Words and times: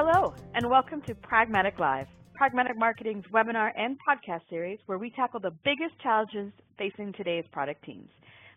Hello, 0.00 0.32
and 0.54 0.70
welcome 0.70 1.02
to 1.08 1.14
Pragmatic 1.16 1.80
Live, 1.80 2.06
Pragmatic 2.32 2.78
Marketing's 2.78 3.24
webinar 3.34 3.72
and 3.76 3.98
podcast 4.08 4.42
series 4.48 4.78
where 4.86 4.96
we 4.96 5.10
tackle 5.10 5.40
the 5.40 5.50
biggest 5.64 6.00
challenges 6.00 6.52
facing 6.78 7.12
today's 7.14 7.44
product 7.50 7.84
teams. 7.84 8.08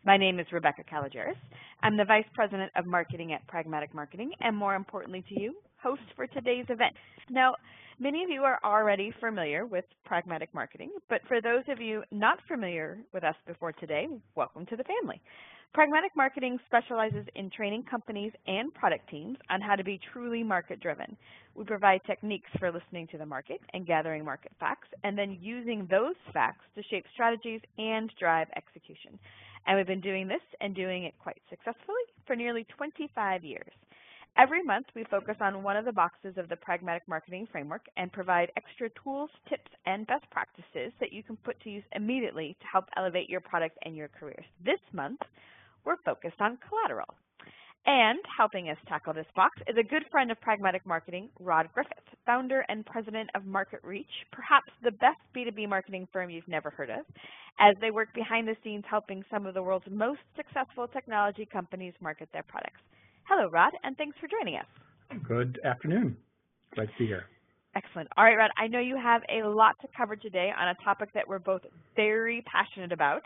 My 0.06 0.18
name 0.18 0.40
is 0.40 0.46
Rebecca 0.52 0.84
Kalogeris. 0.84 1.34
I'm 1.82 1.98
the 1.98 2.06
Vice 2.06 2.28
President 2.36 2.72
of 2.76 2.86
Marketing 2.86 3.34
at 3.34 3.48
Pragmatic 3.48 3.92
Marketing, 3.92 4.30
and 4.42 4.56
more 4.56 4.76
importantly 4.76 5.26
to 5.30 5.42
you, 5.42 5.56
host 5.82 6.04
for 6.16 6.28
today's 6.28 6.66
event. 6.70 6.94
Now, 7.28 7.56
many 8.00 8.24
of 8.24 8.30
you 8.30 8.44
are 8.44 8.60
already 8.64 9.12
familiar 9.20 9.66
with 9.66 9.86
Pragmatic 10.06 10.54
Marketing, 10.54 10.92
but 11.10 11.22
for 11.28 11.42
those 11.42 11.64
of 11.70 11.82
you 11.82 12.04
not 12.12 12.38
familiar 12.48 13.00
with 13.16 13.24
us 13.24 13.36
before 13.48 13.72
today, 13.72 14.06
welcome 14.36 14.68
to 14.68 14.76
the 14.76 14.84
family. 14.84 15.20
Pragmatic 15.74 16.12
Marketing 16.18 16.60
specializes 16.66 17.26
in 17.36 17.50
training 17.50 17.84
companies 17.90 18.34
and 18.46 18.74
product 18.74 19.10
teams 19.10 19.38
on 19.50 19.62
how 19.62 19.78
to 19.78 19.86
be 19.86 20.02
truly 20.12 20.44
market-driven. 20.44 21.16
We 21.56 21.64
provide 21.64 22.02
techniques 22.06 22.50
for 22.60 22.74
listening 22.74 23.08
to 23.08 23.18
the 23.18 23.26
market 23.26 23.62
and 23.74 23.88
gathering 23.88 24.26
market 24.26 24.52
facts, 24.60 24.90
and 25.06 25.18
then 25.18 25.38
using 25.40 25.88
those 25.90 26.16
facts 26.34 26.66
to 26.76 26.84
shape 26.84 27.06
strategies 27.14 27.62
and 27.78 28.12
drive 28.20 28.50
execution. 28.58 29.18
And 29.66 29.78
we've 29.78 29.88
been 29.88 30.02
doing 30.02 30.28
this 30.28 30.42
and 30.60 30.76
doing 30.76 31.06
it 31.06 31.14
quite 31.20 31.42
successfully 31.50 32.04
for 32.28 32.36
nearly 32.36 32.66
25 32.76 33.46
years. 33.46 33.72
Every 34.38 34.64
month, 34.64 34.88
we 34.94 35.06
focus 35.06 35.36
on 35.40 35.64
one 35.64 35.78
of 35.78 35.86
the 35.86 35.94
boxes 35.94 36.38
of 36.38 36.50
the 36.50 36.58
Pragmatic 36.58 37.04
Marketing 37.08 37.48
Framework 37.50 37.86
and 37.96 38.12
provide 38.12 38.52
extra 38.58 38.90
tools, 39.02 39.30
tips, 39.48 39.72
and 39.86 40.06
best 40.08 40.30
practices 40.32 40.92
that 41.00 41.14
you 41.14 41.24
can 41.24 41.38
put 41.38 41.62
to 41.62 41.70
use 41.70 41.84
immediately 41.96 42.58
to 42.60 42.68
help 42.68 42.86
elevate 42.98 43.30
your 43.30 43.42
product 43.42 43.78
and 43.84 43.96
your 43.96 44.10
careers. 44.10 44.46
This 44.66 44.80
month, 44.92 45.20
we're 45.86 45.98
focused 46.06 46.40
on 46.40 46.58
collateral. 46.68 47.16
And 47.86 48.20
helping 48.38 48.70
us 48.70 48.78
tackle 48.88 49.14
this 49.14 49.26
box 49.36 49.58
is 49.68 49.76
a 49.76 49.84
good 49.84 50.04
friend 50.12 50.30
of 50.30 50.40
Pragmatic 50.40 50.86
Marketing, 50.86 51.30
Rod 51.40 51.68
Griffith, 51.74 51.98
founder 52.28 52.64
and 52.70 52.86
president 52.86 53.32
of 53.34 53.46
Market 53.46 53.80
Reach, 53.84 54.12
perhaps 54.32 54.70
the 54.84 54.92
best 54.92 55.18
B2B 55.36 55.68
marketing 55.68 56.08
firm 56.14 56.30
you've 56.30 56.48
never 56.48 56.70
heard 56.70 56.92
of, 56.92 57.06
as 57.60 57.76
they 57.82 57.90
work 57.90 58.14
behind 58.14 58.48
the 58.48 58.56
scenes 58.64 58.84
helping 58.88 59.24
some 59.32 59.48
of 59.48 59.56
the 59.56 59.64
world's 59.64 59.88
most 59.90 60.20
successful 60.36 60.88
technology 60.88 61.48
companies 61.52 61.94
market 62.00 62.30
their 62.34 62.44
products. 62.44 62.82
Hello, 63.24 63.50
Rod, 63.50 63.74
and 63.84 63.98
thanks 63.98 64.16
for 64.20 64.28
joining 64.28 64.60
us. 64.60 64.66
Good 65.28 65.60
afternoon. 65.66 66.18
Glad 66.76 66.86
to 66.86 66.94
be 67.00 67.08
here. 67.08 67.26
Excellent. 67.76 68.10
All 68.18 68.26
right, 68.26 68.36
Rod, 68.36 68.52
I 68.58 68.68
know 68.68 68.80
you 68.80 68.98
have 68.98 69.22
a 69.30 69.48
lot 69.48 69.76
to 69.82 69.88
cover 69.96 70.16
today 70.16 70.52
on 70.56 70.68
a 70.68 70.76
topic 70.84 71.10
that 71.14 71.28
we're 71.28 71.40
both 71.40 71.62
very 71.96 72.44
passionate 72.46 72.92
about. 72.92 73.24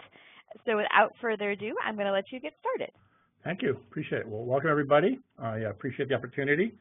So 0.65 0.77
without 0.77 1.13
further 1.21 1.51
ado, 1.51 1.75
I'm 1.83 1.95
going 1.95 2.07
to 2.07 2.13
let 2.13 2.31
you 2.31 2.39
get 2.39 2.53
started. 2.59 2.91
Thank 3.43 3.61
you. 3.61 3.71
Appreciate 3.71 4.21
it. 4.21 4.27
Well, 4.27 4.43
welcome 4.43 4.69
everybody. 4.69 5.19
I 5.37 5.59
appreciate 5.59 6.09
the 6.09 6.15
opportunity. 6.15 6.73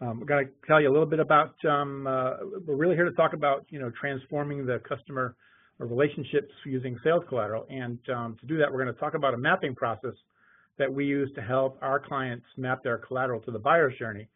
Um, 0.00 0.20
we're 0.20 0.26
going 0.26 0.46
to 0.46 0.52
tell 0.66 0.80
you 0.80 0.90
a 0.90 0.92
little 0.92 1.06
bit 1.06 1.20
about, 1.20 1.54
um, 1.64 2.06
uh, 2.06 2.34
we're 2.66 2.76
really 2.76 2.96
here 2.96 3.06
to 3.06 3.12
talk 3.12 3.32
about, 3.32 3.64
you 3.70 3.78
know, 3.78 3.90
transforming 3.98 4.66
the 4.66 4.80
customer 4.86 5.34
relationships 5.78 6.52
using 6.66 6.98
sales 7.02 7.24
collateral. 7.28 7.66
And 7.70 7.98
um, 8.14 8.36
to 8.40 8.46
do 8.46 8.58
that, 8.58 8.70
we're 8.70 8.82
going 8.82 8.94
to 8.94 9.00
talk 9.00 9.14
about 9.14 9.32
a 9.32 9.38
mapping 9.38 9.74
process 9.74 10.14
that 10.78 10.92
we 10.92 11.06
use 11.06 11.30
to 11.34 11.40
help 11.40 11.78
our 11.80 11.98
clients 11.98 12.44
map 12.58 12.82
their 12.82 12.98
collateral 12.98 13.40
to 13.40 13.50
the 13.50 13.58
buyer's 13.58 13.96
journey. 13.98 14.28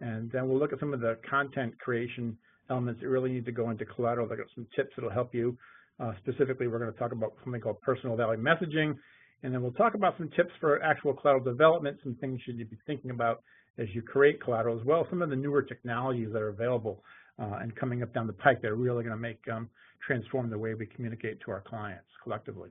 And 0.00 0.30
then 0.30 0.48
we'll 0.48 0.58
look 0.58 0.72
at 0.72 0.78
some 0.78 0.94
of 0.94 1.00
the 1.00 1.18
content 1.28 1.76
creation 1.80 2.38
elements 2.70 3.00
that 3.00 3.08
really 3.08 3.32
need 3.32 3.44
to 3.46 3.52
go 3.52 3.70
into 3.70 3.84
collateral. 3.84 4.28
I've 4.30 4.38
got 4.38 4.46
some 4.54 4.66
tips 4.76 4.90
that'll 4.96 5.10
help 5.10 5.34
you 5.34 5.56
uh, 6.00 6.12
specifically, 6.18 6.68
we're 6.68 6.78
going 6.78 6.92
to 6.92 6.98
talk 6.98 7.12
about 7.12 7.34
something 7.42 7.60
called 7.60 7.80
personal 7.80 8.16
value 8.16 8.42
messaging, 8.42 8.96
and 9.42 9.52
then 9.52 9.62
we'll 9.62 9.72
talk 9.72 9.94
about 9.94 10.14
some 10.18 10.28
tips 10.30 10.50
for 10.60 10.82
actual 10.82 11.12
collateral 11.12 11.42
development, 11.42 11.98
some 12.02 12.14
things 12.16 12.40
you 12.46 12.56
should 12.56 12.70
be 12.70 12.78
thinking 12.86 13.10
about 13.10 13.42
as 13.78 13.86
you 13.92 14.02
create 14.02 14.42
collateral, 14.42 14.78
as 14.78 14.84
well 14.84 15.06
some 15.10 15.22
of 15.22 15.30
the 15.30 15.36
newer 15.36 15.62
technologies 15.62 16.28
that 16.32 16.42
are 16.42 16.48
available 16.48 17.02
uh, 17.38 17.58
and 17.60 17.74
coming 17.76 18.02
up 18.02 18.12
down 18.12 18.26
the 18.26 18.32
pike 18.32 18.60
that 18.62 18.68
are 18.68 18.76
really 18.76 19.02
going 19.02 19.14
to 19.14 19.20
make 19.20 19.38
um, 19.52 19.68
transform 20.06 20.50
the 20.50 20.58
way 20.58 20.74
we 20.74 20.86
communicate 20.86 21.40
to 21.40 21.50
our 21.50 21.60
clients 21.60 22.08
collectively. 22.22 22.70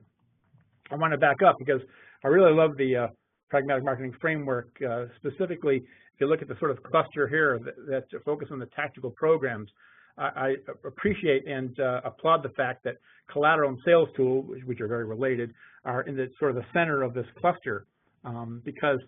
I 0.90 0.96
want 0.96 1.12
to 1.12 1.18
back 1.18 1.42
up 1.46 1.56
because 1.58 1.80
I 2.24 2.28
really 2.28 2.52
love 2.52 2.76
the 2.76 2.96
uh, 2.96 3.06
pragmatic 3.50 3.84
marketing 3.84 4.14
framework. 4.20 4.70
Uh, 4.86 5.04
specifically, 5.16 5.76
if 5.76 6.20
you 6.20 6.26
look 6.26 6.42
at 6.42 6.48
the 6.48 6.58
sort 6.58 6.70
of 6.70 6.82
cluster 6.82 7.28
here 7.28 7.58
that, 7.64 8.06
that 8.10 8.24
focus 8.24 8.48
on 8.50 8.58
the 8.58 8.66
tactical 8.66 9.10
programs, 9.10 9.70
I, 10.18 10.54
appreciate 10.84 11.46
and 11.46 11.78
uh, 11.78 12.00
applaud 12.04 12.42
the 12.42 12.50
fact 12.50 12.84
that 12.84 12.96
collateral 13.30 13.70
and 13.70 13.78
sales 13.84 14.08
tool, 14.16 14.42
which 14.64 14.80
are 14.80 14.88
very 14.88 15.04
related, 15.04 15.52
are 15.84 16.02
in 16.02 16.16
the 16.16 16.28
sort 16.38 16.50
of 16.50 16.56
the 16.56 16.66
center 16.72 17.02
of 17.02 17.14
this 17.14 17.26
cluster 17.40 17.86
um, 18.24 18.62
because 18.64 18.98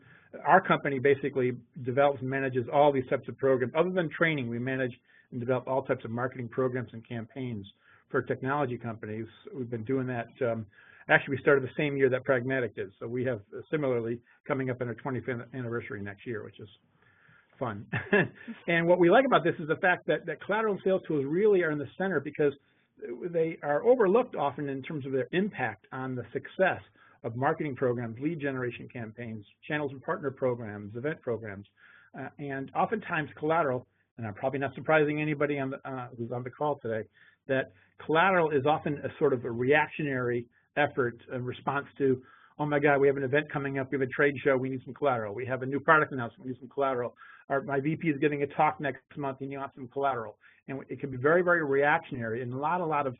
our 0.47 0.60
company 0.60 0.99
basically 0.99 1.53
develops 1.84 2.20
and 2.20 2.31
manages 2.31 2.66
all 2.72 2.93
these 2.93 3.06
types 3.10 3.28
of 3.28 3.37
programs. 3.38 3.72
Other 3.76 3.91
than 3.91 4.09
training, 4.16 4.49
we 4.49 4.59
manage 4.59 4.93
and 5.32 5.41
develop 5.41 5.66
all 5.66 5.82
types 5.82 6.04
of 6.04 6.10
marketing 6.10 6.49
programs 6.49 6.91
and 6.93 7.06
campaigns 7.06 7.66
for 8.10 8.22
technology 8.22 8.76
companies. 8.76 9.26
We've 9.54 9.70
been 9.70 9.84
doing 9.84 10.06
that. 10.09 10.28
Um, 10.43 10.66
actually, 11.09 11.37
we 11.37 11.43
started 11.43 11.65
the 11.65 11.72
same 11.76 11.97
year 11.97 12.09
that 12.10 12.25
Pragmatic 12.25 12.75
did, 12.75 12.91
so 12.99 13.06
we 13.06 13.25
have 13.25 13.41
uh, 13.56 13.60
similarly 13.70 14.20
coming 14.47 14.70
up 14.70 14.81
on 14.81 14.88
our 14.88 14.94
25th 14.94 15.44
anniversary 15.54 16.03
next 16.03 16.26
year, 16.26 16.44
which 16.44 16.60
is 16.60 16.69
fun. 17.60 17.87
and 18.66 18.87
what 18.87 18.98
we 18.98 19.10
like 19.10 19.25
about 19.25 19.44
this 19.44 19.54
is 19.60 19.69
the 19.69 19.76
fact 19.76 20.06
that, 20.09 20.26
that 20.26 20.44
collateral 20.44 20.75
and 20.75 20.82
sales 20.82 21.03
tools 21.06 21.25
really 21.25 21.62
are 21.62 21.71
in 21.71 21.78
the 21.78 21.88
center 21.97 22.19
because 22.19 22.53
they 23.31 23.56
are 23.62 23.84
overlooked 23.84 24.34
often 24.34 24.69
in 24.69 24.82
terms 24.82 25.06
of 25.06 25.12
their 25.12 25.28
impact 25.32 25.87
on 25.93 26.16
the 26.16 26.25
success 26.32 26.81
of 27.22 27.37
marketing 27.37 27.76
programs, 27.76 28.19
lead 28.20 28.41
generation 28.41 28.88
campaigns, 28.93 29.44
channels 29.69 29.93
and 29.93 30.03
partner 30.03 30.31
programs, 30.31 30.97
event 30.97 31.20
programs. 31.20 31.66
Uh, 32.19 32.28
and 32.38 32.72
oftentimes 32.75 33.28
collateral, 33.38 33.87
and 34.19 34.26
I'm 34.26 34.34
probably 34.34 34.59
not 34.59 34.75
surprising 34.75 35.20
anybody 35.20 35.59
on 35.59 35.70
the, 35.70 35.88
uh, 35.88 36.09
who's 36.19 36.32
on 36.32 36.43
the 36.43 36.50
call 36.50 36.81
today, 36.82 37.06
that 37.47 37.72
collateral 38.04 38.50
is 38.50 38.66
often 38.66 38.94
a 39.04 39.09
sort 39.19 39.32
of 39.32 39.44
a 39.44 39.50
reactionary 39.50 40.47
effort 40.76 41.19
in 41.32 41.44
response 41.44 41.87
to 41.99 42.20
oh 42.60 42.66
my 42.66 42.78
God, 42.78 43.00
we 43.00 43.06
have 43.06 43.16
an 43.16 43.22
event 43.22 43.50
coming 43.50 43.78
up, 43.78 43.91
we 43.91 43.99
have 43.99 44.06
a 44.06 44.12
trade 44.12 44.34
show, 44.44 44.54
we 44.54 44.69
need 44.69 44.82
some 44.84 44.93
collateral. 44.93 45.34
We 45.34 45.47
have 45.47 45.62
a 45.62 45.66
new 45.66 45.81
product 45.81 46.12
announcement, 46.12 46.44
we 46.44 46.50
need 46.53 46.60
some 46.60 46.69
collateral. 46.69 47.16
Our, 47.50 47.62
my 47.62 47.81
VP 47.81 48.09
is 48.09 48.19
giving 48.19 48.43
a 48.43 48.47
talk 48.47 48.81
next 48.81 49.03
month 49.16 49.38
and 49.41 49.50
you 49.50 49.59
want 49.59 49.72
some 49.75 49.88
collateral. 49.88 50.38
And 50.69 50.81
it 50.88 51.00
can 51.00 51.11
be 51.11 51.16
very, 51.16 51.43
very 51.43 51.65
reactionary 51.65 52.43
and 52.43 52.55
a 52.55 52.56
lot, 52.56 52.81
a 52.81 52.87
lot 52.87 53.06
of 53.06 53.16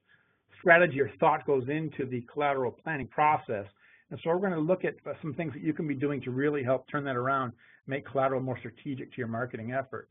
strategy 0.61 1.01
or 1.01 1.11
thought 1.19 1.45
goes 1.47 1.65
into 1.69 2.07
the 2.07 2.25
collateral 2.33 2.71
planning 2.71 3.09
process. 3.09 3.67
And 4.11 4.21
so 4.23 4.31
we're 4.31 4.39
going 4.39 4.53
to 4.53 4.61
look 4.61 4.85
at 4.85 4.95
uh, 5.07 5.15
some 5.21 5.35
things 5.35 5.53
that 5.55 5.63
you 5.63 5.73
can 5.73 5.87
be 5.87 5.95
doing 5.95 6.21
to 6.23 6.31
really 6.31 6.63
help 6.63 6.89
turn 6.89 7.05
that 7.05 7.17
around, 7.17 7.53
make 7.87 8.07
collateral 8.07 8.41
more 8.41 8.59
strategic 8.59 9.11
to 9.13 9.19
your 9.19 9.29
marketing 9.29 9.73
efforts. 9.73 10.11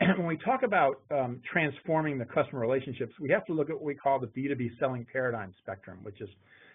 And 0.00 0.18
when 0.18 0.26
we 0.26 0.36
talk 0.36 0.62
about 0.62 1.00
um, 1.10 1.40
transforming 1.50 2.18
the 2.18 2.26
customer 2.26 2.60
relationships, 2.60 3.14
we 3.18 3.30
have 3.30 3.46
to 3.46 3.54
look 3.54 3.70
at 3.70 3.76
what 3.76 3.84
we 3.84 3.94
call 3.94 4.18
the 4.20 4.26
B2B 4.26 4.78
selling 4.78 5.06
paradigm 5.10 5.54
spectrum, 5.62 5.98
which 6.02 6.20
is 6.20 6.28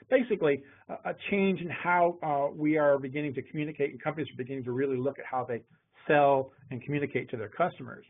basically 0.09 0.63
a 1.05 1.13
change 1.29 1.61
in 1.61 1.69
how 1.69 2.17
uh, 2.23 2.53
we 2.53 2.77
are 2.77 2.97
beginning 2.97 3.33
to 3.35 3.41
communicate 3.41 3.91
and 3.91 4.01
companies 4.01 4.29
are 4.31 4.37
beginning 4.37 4.63
to 4.63 4.71
really 4.71 4.97
look 4.97 5.19
at 5.19 5.25
how 5.25 5.45
they 5.45 5.61
sell 6.07 6.51
and 6.71 6.81
communicate 6.83 7.29
to 7.31 7.37
their 7.37 7.49
customers. 7.49 8.05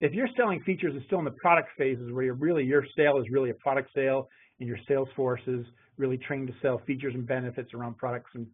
If 0.00 0.12
you're 0.12 0.28
selling 0.36 0.60
features 0.64 0.92
and 0.94 1.02
still 1.06 1.18
in 1.20 1.24
the 1.24 1.30
product 1.42 1.68
phases 1.78 2.12
where 2.12 2.24
you're 2.24 2.34
really 2.34 2.64
your 2.64 2.84
sale 2.96 3.18
is 3.18 3.24
really 3.30 3.50
a 3.50 3.54
product 3.54 3.90
sale 3.94 4.28
and 4.60 4.68
your 4.68 4.78
sales 4.88 5.08
force 5.16 5.40
is 5.46 5.64
really 5.96 6.18
trained 6.18 6.48
to 6.48 6.54
sell 6.60 6.80
features 6.86 7.14
and 7.14 7.26
benefits 7.26 7.72
around 7.72 7.96
products 7.96 8.30
and 8.34 8.46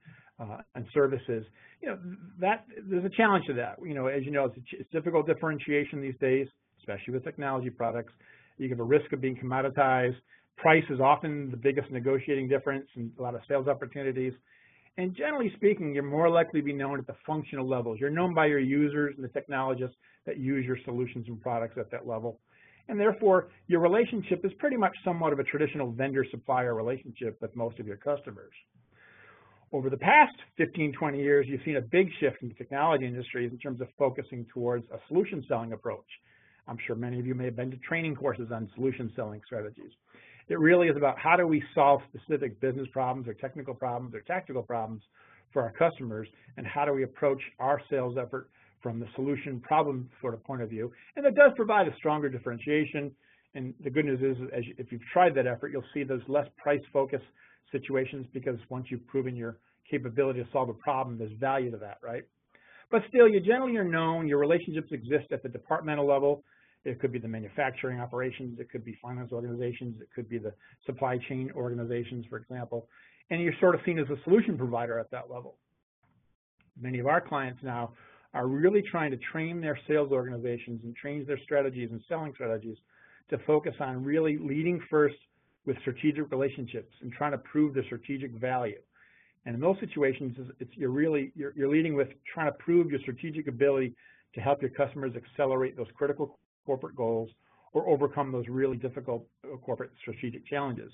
uh, 0.43 0.59
and 0.75 0.87
services, 0.93 1.45
you 1.81 1.89
know 1.89 1.99
that 2.41 2.65
there's 2.89 3.05
a 3.05 3.17
challenge 3.17 3.45
to 3.47 3.55
that. 3.55 3.77
You 3.85 3.95
know, 3.95 4.07
as 4.07 4.25
you 4.25 4.31
know, 4.31 4.47
it's, 4.47 4.57
it's 4.73 4.91
difficult 4.91 5.27
differentiation 5.27 6.01
these 6.01 6.17
days, 6.21 6.47
especially 6.81 7.15
with 7.15 7.25
technology 7.25 7.71
products. 7.71 8.13
You 8.59 8.69
have 8.71 8.81
a 8.81 8.85
risk 8.85 9.13
of 9.13 9.21
being 9.21 9.37
commoditized. 9.37 10.17
Price 10.57 10.85
is 10.91 11.01
often 11.01 11.51
the 11.51 11.57
biggest 11.57 11.91
negotiating 11.91 12.49
difference 12.49 12.87
and 12.97 13.11
a 13.19 13.23
lot 13.23 13.35
of 13.35 13.41
sales 13.49 13.69
opportunities. 13.69 14.33
And 14.99 15.17
generally 15.17 15.51
speaking, 15.57 15.95
you're 15.95 16.03
more 16.03 16.29
likely 16.29 16.61
to 16.61 16.65
be 16.65 16.73
known 16.73 16.99
at 16.99 17.07
the 17.07 17.17
functional 17.27 17.67
levels. 17.67 17.99
You're 17.99 18.11
known 18.11 18.35
by 18.35 18.47
your 18.47 18.59
users 18.59 19.15
and 19.17 19.25
the 19.25 19.29
technologists 19.29 19.97
that 20.27 20.39
use 20.39 20.67
your 20.67 20.77
solutions 20.85 21.27
and 21.29 21.41
products 21.41 21.79
at 21.79 21.91
that 21.91 22.07
level. 22.07 22.39
And 22.89 23.01
therefore, 23.01 23.49
your 23.69 23.81
relationship 23.81 24.45
is 24.45 24.53
pretty 24.59 24.77
much 24.77 24.95
somewhat 25.05 25.33
of 25.33 25.39
a 25.39 25.45
traditional 25.45 25.93
vendor-supplier 25.93 26.75
relationship 26.75 27.41
with 27.41 27.55
most 27.57 27.79
of 27.79 27.87
your 27.87 27.97
customers. 27.97 28.53
Over 29.73 29.89
the 29.89 29.97
past 29.97 30.35
15, 30.59 30.93
20 30.93 31.19
years, 31.19 31.47
you've 31.49 31.63
seen 31.65 31.77
a 31.77 31.81
big 31.81 32.09
shift 32.21 32.43
in 32.43 32.49
the 32.49 32.55
technology 32.55 33.07
industries 33.07 33.51
in 33.51 33.59
terms 33.59 33.81
of 33.81 33.89
focusing 33.99 34.45
towards 34.53 34.85
a 34.93 34.99
solution 35.09 35.43
selling 35.49 35.73
approach. 35.73 36.05
I'm 36.69 36.77
sure 36.87 36.95
many 36.95 37.19
of 37.19 37.27
you 37.27 37.35
may 37.35 37.47
have 37.47 37.57
been 37.57 37.71
to 37.71 37.79
training 37.79 38.15
courses 38.17 38.51
on 38.53 38.69
solution 38.75 39.11
selling 39.17 39.41
strategies. 39.47 39.93
It 40.49 40.59
really 40.59 40.89
is 40.89 40.97
about 40.97 41.19
how 41.19 41.37
do 41.37 41.47
we 41.47 41.63
solve 41.75 42.01
specific 42.15 42.61
business 42.61 42.89
problems 42.93 43.29
or 43.29 43.35
technical 43.35 43.75
problems 43.75 44.15
or 44.15 44.21
tactical 44.21 44.63
problems 44.63 45.03
for 45.53 45.63
our 45.63 45.73
customers, 45.73 46.29
and 46.57 46.67
how 46.67 46.87
do 46.87 46.93
we 46.93 47.03
approach 47.03 47.41
our 47.59 47.81
sales 47.91 48.17
effort 48.19 48.49
from 48.83 48.99
the 48.99 49.07
solution 49.15 49.61
problem 49.61 50.09
sort 50.21 50.35
of 50.35 50.43
point 50.45 50.63
of 50.63 50.71
view. 50.71 50.91
And 51.15 51.25
that 51.27 51.35
does 51.35 51.53
provide 51.57 51.87
a 51.89 51.95
stronger 51.97 52.29
differentiation. 52.29 53.11
And 53.55 53.75
the 53.85 53.91
good 53.91 54.07
news 54.07 54.21
is, 54.21 54.43
you, 54.65 54.75
if 54.79 54.91
you've 54.91 55.03
tried 55.13 55.35
that 55.35 55.47
effort, 55.47 55.71
you'll 55.73 55.85
see 55.93 56.05
those 56.05 56.23
less 56.27 56.47
price-focused 56.57 57.25
situations 57.71 58.27
because 58.33 58.59
once 58.71 58.87
you've 58.91 59.07
proven 59.07 59.37
your 59.37 59.59
capability 59.91 60.43
to 60.43 60.49
solve 60.53 60.71
a 60.71 60.75
problem, 60.75 61.19
there's 61.19 61.33
value 61.39 61.71
to 61.71 61.77
that, 61.77 61.99
right? 62.03 62.25
But 62.91 63.03
still, 63.09 63.29
you 63.29 63.41
generally 63.41 63.77
are 63.77 63.85
known, 63.85 64.27
your 64.27 64.39
relationships 64.39 64.89
exist 64.91 65.33
at 65.33 65.43
the 65.43 65.49
departmental 65.49 66.07
level. 66.07 66.45
It 66.85 67.01
could 67.01 67.13
be 67.13 67.19
the 67.19 67.29
manufacturing 67.29 68.01
operations, 68.01 68.59
it 68.59 68.71
could 68.71 68.85
be 68.85 68.99
finance 69.01 69.31
organizations, 69.33 70.01
it 70.01 70.09
could 70.15 70.29
be 70.29 70.39
the 70.39 70.53
supply 70.85 71.19
chain 71.29 71.51
organizations, 71.55 72.27
for 72.29 72.39
example. 72.39 72.89
And 73.31 73.41
you're 73.41 73.55
sort 73.61 73.75
of 73.75 73.81
seen 73.87 73.99
as 73.99 74.09
a 74.11 74.17
solution 74.25 74.59
provider 74.59 74.99
at 74.99 75.11
that 75.13 75.31
level. 75.31 75.57
Many 76.81 76.99
of 76.99 77.07
our 77.07 77.21
clients 77.21 77.63
now 77.63 77.93
are 78.35 78.47
really 78.47 78.83
trying 78.83 79.11
to 79.11 79.17
train 79.19 79.61
their 79.61 79.79
sales 79.87 80.11
organizations 80.11 80.81
and 80.85 80.97
change 80.97 81.27
their 81.27 81.39
strategies 81.45 81.91
and 81.91 82.01
selling 82.09 82.33
strategies 82.35 82.77
to 83.31 83.39
focus 83.47 83.75
on 83.81 84.03
really 84.03 84.39
leading 84.39 84.81
first 84.91 85.17
with 85.67 85.79
strategic 85.81 86.31
relationships 86.31 86.93
and 87.03 87.13
trying 87.13 87.33
to 87.33 87.39
prove 87.39 87.75
the 87.75 87.83
strategic 87.85 88.33
value. 88.33 88.79
And 89.45 89.55
in 89.55 89.61
those 89.61 89.77
situations, 89.81 90.37
it's, 90.61 90.71
you're 90.75 90.91
really 90.91 91.33
you're, 91.35 91.53
you're 91.57 91.69
leading 91.69 91.95
with 91.95 92.09
trying 92.33 92.47
to 92.47 92.59
prove 92.59 92.91
your 92.91 93.01
strategic 93.01 93.49
ability 93.49 93.95
to 94.35 94.41
help 94.41 94.63
your 94.63 94.71
customers 94.71 95.13
accelerate 95.17 95.77
those 95.77 95.89
critical 95.95 96.39
corporate 96.65 96.97
goals 96.97 97.31
or 97.73 97.89
overcome 97.89 98.33
those 98.33 98.45
really 98.49 98.77
difficult 98.77 99.27
uh, 99.45 99.57
corporate 99.59 99.91
strategic 100.01 100.47
challenges. 100.47 100.93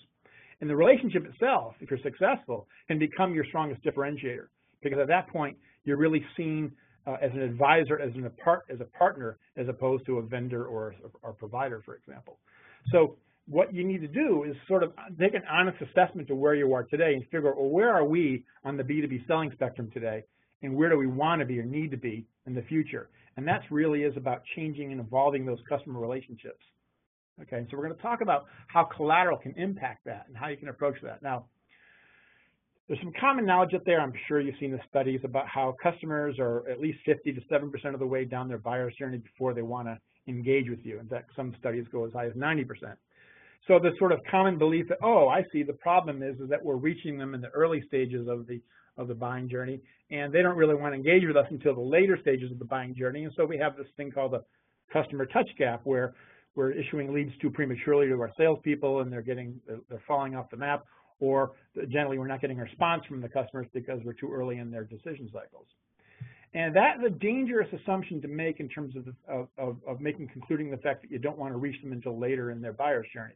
And 0.61 0.69
the 0.69 0.76
relationship 0.76 1.25
itself, 1.26 1.75
if 1.81 1.91
you're 1.91 2.00
successful, 2.03 2.67
can 2.88 2.99
become 2.99 3.35
your 3.35 3.44
strongest 3.44 3.82
differentiator 3.85 4.49
because 4.82 4.99
at 4.99 5.09
that 5.09 5.29
point, 5.29 5.56
you're 5.85 5.97
really 5.97 6.25
seen 6.37 6.70
uh, 7.06 7.17
as 7.23 7.31
an 7.32 7.41
advisor, 7.41 7.99
as, 8.00 8.15
an 8.15 8.25
as 8.70 8.81
a 8.81 8.85
partner, 8.99 9.38
as 9.56 9.69
opposed 9.69 10.05
to 10.06 10.19
a 10.19 10.23
vendor 10.23 10.67
or 10.67 10.94
a 11.25 11.32
provider, 11.32 11.82
for 11.85 11.94
example. 11.97 12.38
So 12.93 13.17
what 13.49 13.73
you 13.73 13.85
need 13.85 14.00
to 14.03 14.09
do 14.09 14.44
is 14.44 14.55
sort 14.67 14.82
of 14.82 14.93
make 15.17 15.35
an 15.35 15.43
honest 15.50 15.79
assessment 15.81 16.31
of 16.31 16.37
where 16.37 16.55
you 16.55 16.73
are 16.75 16.85
today 16.85 17.14
and 17.14 17.23
figure 17.25 17.49
out, 17.49 17.56
well, 17.56 17.71
where 17.71 17.94
are 17.94 18.05
we 18.05 18.44
on 18.64 18.76
the 18.76 18.82
B2B 18.82 19.26
selling 19.26 19.50
spectrum 19.53 19.91
today, 19.93 20.23
and 20.62 20.75
where 20.75 20.91
do 20.91 20.99
we 20.99 21.06
want 21.06 21.41
to 21.41 21.47
be 21.47 21.59
or 21.59 21.64
need 21.64 21.91
to 21.91 21.97
be 21.97 22.26
in 22.47 22.55
the 22.55 22.62
future? 22.62 23.09
And 23.38 23.46
that 23.46 23.62
really 23.70 24.02
is 24.02 24.17
about 24.17 24.43
changing 24.56 24.90
and 24.90 25.00
evolving 25.00 25.46
those 25.46 25.61
customer 25.69 26.00
relationships. 26.00 26.58
Okay, 27.40 27.64
so 27.70 27.76
we're 27.76 27.85
going 27.85 27.94
to 27.94 28.02
talk 28.02 28.20
about 28.20 28.46
how 28.67 28.82
collateral 28.82 29.38
can 29.38 29.55
impact 29.56 30.05
that 30.06 30.25
and 30.26 30.37
how 30.37 30.49
you 30.49 30.56
can 30.56 30.70
approach 30.70 30.96
that. 31.05 31.23
Now, 31.23 31.44
there's 32.88 32.99
some 32.99 33.12
common 33.20 33.46
knowledge 33.46 33.75
out 33.75 33.82
there. 33.87 34.00
I'm 34.00 34.12
sure 34.26 34.40
you've 34.40 34.56
seen 34.58 34.73
the 34.73 34.81
studies 34.88 35.20
about 35.23 35.46
how 35.46 35.76
customers 35.81 36.35
are 36.40 36.69
at 36.69 36.81
least 36.81 36.99
50 37.06 37.32
to 37.32 37.40
7% 37.43 37.94
of 37.94 38.00
the 38.00 38.06
way 38.06 38.25
down 38.25 38.49
their 38.49 38.58
buyer's 38.58 38.96
journey 38.99 39.19
before 39.19 39.55
they 39.55 39.62
want 39.62 39.87
to 39.87 39.96
engage 40.26 40.69
with 40.69 40.85
you. 40.85 40.99
In 40.99 41.06
fact, 41.06 41.31
some 41.37 41.55
studies 41.61 41.85
go 41.93 42.06
as 42.06 42.12
high 42.12 42.26
as 42.26 42.32
90%. 42.32 42.67
So 43.69 43.79
the 43.79 43.93
sort 44.00 44.11
of 44.11 44.19
common 44.29 44.58
belief 44.58 44.88
that, 44.88 44.99
oh, 45.00 45.29
I 45.29 45.44
see, 45.52 45.62
the 45.62 45.75
problem 45.75 46.25
is, 46.25 46.40
is 46.40 46.49
that 46.49 46.64
we're 46.64 46.75
reaching 46.75 47.17
them 47.17 47.35
in 47.35 47.40
the 47.40 47.50
early 47.50 47.85
stages 47.87 48.26
of 48.26 48.49
the 48.49 48.61
of 48.99 49.09
the 49.09 49.15
buying 49.15 49.49
journey, 49.49 49.81
and 50.11 50.33
they 50.33 50.43
don't 50.43 50.56
really 50.56 50.75
want 50.75 50.93
to 50.93 50.97
engage 50.97 51.27
with 51.27 51.37
us 51.37 51.47
until 51.50 51.75
the 51.75 51.81
later 51.81 52.19
stages 52.21 52.53
of 52.53 52.59
the 52.59 52.65
buying 52.65 52.95
journey. 52.95 53.25
And 53.25 53.33
so 53.37 53.47
we 53.47 53.56
have 53.56 53.77
this 53.77 53.87
thing 53.97 54.11
called 54.11 54.33
the 54.33 54.45
customer 54.93 55.25
touch 55.25 55.49
gap, 55.56 55.81
where 55.85 56.15
we're 56.55 56.73
issuing 56.73 57.15
leads 57.15 57.31
too 57.41 57.50
prematurely 57.50 58.09
to 58.09 58.21
our 58.21 58.33
salespeople, 58.37 59.00
and 59.00 59.12
they're 59.12 59.23
getting 59.23 59.61
they're 59.89 60.03
falling 60.06 60.35
off 60.35 60.50
the 60.50 60.56
map, 60.56 60.85
or 61.21 61.53
generally 61.89 62.19
we're 62.19 62.27
not 62.27 62.41
getting 62.41 62.59
a 62.59 62.62
response 62.62 63.05
from 63.06 63.21
the 63.21 63.29
customers 63.29 63.67
because 63.73 64.00
we're 64.05 64.12
too 64.12 64.31
early 64.33 64.59
in 64.59 64.71
their 64.71 64.85
decision 64.85 65.31
cycles. 65.33 65.67
And 66.55 66.75
that's 66.75 67.00
a 67.06 67.11
dangerous 67.11 67.69
assumption 67.83 68.23
to 68.23 68.29
make 68.29 68.59
in 68.59 68.69
terms 68.69 68.95
of, 68.97 69.49
of, 69.59 69.77
of, 69.87 70.00
making 70.00 70.29
concluding 70.29 70.71
the 70.71 70.79
fact 70.79 71.03
that 71.03 71.11
you 71.11 71.19
don't 71.19 71.37
want 71.37 71.53
to 71.53 71.59
reach 71.59 71.81
them 71.83 71.93
until 71.93 72.19
later 72.19 72.50
in 72.50 72.62
their 72.62 72.73
buyer's 72.73 73.06
journey. 73.12 73.35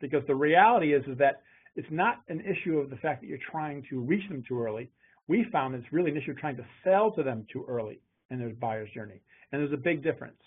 Because 0.00 0.22
the 0.26 0.34
reality 0.34 0.92
is, 0.92 1.04
is 1.06 1.16
that 1.18 1.42
it's 1.76 1.88
not 1.90 2.22
an 2.28 2.40
issue 2.40 2.78
of 2.78 2.90
the 2.90 2.96
fact 2.96 3.20
that 3.20 3.28
you're 3.28 3.38
trying 3.50 3.84
to 3.90 4.00
reach 4.00 4.28
them 4.28 4.42
too 4.46 4.60
early. 4.60 4.90
We 5.28 5.46
found 5.52 5.74
it's 5.74 5.92
really 5.92 6.10
an 6.10 6.16
issue 6.16 6.32
of 6.32 6.38
trying 6.38 6.56
to 6.56 6.66
sell 6.84 7.12
to 7.12 7.22
them 7.22 7.46
too 7.52 7.64
early 7.68 8.00
in 8.30 8.38
their 8.38 8.50
buyer's 8.50 8.90
journey. 8.90 9.20
And 9.52 9.60
there's 9.60 9.72
a 9.72 9.76
big 9.76 10.02
difference. 10.02 10.38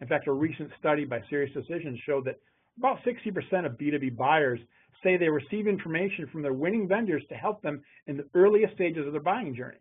In 0.00 0.08
fact, 0.08 0.26
a 0.26 0.32
recent 0.32 0.70
study 0.78 1.04
by 1.04 1.20
SiriusDecisions 1.30 2.02
showed 2.04 2.24
that 2.24 2.40
about 2.78 2.98
60% 3.04 3.66
of 3.66 3.72
B2B 3.72 4.16
buyers 4.16 4.58
say 5.02 5.16
they 5.16 5.28
receive 5.28 5.66
information 5.66 6.28
from 6.30 6.42
their 6.42 6.52
winning 6.52 6.88
vendors 6.88 7.22
to 7.28 7.34
help 7.34 7.62
them 7.62 7.82
in 8.06 8.16
the 8.16 8.26
earliest 8.34 8.74
stages 8.74 9.06
of 9.06 9.12
their 9.12 9.22
buying 9.22 9.54
journey. 9.54 9.78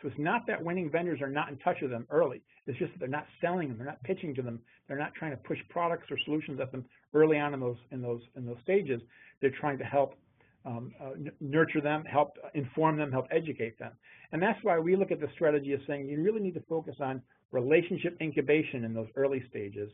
So 0.00 0.08
it's 0.08 0.18
not 0.18 0.46
that 0.48 0.62
winning 0.62 0.90
vendors 0.90 1.20
are 1.20 1.30
not 1.30 1.48
in 1.48 1.56
touch 1.58 1.76
with 1.80 1.90
them 1.90 2.06
early. 2.10 2.42
It's 2.66 2.78
just 2.78 2.92
that 2.92 2.98
they're 2.98 3.08
not 3.08 3.26
selling 3.40 3.68
them, 3.68 3.78
they're 3.78 3.86
not 3.86 4.02
pitching 4.02 4.34
to 4.34 4.42
them, 4.42 4.60
they're 4.88 4.98
not 4.98 5.14
trying 5.14 5.30
to 5.30 5.36
push 5.36 5.58
products 5.68 6.10
or 6.10 6.18
solutions 6.24 6.58
at 6.60 6.72
them 6.72 6.84
early 7.14 7.38
on 7.38 7.54
in 7.54 7.60
those 7.60 7.76
in 7.92 8.02
those 8.02 8.20
in 8.36 8.44
those 8.44 8.56
stages. 8.62 9.00
They're 9.40 9.54
trying 9.60 9.78
to 9.78 9.84
help 9.84 10.14
um, 10.64 10.92
uh, 11.02 11.10
nurture 11.40 11.80
them, 11.80 12.04
help 12.04 12.36
inform 12.54 12.96
them, 12.96 13.10
help 13.10 13.26
educate 13.30 13.78
them. 13.78 13.92
And 14.32 14.42
that's 14.42 14.58
why 14.62 14.78
we 14.78 14.96
look 14.96 15.10
at 15.10 15.20
the 15.20 15.28
strategy 15.34 15.72
as 15.72 15.80
saying 15.86 16.08
you 16.08 16.22
really 16.22 16.40
need 16.40 16.54
to 16.54 16.62
focus 16.68 16.96
on 17.00 17.22
relationship 17.50 18.16
incubation 18.20 18.84
in 18.84 18.94
those 18.94 19.08
early 19.16 19.42
stages 19.50 19.90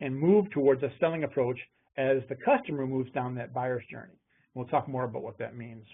and 0.00 0.16
move 0.16 0.50
towards 0.50 0.82
a 0.82 0.92
selling 1.00 1.24
approach 1.24 1.58
as 1.96 2.18
the 2.28 2.36
customer 2.36 2.86
moves 2.86 3.10
down 3.12 3.34
that 3.34 3.52
buyer's 3.52 3.84
journey. 3.90 4.14
We'll 4.54 4.66
talk 4.66 4.88
more 4.88 5.04
about 5.04 5.22
what 5.22 5.38
that 5.38 5.56
means. 5.56 5.84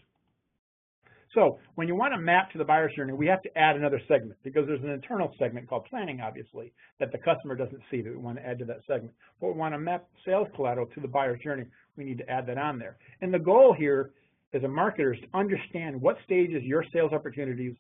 So 1.37 1.59
when 1.75 1.87
you 1.87 1.95
want 1.95 2.15
to 2.15 2.19
map 2.19 2.51
to 2.53 2.59
the 2.59 2.65
buyer's 2.65 2.95
journey, 2.95 3.13
we 3.13 3.27
have 3.27 3.43
to 3.43 3.59
add 3.59 3.77
another 3.77 4.01
segment 4.09 4.39
because 4.43 4.67
there's 4.67 4.83
an 4.83 4.89
internal 4.89 5.35
segment 5.39 5.69
called 5.69 5.85
planning, 5.85 6.23
obviously, 6.23 6.73
that 6.99 7.13
the 7.13 7.19
customer 7.19 7.55
doesn't 7.55 7.83
see 7.91 8.01
that 8.01 8.11
we 8.11 8.17
want 8.17 8.39
to 8.39 8.47
add 8.47 8.59
to 8.61 8.65
that 8.65 8.81
segment. 8.87 9.13
But 9.39 9.49
we 9.49 9.53
want 9.53 9.75
to 9.75 9.79
map 9.79 10.09
sales 10.25 10.49
collateral 10.57 10.87
to 10.87 11.01
the 11.01 11.09
buyer's 11.09 11.39
journey, 11.43 11.65
we 11.99 12.05
need 12.05 12.17
to 12.19 12.31
add 12.31 12.47
that 12.47 12.57
on 12.57 12.79
there. 12.79 12.97
And 13.21 13.35
the 13.35 13.39
goal 13.39 13.75
here 13.79 14.13
as 14.55 14.63
a 14.63 14.67
marketer 14.67 15.15
is 15.15 15.21
to 15.21 15.39
understand 15.39 16.01
what 16.01 16.17
stages 16.25 16.63
your 16.63 16.85
sales 16.91 17.13
opportunities 17.13 17.75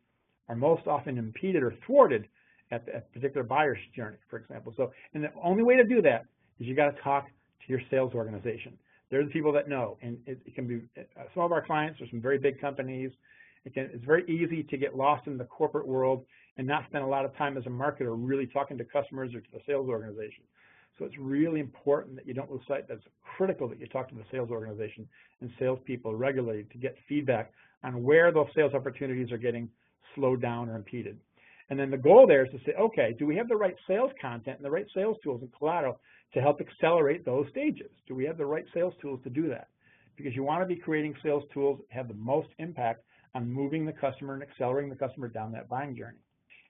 are 0.51 0.55
most 0.55 0.87
often 0.87 1.17
impeded 1.17 1.63
or 1.63 1.75
thwarted 1.87 2.27
at 2.71 2.87
at 2.91 3.11
particular 3.15 3.43
buyer's 3.43 3.79
journey, 3.95 4.19
for 4.29 4.39
example. 4.39 4.75
So, 4.77 4.93
and 5.15 5.25
the 5.25 5.31
only 5.43 5.63
way 5.63 5.77
to 5.77 5.85
do 5.85 6.03
that 6.03 6.27
is 6.61 6.67
you 6.67 6.75
got 6.75 6.95
to 6.95 7.03
talk 7.03 7.25
to 7.27 7.67
your 7.69 7.81
sales 7.91 8.13
organization. 8.13 8.77
They're 9.11 9.25
the 9.25 9.31
people 9.31 9.53
that 9.53 9.69
know, 9.69 9.97
and 10.03 10.19
it, 10.27 10.41
it 10.45 10.55
can 10.55 10.67
be, 10.67 10.83
uh, 10.99 11.23
some 11.33 11.45
of 11.45 11.53
our 11.53 11.65
clients 11.65 12.01
are 12.01 12.07
some 12.11 12.21
very 12.21 12.39
big 12.39 12.61
companies. 12.61 13.13
Can, 13.75 13.91
it's 13.93 14.05
very 14.05 14.25
easy 14.29 14.63
to 14.63 14.77
get 14.77 14.97
lost 14.97 15.27
in 15.27 15.37
the 15.37 15.45
corporate 15.45 15.87
world 15.87 16.25
and 16.57 16.67
not 16.67 16.85
spend 16.89 17.05
a 17.05 17.07
lot 17.07 17.25
of 17.25 17.37
time 17.37 17.57
as 17.57 17.67
a 17.67 17.71
marketer 17.71 18.15
really 18.17 18.47
talking 18.47 18.79
to 18.79 18.85
customers 18.85 19.35
or 19.35 19.41
to 19.41 19.51
the 19.53 19.61
sales 19.67 19.89
organization. 19.89 20.45
So 20.99 21.05
it's 21.05 21.19
really 21.19 21.61
important 21.61 22.17
that 22.17 22.27
you 22.27 22.33
don't 22.33 22.51
lose 22.51 22.63
sight. 22.67 22.89
That's 22.89 23.03
critical 23.37 23.69
that 23.69 23.79
you 23.79 23.87
talk 23.87 24.09
to 24.09 24.15
the 24.15 24.25
sales 24.31 24.51
organization 24.51 25.07
and 25.41 25.51
salespeople 25.59 26.15
regularly 26.15 26.65
to 26.73 26.79
get 26.79 26.97
feedback 27.09 27.53
on 27.85 28.03
where 28.03 28.33
those 28.33 28.47
sales 28.55 28.73
opportunities 28.73 29.31
are 29.31 29.39
getting 29.39 29.69
slowed 30.15 30.41
down 30.41 30.71
or 30.71 30.77
impeded. 30.77 31.19
And 31.69 31.79
then 31.79 31.91
the 31.91 31.99
goal 31.99 32.27
there 32.27 32.45
is 32.45 32.51
to 32.53 32.59
say, 32.65 32.73
okay, 32.79 33.15
do 33.19 33.27
we 33.27 33.37
have 33.37 33.49
the 33.49 33.57
right 33.57 33.75
sales 33.89 34.11
content 34.21 34.59
and 34.59 34.65
the 34.65 34.71
right 34.71 34.87
sales 34.95 35.17
tools 35.23 35.43
and 35.43 35.53
collateral 35.53 36.01
to 36.33 36.41
help 36.41 36.61
accelerate 36.61 37.25
those 37.25 37.47
stages? 37.51 37.91
Do 38.07 38.15
we 38.15 38.25
have 38.25 38.39
the 38.39 38.47
right 38.47 38.65
sales 38.73 38.95
tools 39.03 39.21
to 39.25 39.31
do 39.31 39.49
that? 39.49 39.69
Because 40.17 40.35
you 40.35 40.45
want 40.45 40.63
to 40.63 40.67
be 40.67 40.81
creating 40.81 41.15
sales 41.23 41.43
tools 41.53 41.79
that 41.81 41.95
have 41.95 42.09
the 42.09 42.15
most 42.15 42.49
impact 42.59 43.03
on 43.37 43.53
moving 43.53 43.85
the 43.85 43.93
customer 43.93 44.35
and 44.35 44.43
accelerating 44.43 44.91
the 44.91 44.97
customer 44.97 45.29
down 45.29 45.53
that 45.53 45.69
buying 45.69 45.95
journey. 45.95 46.19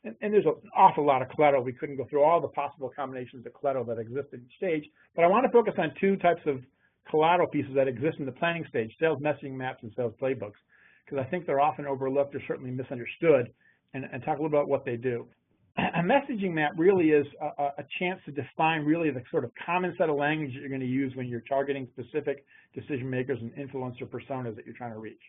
And, 0.04 0.14
and 0.20 0.32
there's 0.32 0.46
an 0.46 0.54
awful 0.76 1.06
lot 1.06 1.22
of 1.22 1.28
collateral. 1.30 1.62
We 1.62 1.72
couldn't 1.72 1.96
go 1.96 2.06
through 2.10 2.22
all 2.22 2.40
the 2.40 2.48
possible 2.48 2.90
combinations 2.94 3.46
of 3.46 3.52
collateral 3.54 3.84
that 3.86 3.98
exist 3.98 4.28
at 4.32 4.40
each 4.40 4.56
stage, 4.56 4.84
but 5.14 5.24
I 5.24 5.28
want 5.28 5.46
to 5.46 5.52
focus 5.52 5.74
on 5.78 5.92
two 6.00 6.16
types 6.16 6.42
of 6.46 6.60
collateral 7.08 7.48
pieces 7.48 7.72
that 7.76 7.86
exist 7.86 8.18
in 8.18 8.26
the 8.26 8.32
planning 8.32 8.64
stage, 8.68 8.92
sales 9.00 9.20
messaging 9.20 9.52
maps 9.52 9.78
and 9.82 9.92
sales 9.96 10.12
playbooks, 10.20 10.58
because 11.04 11.24
I 11.24 11.30
think 11.30 11.46
they're 11.46 11.60
often 11.60 11.86
overlooked 11.86 12.34
or 12.34 12.42
certainly 12.48 12.70
misunderstood 12.70 13.52
and, 13.94 14.04
and 14.12 14.22
talk 14.24 14.38
a 14.38 14.42
little 14.42 14.58
about 14.58 14.68
what 14.68 14.84
they 14.84 14.96
do. 14.96 15.26
A 15.78 16.00
messaging 16.00 16.52
map 16.52 16.72
really 16.78 17.10
is 17.10 17.26
a, 17.40 17.64
a, 17.64 17.84
chance 17.98 18.18
to 18.24 18.32
define 18.32 18.86
really 18.86 19.10
the 19.10 19.22
sort 19.30 19.44
of 19.44 19.50
common 19.64 19.94
set 19.98 20.08
of 20.08 20.16
language 20.16 20.54
that 20.54 20.60
you're 20.60 20.70
going 20.70 20.80
to 20.80 20.86
use 20.86 21.14
when 21.16 21.28
you're 21.28 21.42
targeting 21.42 21.86
specific 21.92 22.46
decision 22.74 23.10
makers 23.10 23.38
and 23.42 23.52
influencer 23.52 24.04
personas 24.04 24.56
that 24.56 24.64
you're 24.64 24.74
trying 24.74 24.94
to 24.94 24.98
reach. 24.98 25.20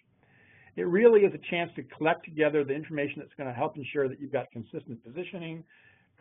It 0.77 0.85
really 0.87 1.21
is 1.21 1.33
a 1.33 1.39
chance 1.49 1.71
to 1.75 1.83
collect 1.83 2.23
together 2.23 2.63
the 2.63 2.73
information 2.73 3.15
that's 3.17 3.33
going 3.35 3.49
to 3.49 3.55
help 3.55 3.75
ensure 3.77 4.07
that 4.07 4.21
you've 4.21 4.31
got 4.31 4.45
consistent 4.51 5.03
positioning, 5.03 5.63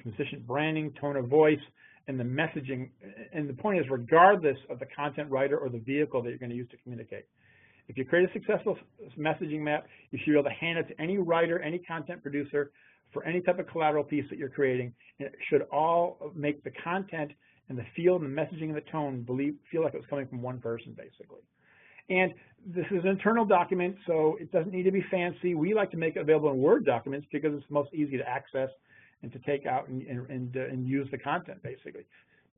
consistent 0.02 0.46
branding, 0.46 0.92
tone 0.98 1.16
of 1.16 1.28
voice, 1.28 1.60
and 2.08 2.18
the 2.18 2.25
messaging. 2.25 2.88
And 3.34 3.48
the 3.48 3.52
point 3.52 3.80
is, 3.80 3.86
regardless 3.90 4.56
of 4.70 4.78
the 4.78 4.86
content 4.96 5.30
writer 5.30 5.58
or 5.58 5.68
the 5.68 5.78
vehicle 5.78 6.22
that 6.22 6.30
you're 6.30 6.38
going 6.38 6.50
to 6.50 6.56
use 6.56 6.68
to 6.70 6.78
communicate. 6.78 7.26
If 7.88 7.98
you 7.98 8.06
create 8.06 8.28
a 8.28 8.32
successful 8.32 8.78
messaging 9.18 9.60
map, 9.60 9.86
you 10.10 10.18
should 10.18 10.32
be 10.32 10.38
able 10.38 10.44
to 10.44 10.56
hand 10.56 10.78
it 10.78 10.88
to 10.88 11.00
any 11.00 11.18
writer, 11.18 11.60
any 11.60 11.78
content 11.78 12.22
producer 12.22 12.72
for 13.12 13.25
any 13.25 13.42
type 13.42 13.58
of 13.58 13.68
collateral 13.68 14.04
piece 14.04 14.25
that 14.30 14.38
you're 14.38 14.48
creating. 14.48 14.94
And 15.18 15.28
it 15.28 15.34
should 15.50 15.62
all 15.70 16.32
make 16.34 16.64
the 16.64 16.72
content 16.82 17.30
and 17.68 17.76
the 17.76 17.84
feel 17.94 18.16
and 18.16 18.25
the 18.25 18.40
messaging 18.42 18.68
and 18.68 18.76
the 18.76 18.90
tone 18.90 19.22
believe, 19.22 19.54
feel 19.70 19.82
like 19.82 19.92
it 19.92 19.98
was 19.98 20.06
coming 20.08 20.26
from 20.26 20.40
one 20.40 20.60
person, 20.60 20.96
basically. 20.96 21.42
And 22.08 22.32
this 22.66 22.86
is 22.90 23.04
an 23.04 23.08
internal 23.08 23.44
document, 23.44 23.96
so 24.06 24.36
it 24.40 24.50
doesn't 24.50 24.72
need 24.72 24.84
to 24.84 24.90
be 24.90 25.04
fancy. 25.10 25.54
We 25.54 25.75
like 25.75 25.90
to 25.92 25.96
make 25.96 26.16
it 26.16 26.20
available 26.20 26.50
in 26.50 26.58
Word 26.58 26.84
documents 26.84 27.26
because 27.32 27.54
it's 27.54 27.64
most 27.70 27.94
easy 27.94 28.16
to 28.16 28.28
access 28.28 28.70
and 29.22 29.32
to 29.32 29.38
take 29.40 29.66
out 29.66 29.88
and, 29.88 30.02
and, 30.02 30.56
uh, 30.56 30.60
and 30.66 30.86
use 30.86 31.08
the 31.10 31.18
content, 31.18 31.62
basically. 31.62 32.04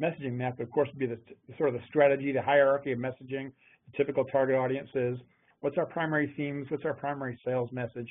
Messaging 0.01 0.33
map, 0.33 0.61
of 0.61 0.71
course, 0.71 0.89
would 0.89 0.99
be 0.99 1.07
the, 1.07 1.19
sort 1.57 1.69
of 1.69 1.75
the 1.75 1.87
strategy, 1.89 2.33
the 2.33 2.43
hierarchy 2.43 2.93
of 2.93 2.99
messaging, 2.99 3.53
typical 3.97 4.25
target 4.25 4.57
audiences, 4.57 5.19
what's 5.61 5.77
our 5.77 5.87
primary 5.87 6.33
themes, 6.37 6.67
what's 6.71 6.85
our 6.85 6.95
primary 6.95 7.39
sales 7.45 7.71
message, 7.73 8.09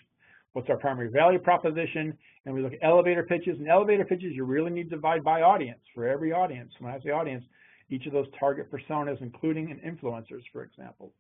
what's 0.53 0.69
our 0.69 0.77
primary 0.77 1.09
value 1.09 1.39
proposition, 1.39 2.15
and 2.45 2.53
we 2.53 2.61
look 2.61 2.73
at 2.73 2.79
elevator 2.83 3.23
pitches. 3.23 3.57
And 3.57 3.67
elevator 3.67 4.05
pitches, 4.05 4.33
you 4.33 4.43
really 4.43 4.71
need 4.71 4.89
to 4.89 4.95
divide 4.95 5.23
by 5.23 5.41
audience. 5.41 5.79
For 5.95 6.07
every 6.07 6.31
audience, 6.31 6.71
when 6.79 6.93
I 6.93 6.99
say 6.99 7.09
audience, 7.09 7.43
each 7.89 8.05
of 8.05 8.13
those 8.13 8.27
target 8.39 8.71
personas, 8.71 9.21
including 9.21 9.79
influencers, 9.85 10.41
for 10.51 10.63
example. 10.63 11.11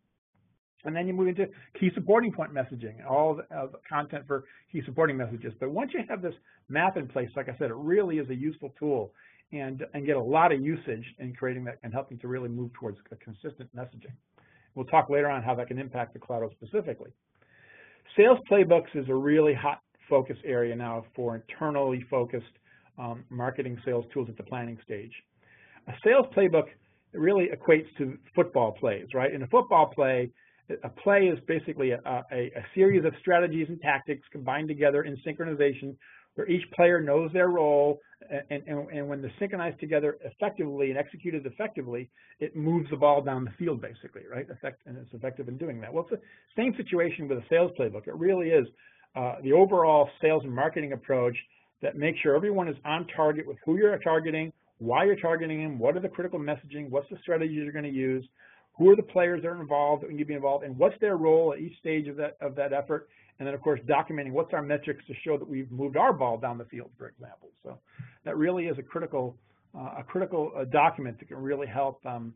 And 0.87 0.95
then 0.95 1.05
you 1.05 1.13
move 1.13 1.27
into 1.27 1.47
key 1.79 1.91
supporting 1.93 2.31
point 2.31 2.53
messaging, 2.53 3.05
all 3.07 3.35
the 3.35 3.55
uh, 3.55 3.67
content 3.87 4.23
for 4.25 4.45
key 4.71 4.81
supporting 4.85 5.17
messages. 5.17 5.53
But 5.59 5.69
once 5.69 5.91
you 5.93 5.99
have 6.09 6.21
this 6.21 6.33
map 6.69 6.95
in 6.95 7.07
place, 7.07 7.27
like 7.35 7.49
I 7.49 7.57
said, 7.57 7.69
it 7.69 7.75
really 7.75 8.19
is 8.19 8.29
a 8.29 8.35
useful 8.35 8.73
tool 8.79 9.11
and, 9.51 9.85
and 9.93 10.05
get 10.05 10.15
a 10.15 10.21
lot 10.21 10.53
of 10.53 10.61
usage 10.61 11.03
in 11.19 11.33
creating 11.33 11.65
that 11.65 11.77
and 11.83 11.93
helping 11.93 12.17
to 12.19 12.29
really 12.29 12.47
move 12.47 12.71
towards 12.73 12.97
a 13.11 13.17
consistent 13.17 13.69
messaging. 13.75 14.15
We'll 14.75 14.85
talk 14.85 15.09
later 15.09 15.29
on 15.29 15.43
how 15.43 15.55
that 15.55 15.67
can 15.67 15.77
impact 15.77 16.13
the 16.13 16.19
collateral 16.19 16.51
specifically. 16.51 17.11
Sales 18.15 18.39
playbooks 18.49 18.95
is 18.95 19.09
a 19.09 19.15
really 19.15 19.53
hot 19.53 19.81
focus 20.09 20.37
area 20.45 20.73
now 20.73 21.03
for 21.17 21.35
internally 21.35 22.05
focused 22.09 22.45
um, 22.97 23.25
marketing 23.29 23.77
sales 23.83 24.05
tools 24.13 24.29
at 24.29 24.37
the 24.37 24.43
planning 24.43 24.77
stage. 24.85 25.11
A 25.89 25.93
sales 26.03 26.27
playbook 26.35 26.67
really 27.13 27.49
equates 27.53 27.87
to 27.97 28.17
football 28.33 28.71
plays, 28.71 29.07
right? 29.13 29.33
In 29.33 29.43
a 29.43 29.47
football 29.47 29.91
play, 29.93 30.31
a 30.83 30.89
play 30.89 31.27
is 31.27 31.39
basically 31.47 31.91
a, 31.91 31.99
a, 32.05 32.35
a, 32.35 32.65
series 32.75 33.05
of 33.05 33.13
strategies 33.19 33.67
and 33.69 33.79
tactics 33.81 34.27
combined 34.31 34.67
together 34.67 35.03
in 35.03 35.15
synchronization 35.25 35.95
where 36.35 36.47
each 36.49 36.63
player 36.71 37.01
knows 37.01 37.31
their 37.33 37.47
role 37.47 37.99
and, 38.29 38.61
and, 38.67 38.89
and 38.89 39.07
when 39.07 39.21
they're 39.21 39.33
synchronized 39.39 39.79
together 39.79 40.17
effectively 40.23 40.89
and 40.89 40.99
executed 40.99 41.45
effectively, 41.45 42.09
it 42.39 42.55
moves 42.55 42.89
the 42.89 42.97
ball 42.97 43.21
down 43.21 43.45
the 43.45 43.51
field 43.57 43.81
basically, 43.81 44.23
right? 44.29 44.49
Effect, 44.49 44.81
and 44.85 44.97
it's 44.97 45.13
effective 45.13 45.47
in 45.47 45.57
doing 45.57 45.79
that. 45.81 45.93
Well, 45.93 46.05
it's 46.09 46.21
the 46.21 46.61
same 46.61 46.73
situation 46.75 47.27
with 47.27 47.37
a 47.37 47.43
sales 47.49 47.71
playbook. 47.79 48.07
It 48.07 48.15
really 48.15 48.49
is 48.49 48.67
uh, 49.15 49.35
the 49.43 49.53
overall 49.53 50.09
sales 50.21 50.43
and 50.43 50.53
marketing 50.53 50.93
approach 50.93 51.35
that 51.81 51.95
makes 51.95 52.19
sure 52.19 52.35
everyone 52.35 52.67
is 52.67 52.75
on 52.85 53.07
target 53.15 53.47
with 53.47 53.57
who 53.65 53.77
you're 53.77 53.97
targeting, 53.99 54.51
why 54.79 55.05
you're 55.05 55.15
targeting 55.15 55.63
them, 55.63 55.79
what 55.79 55.95
are 55.95 55.99
the 55.99 56.09
critical 56.09 56.39
messaging, 56.39 56.89
what's 56.89 57.09
the 57.09 57.17
strategies 57.21 57.55
you're 57.55 57.71
going 57.71 57.85
to 57.85 57.91
use, 57.91 58.27
who 58.77 58.89
are 58.89 58.95
the 58.95 59.03
players 59.03 59.41
that 59.41 59.47
are 59.47 59.61
involved 59.61 60.03
that 60.03 60.11
need 60.11 60.19
to 60.19 60.25
be 60.25 60.33
involved, 60.33 60.63
and 60.63 60.77
what's 60.77 60.99
their 60.99 61.17
role 61.17 61.53
at 61.53 61.59
each 61.59 61.77
stage 61.79 62.07
of 62.07 62.15
that 62.17 62.37
of 62.41 62.55
that 62.55 62.73
effort, 62.73 63.09
and 63.39 63.47
then 63.47 63.53
of 63.53 63.61
course 63.61 63.79
documenting 63.87 64.31
what's 64.31 64.53
our 64.53 64.61
metrics 64.61 65.05
to 65.07 65.13
show 65.23 65.37
that 65.37 65.47
we've 65.47 65.71
moved 65.71 65.97
our 65.97 66.13
ball 66.13 66.37
down 66.37 66.57
the 66.57 66.65
field, 66.65 66.91
for 66.97 67.07
example. 67.07 67.49
So 67.63 67.77
that 68.25 68.37
really 68.37 68.65
is 68.65 68.77
a 68.77 68.83
critical 68.83 69.35
uh, 69.77 69.95
a 69.99 70.03
critical 70.03 70.51
uh, 70.55 70.65
document 70.65 71.19
that 71.19 71.27
can 71.27 71.37
really 71.37 71.67
help 71.67 72.03
um, 72.05 72.33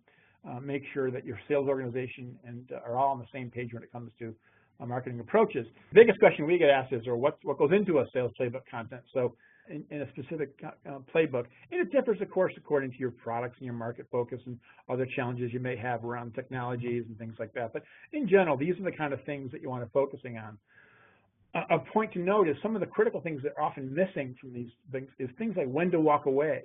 uh, 0.47 0.59
make 0.59 0.83
sure 0.93 1.11
that 1.11 1.25
your 1.25 1.39
sales 1.47 1.67
organization 1.67 2.37
and 2.45 2.71
uh, 2.71 2.79
are 2.87 2.97
all 2.97 3.11
on 3.11 3.19
the 3.19 3.27
same 3.31 3.49
page 3.49 3.73
when 3.73 3.83
it 3.83 3.91
comes 3.91 4.11
to 4.19 4.33
uh, 4.79 4.85
marketing 4.85 5.19
approaches. 5.19 5.65
The 5.93 6.01
biggest 6.01 6.19
question 6.19 6.45
we 6.45 6.57
get 6.57 6.69
asked 6.69 6.93
is, 6.93 7.07
or 7.07 7.15
what 7.15 7.37
what 7.43 7.57
goes 7.57 7.71
into 7.71 7.99
a 7.99 8.05
sales 8.13 8.31
playbook 8.39 8.63
content? 8.69 9.01
So 9.13 9.35
in, 9.69 9.83
in 9.89 10.01
a 10.01 10.09
specific 10.09 10.53
uh, 10.65 10.99
playbook. 11.13 11.45
And 11.71 11.81
it 11.81 11.91
differs, 11.91 12.19
of 12.21 12.29
course, 12.29 12.53
according 12.57 12.91
to 12.91 12.97
your 12.97 13.11
products 13.11 13.55
and 13.57 13.65
your 13.65 13.75
market 13.75 14.07
focus 14.11 14.39
and 14.45 14.59
other 14.89 15.07
challenges 15.15 15.51
you 15.53 15.59
may 15.59 15.75
have 15.77 16.03
around 16.03 16.33
technologies 16.33 17.05
and 17.07 17.17
things 17.17 17.35
like 17.39 17.53
that. 17.53 17.73
But 17.73 17.83
in 18.13 18.27
general, 18.27 18.57
these 18.57 18.77
are 18.79 18.83
the 18.83 18.91
kind 18.91 19.13
of 19.13 19.23
things 19.23 19.51
that 19.51 19.61
you 19.61 19.69
want 19.69 19.83
to 19.83 19.89
focusing 19.91 20.37
on. 20.37 20.57
A, 21.53 21.75
a 21.75 21.79
point 21.79 22.13
to 22.13 22.19
note 22.19 22.47
is 22.47 22.55
some 22.61 22.75
of 22.75 22.81
the 22.81 22.87
critical 22.87 23.21
things 23.21 23.41
that 23.43 23.53
are 23.57 23.63
often 23.63 23.93
missing 23.93 24.35
from 24.39 24.53
these 24.53 24.69
things 24.91 25.09
is 25.19 25.29
things 25.37 25.55
like 25.57 25.67
when 25.67 25.91
to 25.91 25.99
walk 25.99 26.25
away. 26.25 26.63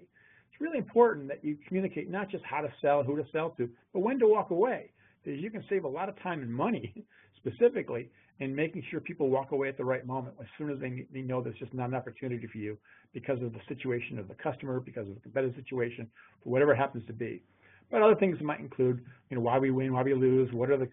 It's 0.51 0.61
really 0.61 0.79
important 0.79 1.29
that 1.29 1.45
you 1.45 1.59
communicate 1.67 2.11
not 2.11 2.31
just 2.31 2.45
how 2.45 2.61
to 2.61 2.73
sell, 2.81 3.03
who 3.03 3.17
to 3.17 3.25
sell 3.31 3.51
to, 3.59 3.69
but 3.93 4.01
when 4.01 4.19
to 4.21 4.27
walk 4.27 4.51
away. 4.51 4.91
Because 5.27 5.43
you 5.43 5.51
can 5.51 5.65
save 5.69 5.83
a 5.83 5.89
lot 5.89 6.09
of 6.09 6.17
time 6.23 6.41
and 6.41 6.55
money 6.55 6.95
specifically 7.37 8.09
in 8.39 8.55
making 8.55 8.85
sure 8.91 9.01
people 9.01 9.29
walk 9.29 9.51
away 9.51 9.69
at 9.69 9.77
the 9.77 9.85
right 9.85 10.07
moment 10.07 10.37
as 10.41 10.47
soon 10.57 10.71
as 10.71 10.79
they, 10.79 11.05
they 11.13 11.21
know 11.21 11.43
there's 11.43 11.59
just 11.59 11.75
not 11.75 11.89
an 11.89 11.95
opportunity 11.95 12.47
for 12.47 12.59
you 12.59 12.79
because 13.13 13.43
of 13.43 13.53
the 13.53 13.59
situation 13.67 14.21
of 14.21 14.29
the 14.29 14.35
customer, 14.35 14.79
because 14.79 15.09
of 15.09 15.15
the 15.15 15.21
competitive 15.21 15.57
situation, 15.57 16.09
for 16.45 16.51
whatever 16.51 16.75
happens 16.77 17.05
to 17.09 17.13
be. 17.13 17.43
But 17.91 18.03
other 18.03 18.15
things 18.15 18.37
might 18.41 18.61
include, 18.61 19.05
you 19.31 19.37
know, 19.37 19.43
why 19.43 19.59
we 19.59 19.71
win, 19.71 19.93
why 19.93 20.03
we 20.03 20.15
lose, 20.15 20.53
what 20.53 20.71
are 20.71 20.77
the 20.77 20.89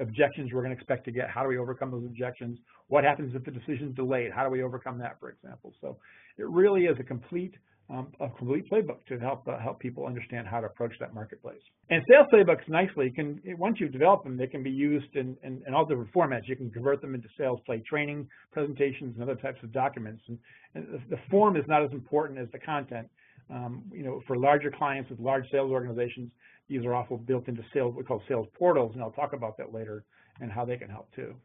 objections 0.00 0.52
we're 0.52 0.62
going 0.62 0.74
to 0.74 0.76
expect 0.76 1.04
to 1.04 1.12
get, 1.12 1.28
how 1.28 1.42
do 1.42 1.48
we 1.48 1.58
overcome 1.58 1.90
those 1.90 2.04
objections, 2.04 2.58
what 2.88 3.04
happens 3.04 3.34
if 3.34 3.44
the 3.44 3.50
decision 3.50 3.88
is 3.88 3.94
delayed, 3.94 4.32
how 4.32 4.44
do 4.44 4.50
we 4.50 4.62
overcome 4.62 4.98
that, 4.98 5.18
for 5.20 5.30
example. 5.30 5.74
So 5.80 5.96
it 6.38 6.48
really 6.48 6.86
is 6.86 6.96
a 6.98 7.04
complete 7.04 7.54
um, 7.88 8.08
a 8.20 8.28
complete 8.30 8.68
playbook 8.70 9.04
to 9.06 9.18
help 9.18 9.46
uh, 9.46 9.58
help 9.58 9.78
people 9.78 10.06
understand 10.06 10.46
how 10.46 10.60
to 10.60 10.66
approach 10.66 10.92
that 10.98 11.14
marketplace. 11.14 11.60
And 11.88 12.02
sales 12.10 12.26
playbooks 12.32 12.68
nicely 12.68 13.10
can 13.10 13.40
once 13.58 13.78
you 13.78 13.88
develop 13.88 14.24
them, 14.24 14.36
they 14.36 14.48
can 14.48 14.62
be 14.62 14.70
used 14.70 15.14
in, 15.14 15.36
in, 15.44 15.62
in, 15.66 15.74
all 15.74 15.84
different 15.84 16.12
formats. 16.12 16.48
You 16.48 16.56
can 16.56 16.70
convert 16.70 17.00
them 17.00 17.14
into 17.14 17.28
sales 17.38 17.60
play 17.64 17.82
training 17.88 18.28
presentations 18.50 19.14
and 19.14 19.22
other 19.22 19.36
types 19.36 19.62
of 19.62 19.72
documents. 19.72 20.22
And, 20.26 20.38
and 20.74 21.00
the, 21.08 21.18
form 21.30 21.56
is 21.56 21.64
not 21.68 21.84
as 21.84 21.92
important 21.92 22.40
as 22.40 22.48
the 22.52 22.58
content. 22.58 23.08
Um, 23.48 23.84
you 23.92 24.02
know, 24.02 24.20
for 24.26 24.36
larger 24.36 24.72
clients 24.72 25.08
with 25.08 25.20
large 25.20 25.48
sales 25.52 25.70
organizations, 25.70 26.30
these 26.68 26.84
are 26.84 26.94
often 26.94 27.18
built 27.18 27.46
into 27.46 27.62
sales, 27.72 27.94
we 27.96 28.02
call 28.02 28.20
sales 28.26 28.48
portals, 28.58 28.92
and 28.94 29.02
I'll 29.02 29.12
talk 29.12 29.32
about 29.32 29.56
that 29.58 29.72
later 29.72 30.04
and 30.40 30.50
how 30.50 30.64
they 30.64 30.76
can 30.76 30.88
help 30.88 31.14
too. 31.14 31.36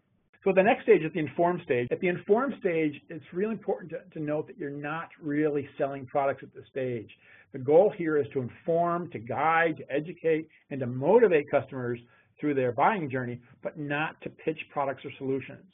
So 0.44 0.52
the 0.52 0.64
next 0.64 0.84
stage 0.84 1.04
is 1.04 1.14
the 1.14 1.20
informed 1.20 1.62
stage. 1.64 1.88
At 1.92 2.00
the 2.00 2.08
informed 2.08 2.56
stage, 2.60 3.00
it's 3.10 3.24
really 3.32 3.54
important 3.54 3.92
to, 3.92 4.00
to 4.18 4.26
note 4.26 4.48
that 4.48 4.58
you're 4.58 4.72
not 4.72 5.10
really 5.22 5.70
selling 5.78 6.06
products 6.08 6.42
at 6.42 6.54
this 6.54 6.64
stage. 6.72 7.10
The 7.54 7.60
goal 7.60 7.94
here 7.96 8.18
is 8.18 8.26
to 8.34 8.40
inform, 8.40 9.12
to 9.12 9.20
guide, 9.20 9.78
to 9.78 9.92
educate, 9.92 10.48
and 10.72 10.80
to 10.80 10.88
motivate 10.88 11.52
customers 11.52 12.00
through 12.40 12.56
their 12.56 12.72
buying 12.72 13.10
journey, 13.10 13.40
but 13.62 13.78
not 13.78 14.20
to 14.22 14.30
pitch 14.30 14.58
products 14.72 15.06
or 15.06 15.12
solutions. 15.20 15.66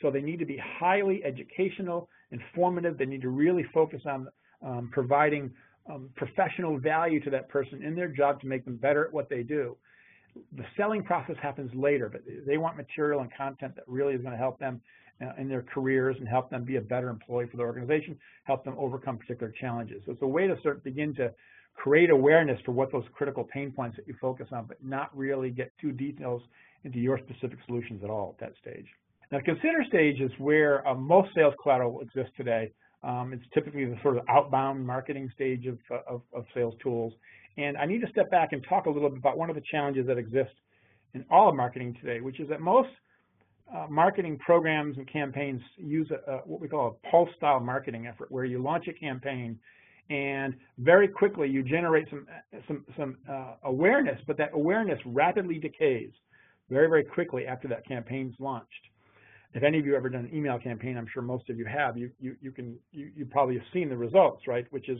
So 0.00 0.10
they 0.10 0.20
need 0.20 0.38
to 0.38 0.46
be 0.46 0.60
highly 0.78 1.24
educational, 1.24 2.08
informative. 2.30 2.98
They 2.98 3.06
need 3.06 3.22
to 3.22 3.28
really 3.28 3.64
focus 3.74 4.02
on 4.06 4.28
um, 4.64 4.90
providing 4.92 5.50
um, 5.90 6.10
professional 6.14 6.78
value 6.78 7.18
to 7.24 7.30
that 7.30 7.48
person 7.48 7.82
in 7.82 7.96
their 7.96 8.08
job 8.08 8.40
to 8.42 8.46
make 8.46 8.64
them 8.64 8.76
better 8.76 9.04
at 9.04 9.12
what 9.12 9.28
they 9.28 9.42
do 9.42 9.76
the 10.56 10.64
selling 10.76 11.02
process 11.02 11.36
happens 11.42 11.70
later, 11.74 12.08
but 12.08 12.22
they 12.46 12.58
want 12.58 12.76
material 12.76 13.20
and 13.20 13.30
content 13.34 13.74
that 13.76 13.84
really 13.86 14.14
is 14.14 14.22
going 14.22 14.32
to 14.32 14.38
help 14.38 14.58
them 14.58 14.80
uh, 15.20 15.32
in 15.38 15.48
their 15.48 15.62
careers 15.62 16.16
and 16.18 16.28
help 16.28 16.50
them 16.50 16.64
be 16.64 16.76
a 16.76 16.80
better 16.80 17.08
employee 17.08 17.46
for 17.50 17.56
the 17.56 17.62
organization, 17.62 18.18
help 18.44 18.64
them 18.64 18.74
overcome 18.78 19.18
particular 19.18 19.52
challenges. 19.60 20.02
So 20.06 20.12
it's 20.12 20.22
a 20.22 20.26
way 20.26 20.46
to 20.46 20.56
sort 20.62 20.76
of 20.78 20.84
begin 20.84 21.14
to 21.16 21.32
create 21.74 22.10
awareness 22.10 22.60
for 22.64 22.72
what 22.72 22.92
those 22.92 23.04
critical 23.14 23.44
pain 23.44 23.72
points 23.72 23.96
that 23.96 24.06
you 24.06 24.14
focus 24.20 24.48
on, 24.52 24.66
but 24.66 24.82
not 24.82 25.16
really 25.16 25.50
get 25.50 25.72
too 25.80 25.92
details 25.92 26.42
into 26.84 26.98
your 26.98 27.18
specific 27.18 27.58
solutions 27.66 28.02
at 28.02 28.10
all 28.10 28.36
at 28.38 28.46
that 28.46 28.52
stage. 28.60 28.86
Now, 29.30 29.38
consider 29.44 29.84
stage 29.88 30.20
is 30.20 30.30
where 30.38 30.86
uh, 30.86 30.94
most 30.94 31.30
sales 31.34 31.54
collateral 31.62 32.00
exists 32.00 32.32
today. 32.36 32.72
Um, 33.02 33.32
it's 33.32 33.44
typically 33.54 33.84
the 33.84 33.96
sort 34.02 34.16
of 34.16 34.24
outbound 34.28 34.86
marketing 34.86 35.30
stage 35.34 35.66
of, 35.66 35.78
uh, 35.90 35.98
of, 36.06 36.22
of 36.34 36.44
sales 36.54 36.74
tools. 36.82 37.12
And 37.58 37.76
I 37.76 37.84
need 37.84 38.00
to 38.00 38.08
step 38.08 38.30
back 38.30 38.52
and 38.52 38.64
talk 38.68 38.86
a 38.86 38.90
little 38.90 39.10
bit 39.10 39.18
about 39.18 39.36
one 39.36 39.50
of 39.50 39.56
the 39.56 39.62
challenges 39.70 40.06
that 40.06 40.18
exist 40.18 40.52
in 41.14 41.24
all 41.30 41.48
of 41.48 41.54
marketing 41.54 41.96
today, 42.00 42.20
which 42.20 42.40
is 42.40 42.48
that 42.48 42.60
most 42.60 42.88
uh, 43.74 43.86
marketing 43.88 44.38
programs 44.38 44.96
and 44.96 45.10
campaigns 45.10 45.60
use 45.76 46.10
a, 46.10 46.30
a, 46.30 46.36
what 46.38 46.60
we 46.60 46.68
call 46.68 46.98
a 47.04 47.08
pulse 47.10 47.30
style 47.36 47.60
marketing 47.60 48.06
effort, 48.06 48.30
where 48.30 48.44
you 48.44 48.62
launch 48.62 48.88
a 48.88 48.92
campaign 48.92 49.58
and 50.10 50.54
very 50.78 51.08
quickly 51.08 51.48
you 51.48 51.62
generate 51.62 52.08
some 52.10 52.26
some 52.66 52.84
some 52.96 53.16
uh, 53.30 53.54
awareness, 53.64 54.20
but 54.26 54.36
that 54.36 54.50
awareness 54.52 54.98
rapidly 55.06 55.58
decays 55.58 56.10
very 56.68 56.88
very 56.88 57.04
quickly 57.04 57.46
after 57.46 57.68
that 57.68 57.86
campaign's 57.86 58.34
launched. 58.38 58.68
If 59.54 59.62
any 59.62 59.78
of 59.78 59.86
you 59.86 59.94
ever 59.94 60.08
done 60.08 60.24
an 60.24 60.36
email 60.36 60.58
campaign, 60.58 60.96
I'm 60.96 61.06
sure 61.12 61.22
most 61.22 61.48
of 61.50 61.56
you 61.58 61.66
have. 61.66 61.96
You 61.96 62.10
you 62.20 62.36
you 62.40 62.50
can 62.50 62.76
you, 62.90 63.10
you 63.14 63.26
probably 63.26 63.54
have 63.54 63.64
seen 63.72 63.88
the 63.88 63.96
results, 63.96 64.46
right? 64.46 64.66
Which 64.70 64.88
is 64.88 64.98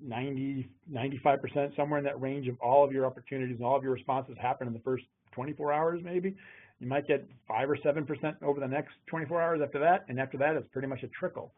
90, 0.00 0.68
95%, 0.92 1.76
somewhere 1.76 1.98
in 1.98 2.04
that 2.04 2.20
range 2.20 2.48
of 2.48 2.56
all 2.60 2.84
of 2.84 2.92
your 2.92 3.06
opportunities 3.06 3.56
and 3.56 3.64
all 3.64 3.76
of 3.76 3.82
your 3.82 3.92
responses 3.92 4.36
happen 4.40 4.66
in 4.66 4.72
the 4.72 4.80
first 4.80 5.04
24 5.32 5.72
hours 5.72 6.00
maybe. 6.04 6.34
You 6.80 6.86
might 6.86 7.06
get 7.08 7.28
5 7.48 7.70
or 7.70 7.76
7% 7.76 8.42
over 8.42 8.60
the 8.60 8.68
next 8.68 8.94
24 9.08 9.42
hours 9.42 9.60
after 9.62 9.80
that, 9.80 10.04
and 10.08 10.20
after 10.20 10.38
that 10.38 10.54
it's 10.54 10.68
pretty 10.72 10.88
much 10.88 11.02
a 11.02 11.08
trickle 11.08 11.52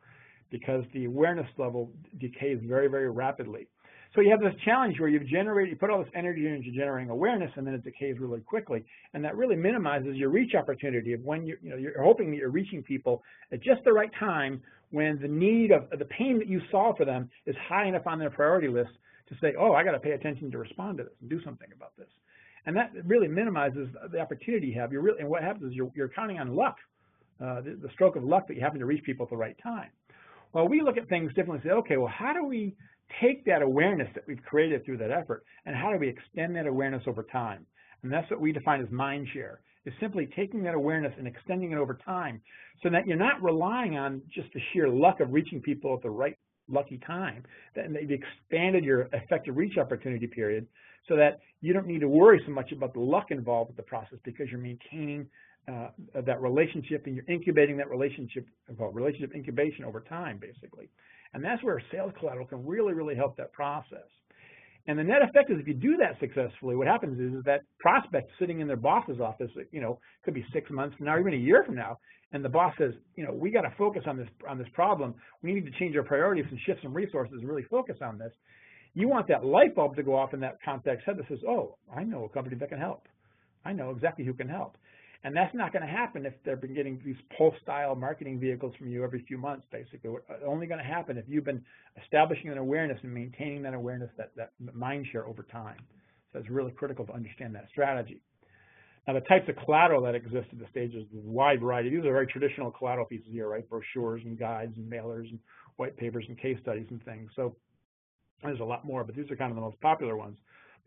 because 0.50 0.84
the 0.92 1.04
awareness 1.04 1.46
level 1.58 1.90
decays 2.18 2.58
very, 2.64 2.88
very 2.88 3.10
rapidly. 3.10 3.68
So 4.14 4.20
you 4.22 4.30
have 4.30 4.40
this 4.40 4.54
challenge 4.64 4.98
where 4.98 5.08
you've 5.08 5.26
generated, 5.26 5.70
you 5.70 5.76
put 5.76 5.88
all 5.88 6.02
this 6.02 6.12
energy 6.16 6.48
into 6.48 6.72
generating 6.72 7.10
awareness 7.10 7.52
and 7.54 7.64
then 7.64 7.74
it 7.74 7.84
decays 7.84 8.18
really 8.18 8.40
quickly. 8.40 8.84
And 9.14 9.24
that 9.24 9.36
really 9.36 9.54
minimizes 9.54 10.16
your 10.16 10.30
reach 10.30 10.54
opportunity 10.56 11.12
of 11.12 11.20
when 11.22 11.46
you're, 11.46 11.58
you 11.62 11.70
know, 11.70 11.76
you're 11.76 12.02
hoping 12.02 12.30
that 12.32 12.38
you're 12.38 12.50
reaching 12.50 12.82
people 12.82 13.22
at 13.52 13.62
just 13.62 13.84
the 13.84 13.92
right 13.92 14.10
time 14.18 14.60
when 14.90 15.20
the 15.22 15.28
need 15.28 15.70
of 15.70 15.88
the 15.96 16.04
pain 16.06 16.38
that 16.38 16.48
you 16.48 16.60
solve 16.72 16.96
for 16.96 17.04
them 17.04 17.30
is 17.46 17.54
high 17.68 17.86
enough 17.86 18.06
on 18.06 18.18
their 18.18 18.30
priority 18.30 18.66
list 18.66 18.90
to 19.28 19.36
say, 19.40 19.54
oh, 19.56 19.74
I 19.74 19.84
got 19.84 19.92
to 19.92 20.00
pay 20.00 20.10
attention 20.10 20.50
to 20.50 20.58
respond 20.58 20.98
to 20.98 21.04
this 21.04 21.12
and 21.20 21.30
do 21.30 21.40
something 21.44 21.68
about 21.74 21.96
this. 21.96 22.08
And 22.66 22.76
that 22.76 22.90
really 23.04 23.28
minimizes 23.28 23.88
the 24.10 24.18
opportunity 24.18 24.66
you 24.68 24.80
have. 24.80 24.92
You're 24.92 25.02
really, 25.02 25.20
and 25.20 25.28
what 25.28 25.44
happens 25.44 25.70
is 25.70 25.72
you're, 25.72 25.90
you're 25.94 26.08
counting 26.08 26.40
on 26.40 26.56
luck, 26.56 26.76
uh, 27.40 27.60
the, 27.60 27.78
the 27.80 27.88
stroke 27.92 28.16
of 28.16 28.24
luck 28.24 28.48
that 28.48 28.54
you 28.54 28.60
happen 28.60 28.80
to 28.80 28.86
reach 28.86 29.04
people 29.04 29.24
at 29.24 29.30
the 29.30 29.36
right 29.36 29.56
time. 29.62 29.90
Well, 30.52 30.66
we 30.68 30.82
look 30.82 30.96
at 30.96 31.08
things 31.08 31.28
differently 31.28 31.60
and 31.62 31.64
say, 31.64 31.70
okay, 31.70 31.96
well, 31.96 32.12
how 32.12 32.32
do 32.32 32.44
we 32.44 32.74
take 33.20 33.44
that 33.44 33.62
awareness 33.62 34.08
that 34.14 34.24
we've 34.26 34.42
created 34.42 34.84
through 34.84 34.98
that 34.98 35.10
effort 35.10 35.44
and 35.66 35.74
how 35.76 35.92
do 35.92 35.98
we 35.98 36.08
extend 36.08 36.54
that 36.56 36.66
awareness 36.66 37.02
over 37.06 37.22
time? 37.24 37.66
And 38.02 38.12
that's 38.12 38.30
what 38.30 38.40
we 38.40 38.52
define 38.52 38.82
as 38.82 38.90
mind 38.90 39.28
share. 39.32 39.60
is 39.84 39.92
simply 40.00 40.28
taking 40.36 40.62
that 40.62 40.74
awareness 40.74 41.12
and 41.18 41.26
extending 41.26 41.72
it 41.72 41.78
over 41.78 41.98
time 42.04 42.40
so 42.82 42.90
that 42.90 43.06
you're 43.06 43.16
not 43.16 43.42
relying 43.42 43.96
on 43.96 44.22
just 44.34 44.48
the 44.54 44.60
sheer 44.72 44.88
luck 44.88 45.20
of 45.20 45.32
reaching 45.32 45.60
people 45.60 45.94
at 45.94 46.02
the 46.02 46.10
right 46.10 46.36
lucky 46.68 46.98
time. 47.06 47.42
That 47.74 47.92
they've 47.92 48.10
expanded 48.10 48.84
your 48.84 49.08
effective 49.12 49.56
reach 49.56 49.76
opportunity 49.78 50.26
period 50.26 50.66
so 51.08 51.16
that 51.16 51.40
you 51.60 51.72
don't 51.72 51.86
need 51.86 52.00
to 52.00 52.08
worry 52.08 52.40
so 52.46 52.52
much 52.52 52.72
about 52.72 52.94
the 52.94 53.00
luck 53.00 53.30
involved 53.30 53.68
with 53.68 53.76
the 53.76 53.82
process 53.82 54.18
because 54.24 54.48
you're 54.50 54.60
maintaining 54.60 55.26
uh, 55.68 55.88
that 56.26 56.40
relationship 56.40 57.06
and 57.06 57.14
you're 57.14 57.24
incubating 57.28 57.76
that 57.76 57.90
relationship, 57.90 58.46
well, 58.78 58.90
relationship 58.90 59.34
incubation 59.34 59.84
over 59.84 60.00
time, 60.00 60.38
basically. 60.38 60.88
And 61.32 61.44
that's 61.44 61.62
where 61.62 61.80
sales 61.92 62.12
collateral 62.18 62.46
can 62.46 62.66
really, 62.66 62.92
really 62.92 63.14
help 63.14 63.36
that 63.36 63.52
process. 63.52 64.08
And 64.86 64.98
the 64.98 65.04
net 65.04 65.22
effect 65.22 65.50
is 65.50 65.58
if 65.60 65.68
you 65.68 65.74
do 65.74 65.96
that 65.98 66.18
successfully, 66.18 66.74
what 66.74 66.86
happens 66.86 67.20
is, 67.20 67.38
is 67.38 67.44
that 67.44 67.60
prospect 67.78 68.30
sitting 68.38 68.60
in 68.60 68.66
their 68.66 68.76
boss's 68.76 69.20
office, 69.20 69.50
you 69.70 69.80
know, 69.80 70.00
could 70.24 70.34
be 70.34 70.44
six 70.52 70.70
months 70.70 70.96
from 70.96 71.06
now, 71.06 71.18
even 71.18 71.34
a 71.34 71.36
year 71.36 71.62
from 71.64 71.76
now, 71.76 71.98
and 72.32 72.44
the 72.44 72.48
boss 72.48 72.72
says, 72.78 72.92
you 73.16 73.24
know, 73.24 73.32
we 73.32 73.50
got 73.50 73.62
to 73.62 73.72
focus 73.76 74.02
on 74.06 74.16
this 74.16 74.28
on 74.48 74.56
this 74.56 74.68
problem. 74.72 75.14
We 75.42 75.52
need 75.52 75.66
to 75.66 75.78
change 75.78 75.96
our 75.96 76.02
priorities 76.02 76.46
and 76.50 76.58
shift 76.64 76.82
some 76.82 76.94
resources 76.94 77.36
and 77.40 77.48
really 77.48 77.64
focus 77.64 77.96
on 78.02 78.18
this. 78.18 78.32
You 78.94 79.08
want 79.08 79.28
that 79.28 79.44
light 79.44 79.74
bulb 79.74 79.96
to 79.96 80.02
go 80.02 80.16
off 80.16 80.34
in 80.34 80.40
that 80.40 80.58
contact's 80.64 81.04
head 81.04 81.16
that 81.18 81.28
says, 81.28 81.38
oh, 81.46 81.76
I 81.94 82.04
know 82.04 82.24
a 82.24 82.28
company 82.28 82.56
that 82.56 82.68
can 82.68 82.78
help. 82.78 83.06
I 83.64 83.72
know 83.72 83.90
exactly 83.90 84.24
who 84.24 84.32
can 84.32 84.48
help. 84.48 84.76
And 85.22 85.36
that's 85.36 85.54
not 85.54 85.72
going 85.72 85.82
to 85.82 85.88
happen 85.88 86.24
if 86.24 86.32
they've 86.44 86.60
been 86.60 86.74
getting 86.74 87.00
these 87.04 87.16
pulse-style 87.36 87.94
marketing 87.94 88.40
vehicles 88.40 88.74
from 88.78 88.88
you 88.88 89.04
every 89.04 89.22
few 89.28 89.36
months, 89.36 89.66
basically. 89.70 90.10
It's 90.10 90.42
uh, 90.42 90.46
only 90.46 90.66
going 90.66 90.78
to 90.78 90.84
happen 90.84 91.18
if 91.18 91.26
you've 91.28 91.44
been 91.44 91.62
establishing 92.02 92.50
an 92.50 92.56
awareness 92.56 92.98
and 93.02 93.12
maintaining 93.12 93.62
that 93.62 93.74
awareness, 93.74 94.10
that, 94.16 94.30
that 94.36 94.52
mind 94.72 95.06
share 95.12 95.26
over 95.26 95.42
time. 95.42 95.76
So 96.32 96.38
it's 96.38 96.48
really 96.48 96.72
critical 96.72 97.04
to 97.06 97.12
understand 97.12 97.54
that 97.54 97.66
strategy. 97.70 98.22
Now, 99.06 99.14
the 99.14 99.20
types 99.20 99.48
of 99.48 99.56
collateral 99.64 100.02
that 100.02 100.14
exist 100.14 100.48
at 100.52 100.58
the 100.58 100.66
stage 100.70 100.94
is 100.94 101.04
a 101.12 101.28
wide 101.28 101.60
variety. 101.60 101.90
These 101.90 102.00
are 102.00 102.12
very 102.12 102.26
traditional 102.26 102.70
collateral 102.70 103.06
pieces 103.06 103.28
here, 103.30 103.48
right? 103.48 103.68
Brochures 103.68 104.22
and 104.24 104.38
guides 104.38 104.72
and 104.76 104.90
mailers 104.90 105.28
and 105.30 105.38
white 105.76 105.96
papers 105.96 106.24
and 106.28 106.38
case 106.38 106.58
studies 106.62 106.86
and 106.90 107.02
things. 107.04 107.30
So 107.36 107.56
there's 108.42 108.60
a 108.60 108.64
lot 108.64 108.86
more, 108.86 109.04
but 109.04 109.14
these 109.14 109.30
are 109.30 109.36
kind 109.36 109.50
of 109.50 109.56
the 109.56 109.62
most 109.62 109.80
popular 109.80 110.16
ones. 110.16 110.38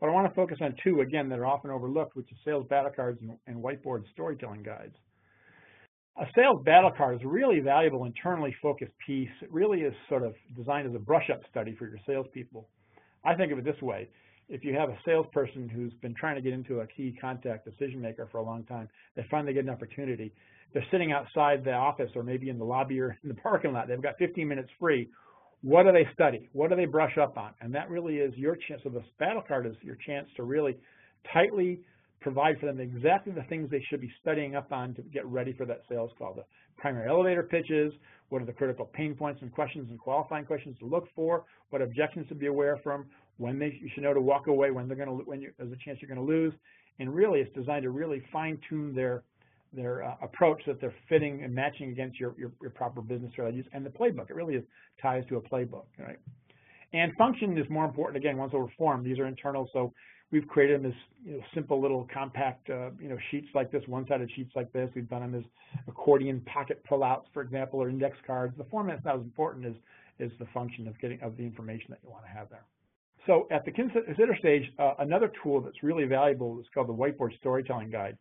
But 0.04 0.10
I 0.10 0.12
want 0.16 0.28
to 0.28 0.36
focus 0.36 0.58
on 0.60 0.76
two, 0.84 1.00
again, 1.00 1.30
that 1.30 1.40
are 1.40 1.46
often 1.46 1.72
overlooked, 1.72 2.18
which 2.18 2.30
is 2.30 2.38
sales 2.44 2.66
battle 2.70 2.92
cards 2.94 3.20
and, 3.22 3.38
and 3.48 3.64
whiteboard 3.64 4.04
storytelling 4.12 4.62
guides. 4.62 4.94
A 6.20 6.26
sales 6.36 6.62
battle 6.66 6.92
card 6.92 7.16
is 7.16 7.22
a 7.24 7.28
really 7.30 7.62
valuable 7.62 8.04
internally 8.04 8.54
focused 8.62 8.92
piece. 9.08 9.30
It 9.42 9.50
really 9.50 9.80
is 9.80 9.94
sort 10.10 10.24
of 10.24 10.34
designed 10.58 10.90
as 10.90 10.94
a 10.94 11.00
brush-up 11.00 11.40
study 11.50 11.74
for 11.80 11.88
your 11.88 12.00
salespeople. 12.06 12.68
I 13.24 13.34
think 13.36 13.54
of 13.54 13.60
it 13.60 13.64
this 13.64 13.82
way. 13.82 14.10
If 14.50 14.66
you 14.66 14.74
have 14.74 14.90
a 14.90 14.98
salesperson 15.06 15.70
who's 15.70 15.94
been 16.02 16.16
trying 16.16 16.36
to 16.36 16.42
get 16.42 16.52
into 16.52 16.82
a 16.82 16.88
key 16.88 17.18
contact 17.22 17.64
decision 17.64 18.02
maker 18.02 18.28
for 18.30 18.40
a 18.40 18.44
long 18.44 18.66
time, 18.66 18.90
they 19.16 19.26
finally 19.32 19.54
get 19.54 19.64
an 19.64 19.70
opportunity. 19.70 20.34
They're 20.74 20.86
sitting 20.92 21.14
outside 21.14 21.64
the 21.64 21.72
office 21.72 22.12
or 22.14 22.24
maybe 22.24 22.50
in 22.50 22.60
the 22.60 22.66
lobby 22.66 23.00
or 23.00 23.18
in 23.24 23.30
the 23.30 23.36
parking 23.36 23.72
lot. 23.72 23.88
They've 23.88 24.04
got 24.04 24.18
15 24.20 24.46
minutes 24.46 24.70
free 24.82 25.08
what 25.64 25.84
do 25.84 25.94
they 25.94 26.08
study? 26.14 26.50
What 26.52 26.70
do 26.70 26.76
they 26.76 26.86
brush 26.86 27.18
up 27.18 27.38
on? 27.38 27.52
And 27.62 27.74
that 27.74 27.90
really 27.90 28.18
is 28.18 28.36
your 28.36 28.58
chance. 28.68 28.82
So 28.84 28.90
this 28.90 29.04
battle 29.18 29.44
card 29.48 29.66
is 29.66 29.76
your 29.82 29.98
chance 30.06 30.28
to 30.36 30.44
really 30.44 30.78
tightly 31.34 31.80
provide 32.20 32.60
for 32.60 32.66
them 32.66 32.80
exactly 32.80 33.32
the 33.34 33.44
things 33.44 33.70
they 33.72 33.84
should 33.90 34.02
be 34.02 34.12
studying 34.22 34.56
up 34.56 34.72
on 34.72 34.94
to 34.96 35.02
get 35.02 35.26
ready 35.26 35.54
for 35.54 35.66
that 35.66 35.82
sales 35.90 36.12
call. 36.18 36.34
The 36.34 36.44
primary 36.78 37.08
elevator 37.08 37.44
pitches, 37.44 37.94
what 38.30 38.42
are 38.42 38.46
the 38.46 38.54
critical 38.54 38.86
pain 38.86 39.16
points 39.16 39.42
and 39.42 39.52
questions 39.54 39.88
and 39.90 39.98
qualifying 39.98 40.46
questions 40.46 40.78
to 40.80 40.86
look 40.86 41.08
for, 41.16 41.46
what 41.70 41.82
objections 41.82 42.28
to 42.28 42.36
be 42.36 42.48
aware 42.48 42.78
from, 42.84 43.06
when 43.38 43.58
they 43.58 43.78
you 43.82 43.90
should 43.94 44.04
know 44.04 44.14
to 44.14 44.22
walk 44.22 44.48
away, 44.48 44.72
when 44.72 44.88
they're 44.88 44.98
going 44.98 45.10
to 45.10 45.24
when 45.26 45.42
you, 45.42 45.52
there's 45.58 45.72
a 45.72 45.78
chance 45.84 46.00
you're 46.02 46.14
going 46.14 46.26
to 46.26 46.34
lose, 46.34 46.54
and 47.00 47.14
really 47.14 47.40
it's 47.40 47.54
designed 47.56 47.84
to 47.84 47.90
really 47.90 48.22
fine 48.32 48.60
tune 48.70 48.94
their 48.94 49.24
their 49.74 50.04
uh, 50.04 50.16
approach 50.22 50.62
that 50.68 50.80
they're 50.80 50.94
fitting 51.10 51.44
and 51.44 51.54
matching 51.54 51.90
against 51.90 52.20
your, 52.20 52.36
your, 52.38 52.52
your, 52.62 52.72
proper 52.72 53.02
business 53.02 53.32
strategies 53.32 53.66
and 53.74 53.86
the 53.86 53.90
playbook. 53.90 54.30
It 54.30 54.36
really 54.36 54.56
is 54.56 54.64
ties 55.02 55.24
to 55.30 55.38
a 55.38 55.42
playbook, 55.42 55.86
right? 56.00 56.20
And 56.94 57.12
function 57.16 57.58
is 57.58 57.66
more 57.70 57.86
important, 57.86 58.18
again, 58.18 58.38
once 58.38 58.54
over 58.54 58.72
form. 58.78 59.04
These 59.04 59.18
are 59.20 59.26
internal, 59.26 59.68
so 59.74 59.92
we've 60.32 60.48
created 60.48 60.84
them 60.84 60.92
as 60.92 60.98
you 61.26 61.38
know, 61.38 61.44
simple 61.54 61.82
little 61.82 62.08
compact 62.14 62.70
uh, 62.70 62.92
you 63.00 63.10
know, 63.10 63.18
sheets 63.32 63.48
like 63.56 63.72
this, 63.72 63.84
one-sided 63.88 64.30
sheets 64.36 64.52
like 64.56 64.72
this. 64.74 64.90
We've 64.96 65.10
done 65.10 65.22
them 65.22 65.36
as 65.36 65.44
accordion 65.88 66.42
pocket 66.42 66.84
pullouts, 66.90 67.26
for 67.34 67.42
example, 67.42 67.82
or 67.82 67.90
index 67.90 68.18
cards. 68.26 68.54
The 68.58 68.66
format's 68.66 69.04
not 69.04 69.16
as 69.16 69.22
important 69.22 69.66
as, 69.66 69.74
is 70.20 70.32
the 70.40 70.46
function 70.54 70.88
of 70.88 71.00
getting 71.00 71.20
of 71.22 71.36
the 71.38 71.44
information 71.44 71.88
that 71.90 72.00
you 72.04 72.10
want 72.10 72.26
to 72.26 72.32
have 72.32 72.50
there. 72.50 72.66
So 73.26 73.48
at 73.52 73.64
the 73.66 73.72
consider 73.72 74.36
stage, 74.38 74.64
uh, 74.78 74.94
another 75.00 75.32
tool 75.42 75.62
that's 75.62 75.82
really 75.82 76.04
valuable 76.04 76.60
is 76.60 76.66
called 76.74 76.90
the 76.90 76.94
Whiteboard 76.94 77.36
Storytelling 77.40 77.90
Guide 77.90 78.18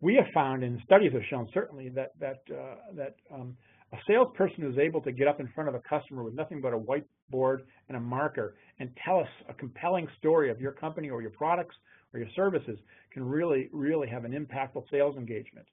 we 0.00 0.14
have 0.14 0.26
found, 0.34 0.62
and 0.62 0.80
studies 0.84 1.12
have 1.12 1.22
shown 1.28 1.48
certainly, 1.54 1.88
that 1.90 2.12
that 2.20 2.42
uh, 2.50 2.76
that 2.94 3.16
um, 3.32 3.56
a 3.92 3.96
salesperson 4.06 4.62
who's 4.62 4.78
able 4.78 5.00
to 5.00 5.12
get 5.12 5.28
up 5.28 5.40
in 5.40 5.48
front 5.54 5.68
of 5.68 5.74
a 5.74 5.80
customer 5.88 6.22
with 6.22 6.34
nothing 6.34 6.60
but 6.60 6.72
a 6.72 6.78
whiteboard 6.78 7.58
and 7.88 7.96
a 7.96 8.00
marker 8.00 8.54
and 8.78 8.90
tell 9.04 9.20
us 9.20 9.28
a 9.48 9.54
compelling 9.54 10.08
story 10.18 10.50
of 10.50 10.60
your 10.60 10.72
company 10.72 11.08
or 11.08 11.22
your 11.22 11.30
products 11.30 11.76
or 12.12 12.20
your 12.20 12.28
services 12.34 12.78
can 13.12 13.24
really, 13.24 13.68
really 13.72 14.08
have 14.08 14.24
an 14.24 14.32
impactful 14.32 14.82
sales 14.90 15.16
engagement. 15.16 15.66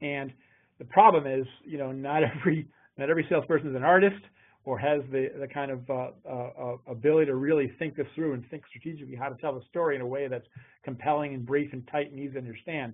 And 0.00 0.32
the 0.78 0.84
problem 0.84 1.26
is, 1.26 1.46
you 1.64 1.78
know, 1.78 1.92
not 1.92 2.22
every 2.22 2.66
not 2.98 3.10
every 3.10 3.26
salesperson 3.28 3.70
is 3.70 3.76
an 3.76 3.84
artist 3.84 4.22
or 4.64 4.78
has 4.78 5.00
the, 5.12 5.28
the 5.38 5.46
kind 5.46 5.70
of 5.70 5.88
uh, 5.88 6.08
uh, 6.28 6.76
ability 6.88 7.26
to 7.26 7.36
really 7.36 7.72
think 7.78 7.94
this 7.94 8.06
through 8.14 8.32
and 8.34 8.44
think 8.50 8.64
strategically 8.68 9.14
how 9.14 9.28
to 9.28 9.36
tell 9.36 9.54
the 9.54 9.64
story 9.68 9.94
in 9.94 10.02
a 10.02 10.06
way 10.06 10.26
that's 10.28 10.46
compelling 10.82 11.34
and 11.34 11.46
brief 11.46 11.72
and 11.72 11.86
tight 11.90 12.10
and 12.10 12.18
easy 12.18 12.32
to 12.32 12.38
understand. 12.38 12.92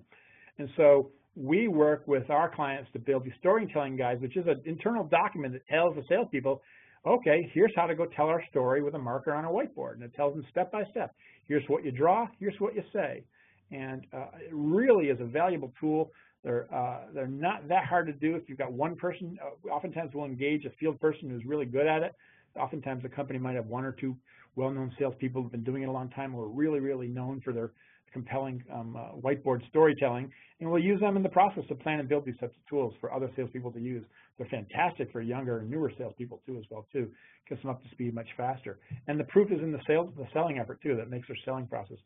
And 0.59 0.69
so 0.77 1.11
we 1.35 1.67
work 1.67 2.03
with 2.07 2.29
our 2.29 2.53
clients 2.53 2.91
to 2.93 2.99
build 2.99 3.25
these 3.25 3.33
storytelling 3.39 3.97
guides, 3.97 4.21
which 4.21 4.37
is 4.37 4.45
an 4.47 4.61
internal 4.65 5.03
document 5.03 5.53
that 5.53 5.67
tells 5.67 5.95
the 5.95 6.03
salespeople, 6.07 6.61
okay, 7.05 7.49
here's 7.53 7.71
how 7.75 7.87
to 7.87 7.95
go 7.95 8.05
tell 8.05 8.27
our 8.27 8.43
story 8.49 8.81
with 8.81 8.93
a 8.93 8.99
marker 8.99 9.33
on 9.33 9.45
a 9.45 9.49
whiteboard. 9.49 9.95
And 9.95 10.03
it 10.03 10.13
tells 10.15 10.35
them 10.35 10.45
step 10.51 10.71
by 10.71 10.83
step. 10.91 11.13
Here's 11.47 11.63
what 11.67 11.83
you 11.83 11.91
draw, 11.91 12.27
here's 12.39 12.55
what 12.59 12.75
you 12.75 12.83
say. 12.93 13.23
And 13.71 14.05
uh, 14.13 14.27
it 14.39 14.51
really 14.51 15.07
is 15.07 15.19
a 15.19 15.25
valuable 15.25 15.73
tool. 15.79 16.11
They're, 16.43 16.67
uh, 16.73 17.05
they're 17.13 17.27
not 17.27 17.67
that 17.69 17.85
hard 17.85 18.05
to 18.07 18.13
do 18.13 18.35
if 18.35 18.43
you've 18.47 18.57
got 18.57 18.71
one 18.71 18.95
person. 18.95 19.37
Uh, 19.41 19.69
oftentimes 19.69 20.11
we'll 20.13 20.25
engage 20.25 20.65
a 20.65 20.69
field 20.79 20.99
person 20.99 21.29
who's 21.29 21.45
really 21.45 21.65
good 21.65 21.87
at 21.87 22.03
it. 22.03 22.13
Oftentimes 22.59 23.03
a 23.05 23.09
company 23.09 23.39
might 23.39 23.55
have 23.55 23.65
one 23.65 23.83
or 23.83 23.93
two 23.93 24.15
well-known 24.55 24.93
salespeople 24.99 25.41
who've 25.41 25.51
been 25.51 25.63
doing 25.63 25.83
it 25.83 25.87
a 25.87 25.91
long 25.91 26.09
time 26.09 26.33
who 26.33 26.39
are 26.39 26.49
really, 26.49 26.79
really 26.79 27.07
known 27.07 27.41
for 27.41 27.53
their 27.53 27.71
compelling 28.13 28.63
um, 28.71 28.95
uh, 28.95 29.09
whiteboard 29.19 29.67
storytelling, 29.67 30.31
and 30.59 30.69
we'll 30.69 30.81
use 30.81 30.99
them 31.01 31.17
in 31.17 31.23
the 31.23 31.29
process 31.29 31.63
to 31.67 31.75
plan 31.75 31.99
and 31.99 32.07
build 32.07 32.25
these 32.25 32.37
types 32.39 32.55
of 32.55 32.69
tools 32.69 32.93
for 33.01 33.11
other 33.11 33.29
salespeople 33.35 33.71
to 33.71 33.79
use. 33.79 34.03
They're 34.37 34.47
fantastic 34.47 35.11
for 35.11 35.21
younger 35.21 35.59
and 35.59 35.69
newer 35.69 35.91
salespeople 35.97 36.41
too 36.45 36.57
as 36.57 36.63
well 36.69 36.87
too, 36.93 37.09
gets 37.49 37.61
them 37.61 37.71
up 37.71 37.83
to 37.83 37.89
speed 37.89 38.13
much 38.13 38.29
faster. 38.37 38.79
And 39.07 39.19
the 39.19 39.25
proof 39.25 39.51
is 39.51 39.59
in 39.59 39.71
the 39.71 39.81
sales, 39.87 40.11
the 40.17 40.27
selling 40.31 40.59
effort 40.59 40.81
too, 40.81 40.95
that 40.95 41.09
makes 41.09 41.27
their 41.27 41.37
selling 41.43 41.67
process 41.67 41.97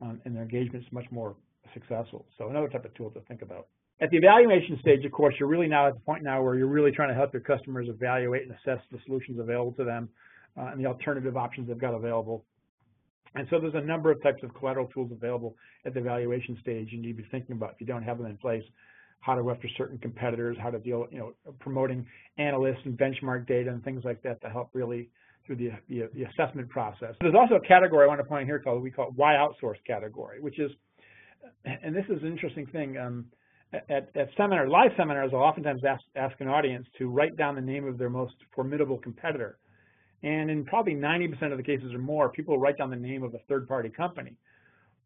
um, 0.00 0.20
and 0.24 0.34
their 0.34 0.42
engagements 0.42 0.86
much 0.90 1.06
more 1.10 1.36
successful. 1.72 2.26
So 2.36 2.48
another 2.48 2.68
type 2.68 2.84
of 2.84 2.92
tool 2.94 3.10
to 3.10 3.20
think 3.22 3.42
about. 3.42 3.68
At 4.00 4.10
the 4.10 4.16
evaluation 4.16 4.78
stage, 4.80 5.04
of 5.04 5.12
course, 5.12 5.34
you're 5.38 5.48
really 5.48 5.68
now 5.68 5.86
at 5.86 5.94
the 5.94 6.00
point 6.00 6.24
now 6.24 6.42
where 6.42 6.56
you're 6.56 6.66
really 6.66 6.90
trying 6.90 7.08
to 7.10 7.14
help 7.14 7.32
your 7.32 7.42
customers 7.42 7.86
evaluate 7.88 8.42
and 8.42 8.50
assess 8.50 8.82
the 8.90 8.98
solutions 9.06 9.38
available 9.38 9.72
to 9.74 9.84
them 9.84 10.08
uh, 10.58 10.66
and 10.66 10.80
the 10.80 10.86
alternative 10.86 11.36
options 11.36 11.68
they've 11.68 11.78
got 11.78 11.94
available. 11.94 12.44
And 13.34 13.46
so 13.50 13.58
there's 13.58 13.74
a 13.74 13.80
number 13.80 14.10
of 14.10 14.22
types 14.22 14.42
of 14.42 14.54
collateral 14.54 14.86
tools 14.88 15.10
available 15.12 15.56
at 15.86 15.94
the 15.94 16.00
evaluation 16.00 16.58
stage 16.60 16.88
you 16.90 17.00
need 17.00 17.16
to 17.16 17.22
be 17.22 17.28
thinking 17.30 17.56
about 17.56 17.72
if 17.72 17.80
you 17.80 17.86
don't 17.86 18.02
have 18.02 18.18
them 18.18 18.26
in 18.26 18.36
place, 18.36 18.64
how 19.20 19.34
to 19.34 19.42
go 19.42 19.50
after 19.50 19.68
certain 19.76 19.98
competitors, 19.98 20.56
how 20.60 20.70
to 20.70 20.78
deal, 20.78 21.06
you 21.10 21.18
know, 21.18 21.32
promoting 21.60 22.06
analysts 22.38 22.80
and 22.84 22.98
benchmark 22.98 23.46
data 23.46 23.70
and 23.70 23.82
things 23.84 24.04
like 24.04 24.22
that 24.22 24.40
to 24.42 24.48
help 24.48 24.70
really 24.74 25.08
through 25.46 25.56
the, 25.56 25.70
the, 25.88 26.08
the 26.14 26.24
assessment 26.24 26.68
process. 26.68 27.14
There's 27.20 27.34
also 27.34 27.54
a 27.54 27.60
category 27.60 28.04
I 28.04 28.08
want 28.08 28.20
to 28.20 28.24
point 28.24 28.46
here 28.46 28.58
called, 28.58 28.82
we 28.82 28.90
call 28.90 29.08
it 29.08 29.14
why 29.16 29.34
outsource 29.34 29.76
category, 29.86 30.40
which 30.40 30.58
is, 30.58 30.70
and 31.64 31.94
this 31.94 32.04
is 32.08 32.22
an 32.22 32.28
interesting 32.28 32.66
thing, 32.66 32.98
um, 32.98 33.26
at, 33.72 34.10
at 34.14 34.28
seminar, 34.36 34.68
live 34.68 34.90
seminars, 34.96 35.30
I'll 35.32 35.40
oftentimes 35.40 35.82
ask, 35.84 36.02
ask 36.14 36.38
an 36.40 36.48
audience 36.48 36.86
to 36.98 37.08
write 37.08 37.36
down 37.36 37.54
the 37.54 37.62
name 37.62 37.86
of 37.86 37.98
their 37.98 38.10
most 38.10 38.34
formidable 38.54 38.98
competitor. 38.98 39.58
And 40.22 40.50
in 40.50 40.64
probably 40.64 40.94
90% 40.94 41.50
of 41.50 41.56
the 41.56 41.64
cases 41.64 41.92
or 41.92 41.98
more, 41.98 42.28
people 42.28 42.58
write 42.58 42.78
down 42.78 42.90
the 42.90 42.96
name 42.96 43.22
of 43.22 43.34
a 43.34 43.38
third-party 43.48 43.90
company. 43.90 44.36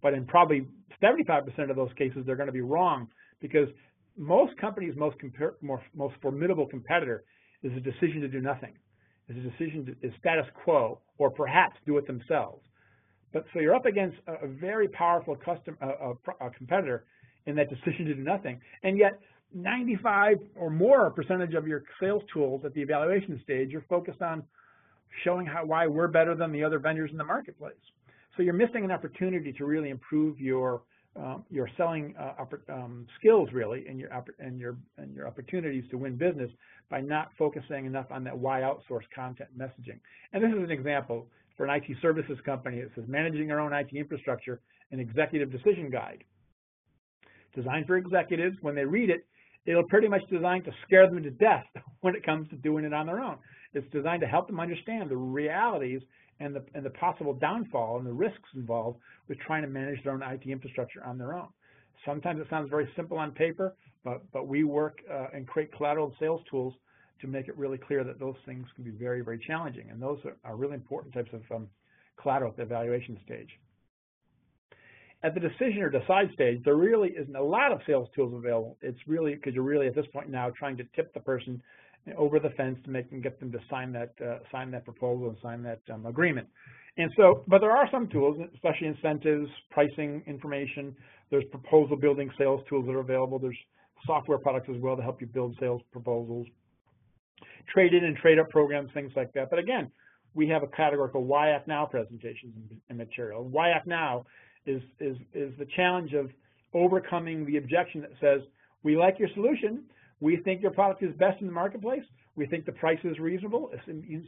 But 0.03 0.13
in 0.15 0.27
probably 0.27 0.67
75% 1.03 1.71
of 1.71 1.77
those 1.77 1.91
cases, 1.97 2.25
they're 2.27 2.37
going 2.37 2.49
to 2.49 2.53
be 2.53 2.61
wrong 2.61 3.09
because 3.41 3.69
most 4.17 4.57
companies' 4.59 4.95
most, 4.97 5.17
more, 5.63 5.83
most 5.95 6.15
formidable 6.21 6.67
competitor 6.67 7.25
is 7.63 7.73
a 7.73 7.81
decision 7.81 8.21
to 8.21 8.29
do 8.29 8.41
nothing, 8.41 8.73
is 9.29 9.37
a 9.37 9.41
decision 9.41 9.87
to 9.87 10.07
is 10.07 10.13
status 10.19 10.47
quo, 10.65 11.01
or 11.19 11.31
perhaps 11.31 11.77
do 11.87 11.97
it 11.97 12.07
themselves. 12.07 12.63
But 13.33 13.45
so 13.53 13.61
you're 13.61 13.75
up 13.75 13.87
against 13.87 14.17
a, 14.27 14.45
a 14.45 14.49
very 14.49 14.89
powerful 14.89 15.37
custom, 15.37 15.77
a, 15.81 15.89
a, 15.89 16.47
a 16.47 16.51
competitor 16.51 17.05
in 17.47 17.55
that 17.57 17.69
decision 17.69 18.07
to 18.07 18.15
do 18.15 18.23
nothing, 18.23 18.61
and 18.83 18.99
yet 18.99 19.19
95 19.55 20.39
or 20.57 20.71
more 20.71 21.11
percentage 21.11 21.55
of 21.55 21.67
your 21.67 21.83
sales 22.01 22.23
tools 22.33 22.63
at 22.65 22.75
the 22.75 22.81
evaluation 22.81 23.41
stage 23.43 23.75
are 23.75 23.85
focused 23.89 24.21
on 24.21 24.43
showing 25.25 25.47
how, 25.47 25.65
why 25.65 25.87
we're 25.87 26.09
better 26.09 26.35
than 26.35 26.53
the 26.53 26.63
other 26.63 26.79
vendors 26.79 27.11
in 27.11 27.19
the 27.19 27.25
marketplace. 27.25 27.75
So 28.37 28.43
you're 28.43 28.55
missing 28.55 28.85
an 28.85 28.91
opportunity 28.91 29.53
to 29.53 29.65
really 29.65 29.91
improve 29.91 30.39
your 30.41 30.83
um, 31.17 31.45
your 31.51 31.69
selling 31.79 32.15
uh, 32.21 32.45
um, 32.71 33.07
skills 33.19 33.49
really 33.53 33.87
and 33.89 33.99
your 33.99 34.11
and 34.39 34.59
your 34.61 34.77
and 34.99 35.15
your 35.15 35.27
opportunities 35.27 35.85
to 35.91 35.97
win 35.97 36.17
business 36.17 36.51
by 36.91 37.01
not 37.01 37.31
focusing 37.39 37.87
enough 37.87 38.07
on 38.11 38.23
that 38.25 38.37
why 38.37 38.61
outsource 38.61 39.05
content 39.15 39.49
messaging. 39.57 39.99
And 40.33 40.43
this 40.43 40.51
is 40.51 40.63
an 40.63 40.71
example 40.71 41.27
for 41.57 41.67
an 41.67 41.71
IT 41.75 41.97
services 42.03 42.39
company. 42.45 42.79
It 42.79 42.91
says 42.95 43.05
managing 43.09 43.51
our 43.51 43.61
own 43.61 43.73
IT 43.73 43.89
infrastructure, 43.95 44.61
an 44.93 45.01
executive 45.01 45.51
decision 45.51 45.91
guide. 45.91 46.23
Designed 47.55 47.87
for 47.87 47.97
executives. 47.97 48.59
When 48.61 48.75
they 48.75 48.85
read 48.85 49.09
it, 49.09 49.25
it'll 49.65 49.89
pretty 49.89 50.09
much 50.09 50.23
designed 50.31 50.65
to 50.67 50.73
scare 50.87 51.09
them 51.09 51.23
to 51.23 51.31
death 51.31 51.65
when 52.01 52.15
it 52.15 52.25
comes 52.25 52.49
to 52.51 52.57
doing 52.57 52.85
it 52.85 52.93
on 52.93 53.07
their 53.07 53.21
own. 53.21 53.39
It's 53.77 53.91
designed 53.93 54.23
to 54.23 54.27
help 54.27 54.47
them 54.47 54.59
understand 54.59 55.11
the 55.11 55.17
realities 55.17 56.01
and 56.41 56.55
the, 56.55 56.65
and 56.75 56.85
the 56.85 56.91
possible 56.91 57.35
downfall 57.35 57.99
and 57.99 58.07
the 58.07 58.13
risks 58.13 58.49
involved 58.55 58.99
with 59.29 59.39
trying 59.41 59.63
to 59.63 59.69
manage 59.69 60.03
their 60.03 60.15
own 60.15 60.23
IT 60.23 60.47
infrastructure 60.47 61.05
on 61.05 61.19
their 61.19 61.35
own. 61.35 61.49
Sometimes 62.05 62.41
it 62.41 62.47
sounds 62.49 62.71
very 62.71 62.89
simple 62.97 63.19
on 63.19 63.33
paper, 63.33 63.75
but, 64.03 64.23
but 64.33 64.49
we 64.49 64.65
work 64.65 65.01
uh, 65.13 65.27
and 65.35 65.47
create 65.47 65.73
collateral 65.77 66.15
sales 66.19 66.41
tools 66.51 66.73
to 67.21 67.27
make 67.27 67.49
it 67.49 67.57
really 67.57 67.79
clear 67.79 68.03
that 68.05 68.19
those 68.19 68.37
things 68.47 68.67
can 68.75 68.85
be 68.85 68.91
very, 68.91 69.23
very 69.23 69.39
challenging. 69.47 69.91
And 69.91 70.01
those 70.01 70.19
are, 70.25 70.37
are 70.45 70.57
really 70.57 70.75
important 70.75 71.13
types 71.13 71.31
of 71.33 71.43
um, 71.55 71.69
collateral 72.21 72.51
at 72.51 72.57
the 72.57 72.63
evaluation 72.63 73.19
stage. 73.25 73.49
At 75.23 75.35
the 75.35 75.41
decision 75.41 75.83
or 75.83 75.91
decide 75.91 76.31
stage, 76.33 76.63
there 76.65 76.77
really 76.77 77.11
isn't 77.11 77.35
a 77.35 77.43
lot 77.43 77.73
of 77.73 77.81
sales 77.87 78.09
tools 78.15 78.35
available. 78.35 78.77
It's 78.81 78.99
really 79.07 79.35
because 79.35 79.55
you're 79.55 79.65
really 79.65 79.87
at 79.87 79.95
this 79.95 80.07
point 80.13 80.31
now 80.31 80.51
trying 80.51 80.77
to 80.77 80.85
tip 80.95 81.13
the 81.15 81.21
person 81.21 81.61
over 82.17 82.39
the 82.39 82.51
fence 82.51 82.79
to 82.85 82.91
make 82.91 83.11
them 83.11 83.21
get 83.21 83.41
them 83.41 83.51
to 83.53 83.59
sign 83.69 83.93
that 83.93 84.13
uh, 84.25 84.39
sign 84.53 84.71
that 84.71 84.85
proposal 84.85 85.29
and 85.29 85.37
sign 85.43 85.63
that 85.63 85.81
um, 85.93 86.07
agreement. 86.07 86.49
And 86.99 87.11
so, 87.17 87.45
but 87.47 87.61
there 87.61 87.73
are 87.73 87.89
some 87.91 88.09
tools, 88.09 88.39
especially 88.55 88.87
incentives, 88.89 89.51
pricing 89.71 90.23
information. 90.27 90.95
There's 91.31 91.45
proposal 91.51 91.97
building 91.97 92.31
sales 92.39 92.63
tools 92.69 92.87
that 92.87 92.93
are 92.93 93.01
available. 93.01 93.39
There's 93.39 93.59
software 94.07 94.39
products 94.39 94.69
as 94.75 94.81
well 94.81 94.97
to 94.97 95.03
help 95.03 95.21
you 95.21 95.27
build 95.27 95.57
sales 95.61 95.83
proposals. 95.93 96.47
Trade 97.73 97.93
in 97.93 98.05
and 98.05 98.17
trade 98.17 98.39
up 98.39 98.49
programs, 98.49 98.91
things 98.95 99.13
like 99.17 99.33
that. 99.35 99.51
But 99.51 99.59
again, 99.59 99.91
we 100.35 100.49
have 100.49 100.63
a 100.63 100.69
category 100.69 101.11
called 101.11 101.31
act 101.49 101.67
Now 101.67 101.87
presentations 101.87 102.55
and 102.89 102.99
material. 102.99 103.45
Why 103.45 103.71
act 103.71 103.87
Now 103.87 104.25
is, 104.65 104.81
is, 105.01 105.17
is 105.35 105.53
the 105.59 105.67
challenge 105.77 106.13
of 106.13 106.31
overcoming 106.73 107.45
the 107.45 107.57
objection 107.57 108.03
that 108.03 108.13
says, 108.21 108.41
we 108.83 108.97
like 108.97 109.19
your 109.19 109.29
solution, 109.35 109.83
we 110.21 110.37
think 110.39 110.63
your 110.63 110.71
product 110.71 111.03
is 111.03 111.15
best 111.17 111.41
in 111.41 111.47
the 111.47 111.53
marketplace. 111.53 112.05
We 112.37 112.47
think 112.47 112.65
the 112.67 112.73
price 112.73 112.99
is 113.05 113.19
reasonable. 113.19 113.71
It 113.73 113.81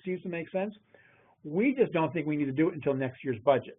seems 0.05 0.23
to 0.23 0.29
make 0.29 0.51
sense. 0.51 0.75
We 1.45 1.75
just 1.75 1.93
don't 1.93 2.13
think 2.13 2.27
we 2.27 2.37
need 2.37 2.47
to 2.47 2.53
do 2.53 2.69
it 2.69 2.75
until 2.75 2.95
next 2.95 3.25
year's 3.25 3.39
budget. 3.45 3.79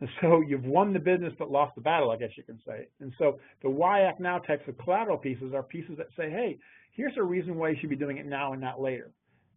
And 0.00 0.08
so 0.20 0.40
you've 0.40 0.64
won 0.64 0.92
the 0.92 0.98
business 0.98 1.32
but 1.38 1.50
lost 1.50 1.74
the 1.74 1.80
battle, 1.80 2.10
I 2.10 2.16
guess 2.16 2.30
you 2.36 2.44
can 2.44 2.60
say. 2.66 2.88
And 3.00 3.12
so 3.18 3.40
the 3.62 3.70
why 3.70 4.02
act 4.02 4.20
now 4.20 4.38
types 4.38 4.62
of 4.68 4.78
collateral 4.78 5.18
pieces 5.18 5.52
are 5.54 5.62
pieces 5.62 5.96
that 5.98 6.06
say, 6.16 6.30
hey, 6.30 6.58
here's 6.92 7.16
a 7.16 7.22
reason 7.22 7.56
why 7.56 7.70
you 7.70 7.76
should 7.80 7.90
be 7.90 7.96
doing 7.96 8.18
it 8.18 8.26
now 8.26 8.52
and 8.52 8.60
not 8.60 8.80
later. 8.80 9.10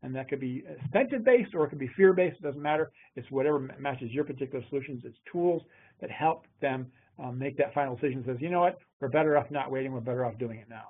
And 0.03 0.15
that 0.15 0.29
could 0.29 0.39
be 0.39 0.63
incentive-based 0.83 1.53
or 1.53 1.65
it 1.65 1.69
could 1.69 1.77
be 1.77 1.91
fear-based. 1.95 2.37
It 2.37 2.41
doesn't 2.43 2.61
matter. 2.61 2.91
It's 3.15 3.29
whatever 3.29 3.59
matches 3.79 4.11
your 4.11 4.23
particular 4.23 4.65
solutions. 4.69 5.03
It's 5.05 5.17
tools 5.31 5.61
that 5.99 6.09
help 6.09 6.45
them 6.59 6.87
um, 7.19 7.37
make 7.37 7.55
that 7.57 7.71
final 7.75 7.95
decision. 7.95 8.23
Says, 8.25 8.37
you 8.39 8.49
know 8.49 8.61
what, 8.61 8.79
we're 8.99 9.09
better 9.09 9.37
off 9.37 9.51
not 9.51 9.69
waiting. 9.69 9.91
We're 9.91 9.99
better 9.99 10.25
off 10.25 10.39
doing 10.39 10.57
it 10.57 10.67
now. 10.69 10.89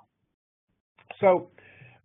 So 1.20 1.48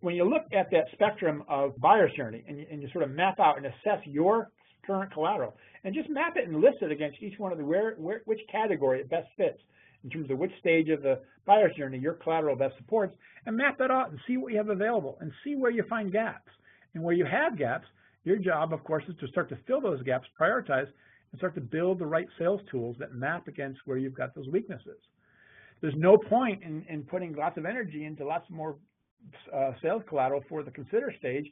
when 0.00 0.14
you 0.14 0.24
look 0.24 0.44
at 0.52 0.70
that 0.70 0.84
spectrum 0.92 1.42
of 1.48 1.78
buyer's 1.80 2.12
journey 2.16 2.44
and 2.46 2.58
you, 2.58 2.66
and 2.70 2.82
you 2.82 2.88
sort 2.92 3.04
of 3.04 3.10
map 3.10 3.40
out 3.40 3.56
and 3.56 3.66
assess 3.66 4.04
your 4.04 4.50
current 4.86 5.12
collateral 5.12 5.54
and 5.84 5.94
just 5.94 6.08
map 6.08 6.36
it 6.36 6.48
and 6.48 6.60
list 6.60 6.78
it 6.80 6.90
against 6.90 7.22
each 7.22 7.38
one 7.38 7.52
of 7.52 7.58
the 7.58 7.64
where, 7.64 7.94
where 7.96 8.22
which 8.24 8.40
category 8.50 9.00
it 9.00 9.10
best 9.10 9.28
fits 9.36 9.58
in 10.04 10.10
terms 10.10 10.30
of 10.30 10.38
which 10.38 10.52
stage 10.60 10.88
of 10.88 11.02
the 11.02 11.18
buyer's 11.46 11.74
journey 11.76 11.98
your 11.98 12.14
collateral 12.14 12.56
best 12.56 12.76
supports 12.78 13.14
and 13.46 13.56
map 13.56 13.78
that 13.78 13.90
out 13.90 14.10
and 14.10 14.18
see 14.26 14.36
what 14.36 14.52
you 14.52 14.58
have 14.58 14.68
available 14.68 15.18
and 15.20 15.32
see 15.44 15.54
where 15.54 15.70
you 15.70 15.82
find 15.88 16.12
gaps. 16.12 16.50
And 16.94 17.02
where 17.02 17.14
you 17.14 17.26
have 17.26 17.58
gaps, 17.58 17.86
your 18.24 18.38
job, 18.38 18.72
of 18.72 18.82
course, 18.82 19.04
is 19.08 19.14
to 19.20 19.28
start 19.28 19.48
to 19.50 19.58
fill 19.66 19.80
those 19.80 20.02
gaps, 20.02 20.26
prioritize, 20.40 20.86
and 21.30 21.38
start 21.38 21.54
to 21.54 21.60
build 21.60 21.98
the 21.98 22.06
right 22.06 22.26
sales 22.38 22.60
tools 22.70 22.96
that 22.98 23.12
map 23.14 23.46
against 23.46 23.80
where 23.84 23.98
you've 23.98 24.16
got 24.16 24.34
those 24.34 24.48
weaknesses. 24.48 24.98
There's 25.80 25.94
no 25.96 26.16
point 26.16 26.62
in, 26.62 26.84
in 26.88 27.02
putting 27.02 27.34
lots 27.34 27.56
of 27.56 27.66
energy 27.66 28.04
into 28.04 28.24
lots 28.24 28.46
more 28.50 28.76
uh, 29.54 29.72
sales 29.82 30.02
collateral 30.08 30.42
for 30.48 30.62
the 30.62 30.70
consider 30.70 31.12
stage 31.18 31.46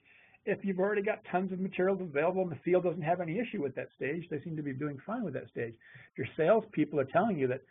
if 0.46 0.64
you've 0.64 0.79
already 0.79 1.02
got 1.02 1.20
tons 1.31 1.52
of 1.52 1.59
materials 1.59 2.00
available 2.00 2.42
and 2.42 2.50
the 2.50 2.59
field 2.64 2.85
doesn't 2.85 3.02
have 3.02 3.20
any 3.20 3.38
issue 3.38 3.61
with 3.61 3.74
that 3.74 3.88
stage, 3.96 4.24
they 4.31 4.40
seem 4.42 4.57
to 4.57 4.62
be 4.62 4.72
doing 4.72 4.96
fine 5.05 5.24
with 5.24 5.35
that 5.35 5.48
stage. 5.50 5.74
Your 6.16 6.26
salespeople 6.37 7.00
are 7.00 7.05
telling 7.05 7.37
you 7.37 7.48
that 7.48 7.62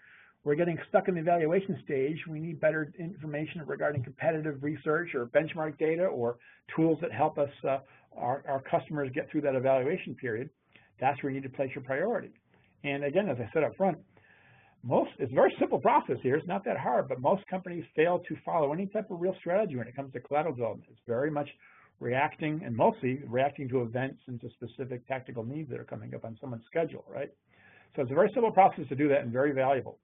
we're 0.44 0.56
getting 0.56 0.78
stuck 0.90 1.08
in 1.08 1.16
the 1.16 1.22
evaluation 1.22 1.80
stage, 1.84 2.18
we 2.30 2.40
need 2.40 2.60
better 2.60 2.92
information 3.00 3.64
regarding 3.66 4.04
competitive 4.04 4.62
research 4.62 5.16
or 5.16 5.26
benchmark 5.26 5.78
data 5.80 6.06
or 6.06 6.38
tools 6.76 7.00
that 7.02 7.12
help 7.12 7.38
us, 7.38 7.50
uh, 7.68 7.80
our, 8.16 8.44
our 8.48 8.62
customers 8.70 9.10
get 9.16 9.32
through 9.32 9.42
that 9.42 9.56
evaluation 9.56 10.14
period, 10.14 10.50
that's 11.00 11.22
where 11.24 11.32
you 11.32 11.40
need 11.40 11.48
to 11.48 11.56
place 11.56 11.72
your 11.74 11.84
priority. 11.84 12.30
And 12.84 13.06
again, 13.06 13.30
as 13.30 13.38
I 13.40 13.50
said 13.54 13.64
up 13.64 13.76
front, 13.76 13.98
most, 14.86 15.12
it's 15.18 15.32
a 15.32 15.36
very 15.36 15.54
simple 15.60 15.80
process 15.80 16.18
here. 16.22 16.36
It's 16.36 16.48
not 16.48 16.64
that 16.66 16.78
hard, 16.78 17.10
but 17.10 17.20
most 17.20 17.46
companies 17.48 17.84
fail 17.96 18.20
to 18.28 18.36
follow 18.46 18.72
any 18.72 18.86
type 18.86 19.10
of 19.10 19.20
real 19.20 19.36
strategy 19.40 19.76
when 19.76 19.88
it 19.88 19.96
comes 19.96 20.14
to 20.14 20.20
collateral 20.20 20.54
development. 20.54 20.88
It's 20.92 21.02
very 21.08 21.32
much 21.32 21.50
reacting 22.00 22.62
and 22.64 22.76
mostly 22.76 23.22
reacting 23.28 23.68
to 23.70 23.82
events 23.82 24.20
and 24.28 24.40
to 24.42 24.50
specific 24.52 25.08
tactical 25.08 25.44
needs 25.44 25.70
that 25.72 25.80
are 25.80 25.86
coming 25.86 26.14
up 26.14 26.24
on 26.24 26.38
someone's 26.40 26.66
schedule, 26.68 27.04
right? 27.10 27.30
So 27.96 28.04
it's 28.04 28.12
a 28.12 28.16
very 28.16 28.30
simple 28.34 28.52
process 28.52 28.86
to 28.90 28.96
do 28.96 29.08
that 29.10 29.22
and 29.22 29.32
very 29.32 29.54
valuable. 29.54 29.98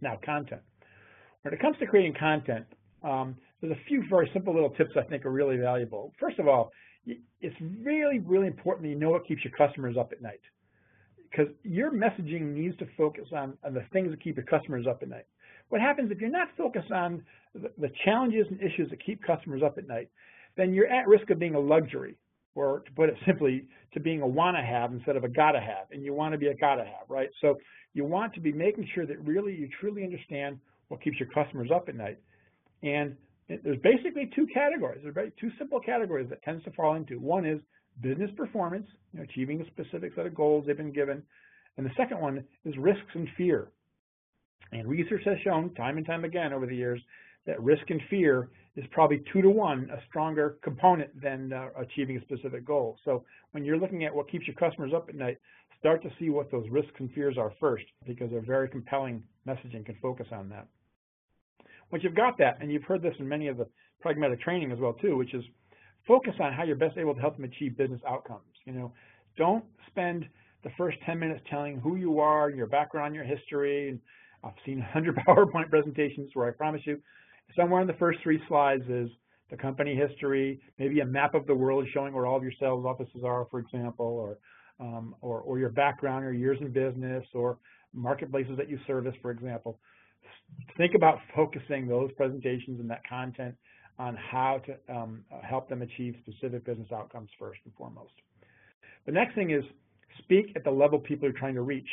Now, 0.00 0.18
content. 0.24 0.62
When 1.42 1.52
it 1.52 1.60
comes 1.60 1.76
to 1.78 1.86
creating 1.86 2.14
content, 2.18 2.64
um, 3.02 3.36
there's 3.60 3.72
a 3.72 3.84
few 3.88 4.04
very 4.08 4.30
simple 4.32 4.54
little 4.54 4.70
tips 4.70 4.90
I 4.96 5.02
think 5.02 5.26
are 5.26 5.30
really 5.30 5.58
valuable. 5.58 6.12
First 6.18 6.38
of 6.38 6.48
all, 6.48 6.70
it's 7.06 7.56
really, 7.60 8.20
really 8.20 8.46
important 8.46 8.84
that 8.84 8.88
you 8.88 8.98
know 8.98 9.10
what 9.10 9.26
keeps 9.26 9.42
your 9.44 9.52
customers 9.56 9.96
up 9.98 10.12
at 10.12 10.22
night 10.22 10.40
because 11.30 11.52
your 11.62 11.90
messaging 11.90 12.54
needs 12.54 12.76
to 12.78 12.86
focus 12.96 13.26
on, 13.34 13.56
on, 13.64 13.74
the 13.74 13.84
things 13.92 14.10
that 14.10 14.22
keep 14.22 14.36
your 14.36 14.44
customers 14.46 14.86
up 14.88 15.02
at 15.02 15.08
night. 15.08 15.26
What 15.68 15.80
happens 15.80 16.10
if 16.10 16.20
you're 16.20 16.30
not 16.30 16.48
focused 16.56 16.92
on 16.92 17.24
the, 17.54 17.70
the, 17.78 17.90
challenges 18.04 18.46
and 18.50 18.60
issues 18.60 18.90
that 18.90 19.04
keep 19.04 19.22
customers 19.22 19.62
up 19.64 19.78
at 19.78 19.88
night, 19.88 20.08
then 20.56 20.72
you're 20.72 20.86
at 20.86 21.08
risk 21.08 21.30
of 21.30 21.38
being 21.38 21.54
a 21.54 21.60
luxury, 21.60 22.16
or 22.54 22.80
to 22.80 22.92
put 22.92 23.08
it 23.08 23.16
simply, 23.26 23.64
to 23.92 24.00
being 24.00 24.22
a 24.22 24.26
wanna 24.26 24.64
have 24.64 24.92
instead 24.92 25.16
of 25.16 25.24
a 25.24 25.28
gotta 25.28 25.60
have, 25.60 25.90
and 25.90 26.02
you 26.04 26.12
want 26.14 26.32
to 26.32 26.38
be 26.38 26.48
a 26.48 26.54
gotta 26.54 26.84
have, 26.84 27.08
right? 27.08 27.30
So 27.40 27.58
you 27.94 28.04
want 28.04 28.34
to 28.34 28.40
be 28.40 28.52
making 28.52 28.88
sure 28.94 29.06
that 29.06 29.18
really 29.20 29.54
you 29.54 29.68
truly 29.80 30.04
understand 30.04 30.58
what 30.88 31.02
keeps 31.02 31.18
your 31.18 31.28
customers 31.30 31.70
up 31.74 31.88
at 31.88 31.96
night. 31.96 32.18
And 32.82 33.16
there's 33.48 33.78
basically 33.82 34.30
two 34.34 34.46
categories. 34.52 35.00
There's 35.02 35.32
two 35.40 35.50
simple 35.58 35.80
categories 35.80 36.28
that 36.30 36.42
tends 36.42 36.64
to 36.64 36.70
fall 36.72 36.94
into. 36.94 37.18
One 37.18 37.44
is 37.44 37.60
business 38.00 38.30
performance, 38.36 38.86
you 39.12 39.18
know, 39.18 39.24
achieving 39.24 39.60
a 39.60 39.66
specific 39.66 40.12
set 40.14 40.26
of 40.26 40.34
goals 40.34 40.64
they've 40.66 40.76
been 40.76 40.92
given. 40.92 41.22
And 41.76 41.86
the 41.86 41.90
second 41.96 42.20
one 42.20 42.44
is 42.64 42.76
risks 42.78 43.14
and 43.14 43.28
fear. 43.36 43.68
And 44.72 44.88
research 44.88 45.22
has 45.24 45.36
shown 45.44 45.74
time 45.74 45.96
and 45.96 46.06
time 46.06 46.24
again 46.24 46.52
over 46.52 46.66
the 46.66 46.76
years 46.76 47.00
that 47.46 47.62
risk 47.62 47.88
and 47.90 48.00
fear 48.10 48.48
is 48.74 48.84
probably 48.90 49.22
two 49.32 49.40
to 49.40 49.48
one 49.48 49.88
a 49.92 49.98
stronger 50.08 50.58
component 50.62 51.20
than 51.20 51.52
uh, 51.52 51.68
achieving 51.78 52.16
a 52.16 52.20
specific 52.22 52.64
goal. 52.64 52.98
So 53.04 53.24
when 53.52 53.64
you're 53.64 53.78
looking 53.78 54.04
at 54.04 54.14
what 54.14 54.30
keeps 54.30 54.46
your 54.46 54.56
customers 54.56 54.92
up 54.94 55.08
at 55.08 55.14
night, 55.14 55.38
start 55.78 56.02
to 56.02 56.10
see 56.18 56.30
what 56.30 56.50
those 56.50 56.66
risks 56.70 56.94
and 56.98 57.10
fears 57.12 57.36
are 57.38 57.52
first 57.60 57.84
because 58.06 58.30
they're 58.30 58.40
very 58.40 58.68
compelling 58.68 59.22
messaging 59.46 59.84
can 59.84 59.96
focus 60.02 60.26
on 60.32 60.48
that. 60.48 60.66
Once 61.90 62.02
you've 62.02 62.16
got 62.16 62.36
that, 62.38 62.58
and 62.60 62.72
you've 62.72 62.82
heard 62.82 63.02
this 63.02 63.14
in 63.18 63.28
many 63.28 63.46
of 63.46 63.56
the 63.56 63.66
pragmatic 64.00 64.40
training 64.40 64.72
as 64.72 64.78
well 64.78 64.94
too, 64.94 65.16
which 65.16 65.34
is 65.34 65.44
focus 66.06 66.34
on 66.40 66.52
how 66.52 66.62
you're 66.62 66.76
best 66.76 66.96
able 66.96 67.14
to 67.14 67.20
help 67.20 67.36
them 67.36 67.44
achieve 67.44 67.76
business 67.76 68.00
outcomes. 68.06 68.42
You 68.64 68.72
know, 68.72 68.92
don't 69.36 69.64
spend 69.88 70.26
the 70.64 70.70
first 70.76 70.96
10 71.06 71.18
minutes 71.18 71.40
telling 71.50 71.78
who 71.78 71.96
you 71.96 72.20
are, 72.20 72.50
your 72.50 72.66
background, 72.66 73.14
your 73.14 73.24
history. 73.24 73.90
And 73.90 74.00
I've 74.44 74.52
seen 74.64 74.78
100 74.78 75.16
PowerPoint 75.28 75.70
presentations 75.70 76.30
where 76.34 76.48
I 76.48 76.52
promise 76.52 76.82
you, 76.84 77.00
somewhere 77.56 77.80
in 77.80 77.86
the 77.86 77.94
first 77.94 78.18
three 78.22 78.40
slides 78.48 78.82
is 78.88 79.08
the 79.50 79.56
company 79.56 79.94
history, 79.94 80.60
maybe 80.78 81.00
a 81.00 81.06
map 81.06 81.34
of 81.34 81.46
the 81.46 81.54
world 81.54 81.86
showing 81.94 82.12
where 82.12 82.26
all 82.26 82.36
of 82.36 82.42
your 82.42 82.52
sales 82.58 82.84
offices 82.84 83.22
are, 83.24 83.46
for 83.50 83.60
example, 83.60 84.06
or, 84.06 84.38
um, 84.80 85.14
or, 85.20 85.40
or 85.40 85.58
your 85.58 85.68
background 85.68 86.24
or 86.24 86.32
years 86.32 86.58
in 86.60 86.72
business 86.72 87.24
or 87.32 87.58
marketplaces 87.94 88.56
that 88.56 88.68
you 88.68 88.78
service, 88.86 89.14
for 89.22 89.30
example. 89.30 89.78
Think 90.76 90.94
about 90.94 91.18
focusing 91.34 91.86
those 91.86 92.10
presentations 92.12 92.80
and 92.80 92.90
that 92.90 93.06
content 93.08 93.54
on 93.98 94.16
how 94.16 94.60
to 94.66 94.94
um, 94.94 95.24
help 95.42 95.68
them 95.68 95.82
achieve 95.82 96.14
specific 96.26 96.64
business 96.64 96.88
outcomes 96.92 97.30
first 97.38 97.60
and 97.64 97.74
foremost. 97.74 98.12
The 99.06 99.12
next 99.12 99.34
thing 99.34 99.50
is 99.50 99.64
speak 100.18 100.52
at 100.56 100.64
the 100.64 100.70
level 100.70 100.98
people 100.98 101.28
are 101.28 101.32
trying 101.32 101.54
to 101.54 101.62
reach. 101.62 101.88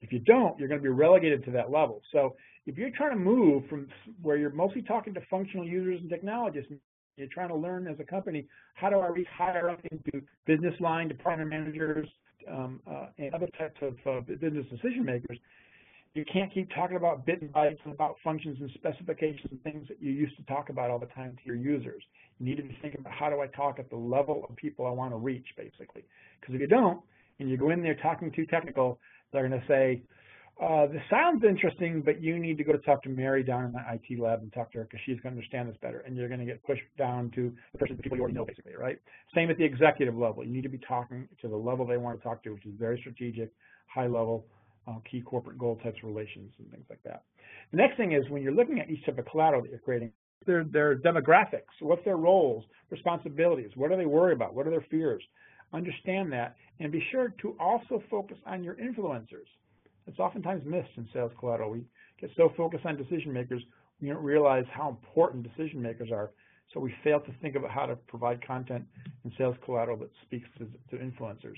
If 0.00 0.12
you 0.12 0.18
don't, 0.20 0.58
you're 0.58 0.68
going 0.68 0.80
to 0.80 0.82
be 0.82 0.90
relegated 0.90 1.44
to 1.46 1.50
that 1.52 1.70
level. 1.70 2.02
So 2.12 2.36
if 2.66 2.76
you're 2.76 2.90
trying 2.90 3.10
to 3.10 3.16
move 3.16 3.64
from 3.68 3.88
where 4.22 4.36
you're 4.36 4.50
mostly 4.50 4.82
talking 4.82 5.14
to 5.14 5.20
functional 5.30 5.66
users 5.66 6.00
and 6.00 6.10
technologists, 6.10 6.70
you're 7.16 7.28
trying 7.28 7.48
to 7.48 7.56
learn 7.56 7.88
as 7.88 7.98
a 7.98 8.04
company, 8.04 8.46
how 8.74 8.90
do 8.90 8.98
I 8.98 9.08
reach 9.08 9.26
higher 9.36 9.70
up 9.70 9.80
into 9.90 10.24
business 10.46 10.74
line, 10.80 11.08
department 11.08 11.50
managers, 11.50 12.06
um, 12.48 12.80
uh, 12.88 13.06
and 13.18 13.34
other 13.34 13.48
types 13.58 13.76
of 13.82 13.94
uh, 14.06 14.20
business 14.20 14.66
decision 14.70 15.04
makers, 15.04 15.38
You 16.14 16.24
can't 16.32 16.52
keep 16.52 16.68
talking 16.74 16.96
about 16.96 17.26
bit 17.26 17.42
and 17.42 17.52
bytes 17.52 17.78
and 17.84 17.92
about 17.92 18.16
functions 18.24 18.58
and 18.60 18.70
specifications 18.74 19.46
and 19.50 19.62
things 19.62 19.86
that 19.88 20.02
you 20.02 20.10
used 20.10 20.36
to 20.36 20.42
talk 20.44 20.68
about 20.68 20.90
all 20.90 20.98
the 20.98 21.06
time 21.06 21.36
to 21.36 21.42
your 21.44 21.56
users. 21.56 22.02
You 22.38 22.46
need 22.46 22.56
to 22.56 22.62
be 22.62 22.76
thinking 22.80 23.00
about 23.00 23.12
how 23.12 23.30
do 23.30 23.40
I 23.40 23.46
talk 23.48 23.78
at 23.78 23.90
the 23.90 23.96
level 23.96 24.46
of 24.48 24.56
people 24.56 24.86
I 24.86 24.90
want 24.90 25.12
to 25.12 25.16
reach, 25.16 25.46
basically. 25.56 26.04
Because 26.40 26.54
if 26.54 26.60
you 26.60 26.66
don't, 26.66 27.00
and 27.38 27.48
you 27.48 27.56
go 27.56 27.70
in 27.70 27.82
there 27.82 27.94
talking 27.96 28.32
too 28.32 28.46
technical, 28.46 28.98
they're 29.32 29.46
going 29.46 29.60
to 29.60 29.66
say, 29.68 30.02
uh, 30.60 30.86
this 30.86 31.02
sounds 31.08 31.44
interesting, 31.44 32.02
but 32.04 32.20
you 32.20 32.36
need 32.36 32.58
to 32.58 32.64
go 32.64 32.72
talk 32.72 33.00
to 33.04 33.08
Mary 33.08 33.44
down 33.44 33.64
in 33.64 33.72
the 33.72 33.78
IT 33.92 34.20
lab 34.20 34.40
and 34.42 34.52
talk 34.52 34.72
to 34.72 34.78
her 34.78 34.84
because 34.84 34.98
she's 35.06 35.20
going 35.20 35.34
to 35.34 35.38
understand 35.38 35.68
this 35.68 35.76
better. 35.80 36.00
And 36.00 36.16
you're 36.16 36.26
going 36.26 36.40
to 36.40 36.46
get 36.46 36.62
pushed 36.64 36.82
down 36.96 37.30
to 37.36 37.54
the 37.72 37.78
person, 37.78 37.96
the 37.96 38.02
people 38.02 38.18
you 38.18 38.22
already 38.22 38.36
know, 38.36 38.44
basically, 38.44 38.74
right? 38.74 38.98
Same 39.34 39.50
at 39.50 39.58
the 39.58 39.64
executive 39.64 40.16
level. 40.16 40.44
You 40.44 40.52
need 40.52 40.64
to 40.64 40.68
be 40.68 40.78
talking 40.78 41.28
to 41.42 41.48
the 41.48 41.56
level 41.56 41.86
they 41.86 41.96
want 41.96 42.18
to 42.18 42.24
talk 42.24 42.42
to, 42.42 42.50
which 42.50 42.66
is 42.66 42.72
very 42.76 42.98
strategic, 42.98 43.52
high 43.86 44.08
level, 44.08 44.46
uh, 44.88 44.98
key 45.10 45.20
corporate 45.20 45.58
goal 45.58 45.78
types 45.82 45.98
relations 46.02 46.52
and 46.58 46.70
things 46.70 46.86
like 46.88 47.02
that. 47.04 47.24
The 47.70 47.76
next 47.76 47.96
thing 47.96 48.12
is 48.12 48.28
when 48.30 48.42
you're 48.42 48.54
looking 48.54 48.80
at 48.80 48.90
each 48.90 49.04
type 49.04 49.18
of 49.18 49.26
collateral 49.26 49.62
that 49.62 49.70
you're 49.70 49.78
creating, 49.78 50.12
their, 50.46 50.64
their 50.64 50.96
demographics, 50.96 51.68
what's 51.80 52.04
their 52.04 52.16
roles, 52.16 52.64
responsibilities, 52.90 53.70
what 53.74 53.90
do 53.90 53.96
they 53.96 54.06
worry 54.06 54.32
about, 54.32 54.54
what 54.54 54.66
are 54.66 54.70
their 54.70 54.86
fears? 54.90 55.22
Understand 55.72 56.32
that 56.32 56.56
and 56.80 56.90
be 56.90 57.04
sure 57.10 57.34
to 57.42 57.54
also 57.60 58.02
focus 58.10 58.38
on 58.46 58.64
your 58.64 58.74
influencers. 58.74 59.48
It's 60.06 60.18
oftentimes 60.18 60.62
missed 60.64 60.88
in 60.96 61.06
sales 61.12 61.32
collateral. 61.38 61.70
We 61.70 61.84
get 62.20 62.30
so 62.36 62.52
focused 62.56 62.86
on 62.86 62.96
decision 62.96 63.32
makers, 63.32 63.62
we 64.00 64.08
don't 64.08 64.22
realize 64.22 64.64
how 64.72 64.88
important 64.88 65.42
decision 65.42 65.82
makers 65.82 66.10
are. 66.10 66.30
So 66.72 66.80
we 66.80 66.94
fail 67.02 67.20
to 67.20 67.32
think 67.42 67.56
about 67.56 67.70
how 67.70 67.86
to 67.86 67.96
provide 67.96 68.46
content 68.46 68.84
in 69.24 69.32
sales 69.36 69.56
collateral 69.64 69.96
that 69.98 70.10
speaks 70.24 70.48
to, 70.58 70.66
to 70.90 71.02
influencers. 71.02 71.56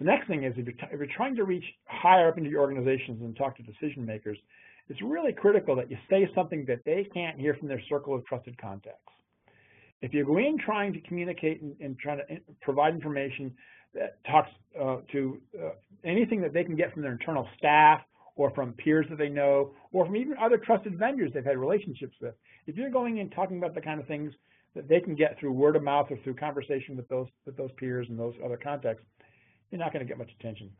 The 0.00 0.06
next 0.06 0.26
thing 0.28 0.44
is 0.44 0.54
if 0.56 0.66
you're, 0.66 0.74
if 0.90 0.98
you're 0.98 1.14
trying 1.14 1.36
to 1.36 1.44
reach 1.44 1.64
higher 1.84 2.28
up 2.28 2.38
into 2.38 2.48
your 2.48 2.62
organizations 2.62 3.20
and 3.20 3.36
talk 3.36 3.56
to 3.58 3.62
decision 3.62 4.04
makers, 4.04 4.38
it's 4.88 5.00
really 5.02 5.32
critical 5.32 5.76
that 5.76 5.90
you 5.90 5.98
say 6.08 6.28
something 6.34 6.64
that 6.66 6.80
they 6.84 7.06
can't 7.12 7.38
hear 7.38 7.54
from 7.54 7.68
their 7.68 7.82
circle 7.88 8.14
of 8.14 8.24
trusted 8.24 8.60
contacts. 8.60 8.98
If 10.00 10.14
you 10.14 10.24
go 10.24 10.38
in 10.38 10.56
trying 10.58 10.94
to 10.94 11.00
communicate 11.02 11.60
and, 11.60 11.76
and 11.80 11.98
trying 11.98 12.18
to 12.18 12.24
provide 12.62 12.94
information 12.94 13.52
that 13.94 14.24
talks 14.24 14.48
uh, 14.80 14.96
to 15.12 15.38
uh, 15.62 15.70
anything 16.04 16.40
that 16.40 16.54
they 16.54 16.64
can 16.64 16.76
get 16.76 16.92
from 16.94 17.02
their 17.02 17.12
internal 17.12 17.46
staff 17.58 18.00
or 18.36 18.50
from 18.52 18.72
peers 18.72 19.04
that 19.10 19.18
they 19.18 19.28
know 19.28 19.72
or 19.92 20.06
from 20.06 20.16
even 20.16 20.34
other 20.42 20.56
trusted 20.56 20.98
vendors 20.98 21.30
they've 21.34 21.44
had 21.44 21.58
relationships 21.58 22.14
with, 22.22 22.34
if 22.66 22.74
you're 22.74 22.90
going 22.90 23.18
in 23.18 23.28
talking 23.30 23.58
about 23.58 23.74
the 23.74 23.80
kind 23.80 24.00
of 24.00 24.06
things 24.06 24.32
that 24.74 24.88
they 24.88 25.00
can 25.00 25.14
get 25.14 25.38
through 25.38 25.52
word 25.52 25.76
of 25.76 25.82
mouth 25.82 26.06
or 26.10 26.16
through 26.24 26.34
conversation 26.34 26.96
with 26.96 27.06
those 27.08 27.26
with 27.44 27.56
those 27.56 27.70
peers 27.76 28.06
and 28.08 28.18
those 28.18 28.34
other 28.42 28.56
contacts, 28.56 29.02
you're 29.70 29.78
not 29.78 29.92
going 29.92 30.04
to 30.04 30.08
get 30.08 30.18
much 30.18 30.30
attention. 30.38 30.70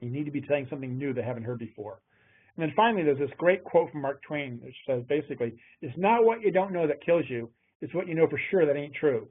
You 0.00 0.10
need 0.10 0.24
to 0.24 0.30
be 0.30 0.44
saying 0.48 0.66
something 0.68 0.98
new 0.98 1.12
they 1.12 1.22
haven't 1.22 1.44
heard 1.44 1.58
before. 1.58 2.00
And 2.56 2.62
then 2.62 2.72
finally, 2.76 3.02
there's 3.02 3.18
this 3.18 3.30
great 3.38 3.64
quote 3.64 3.90
from 3.90 4.02
Mark 4.02 4.22
Twain 4.22 4.60
which 4.62 4.74
says 4.86 5.02
basically, 5.08 5.54
it's 5.82 5.96
not 5.96 6.24
what 6.24 6.40
you 6.40 6.50
don't 6.50 6.72
know 6.72 6.86
that 6.86 7.04
kills 7.04 7.24
you, 7.28 7.50
it's 7.80 7.94
what 7.94 8.08
you 8.08 8.14
know 8.14 8.26
for 8.28 8.40
sure 8.50 8.66
that 8.66 8.76
ain't 8.76 8.94
true. 8.94 9.28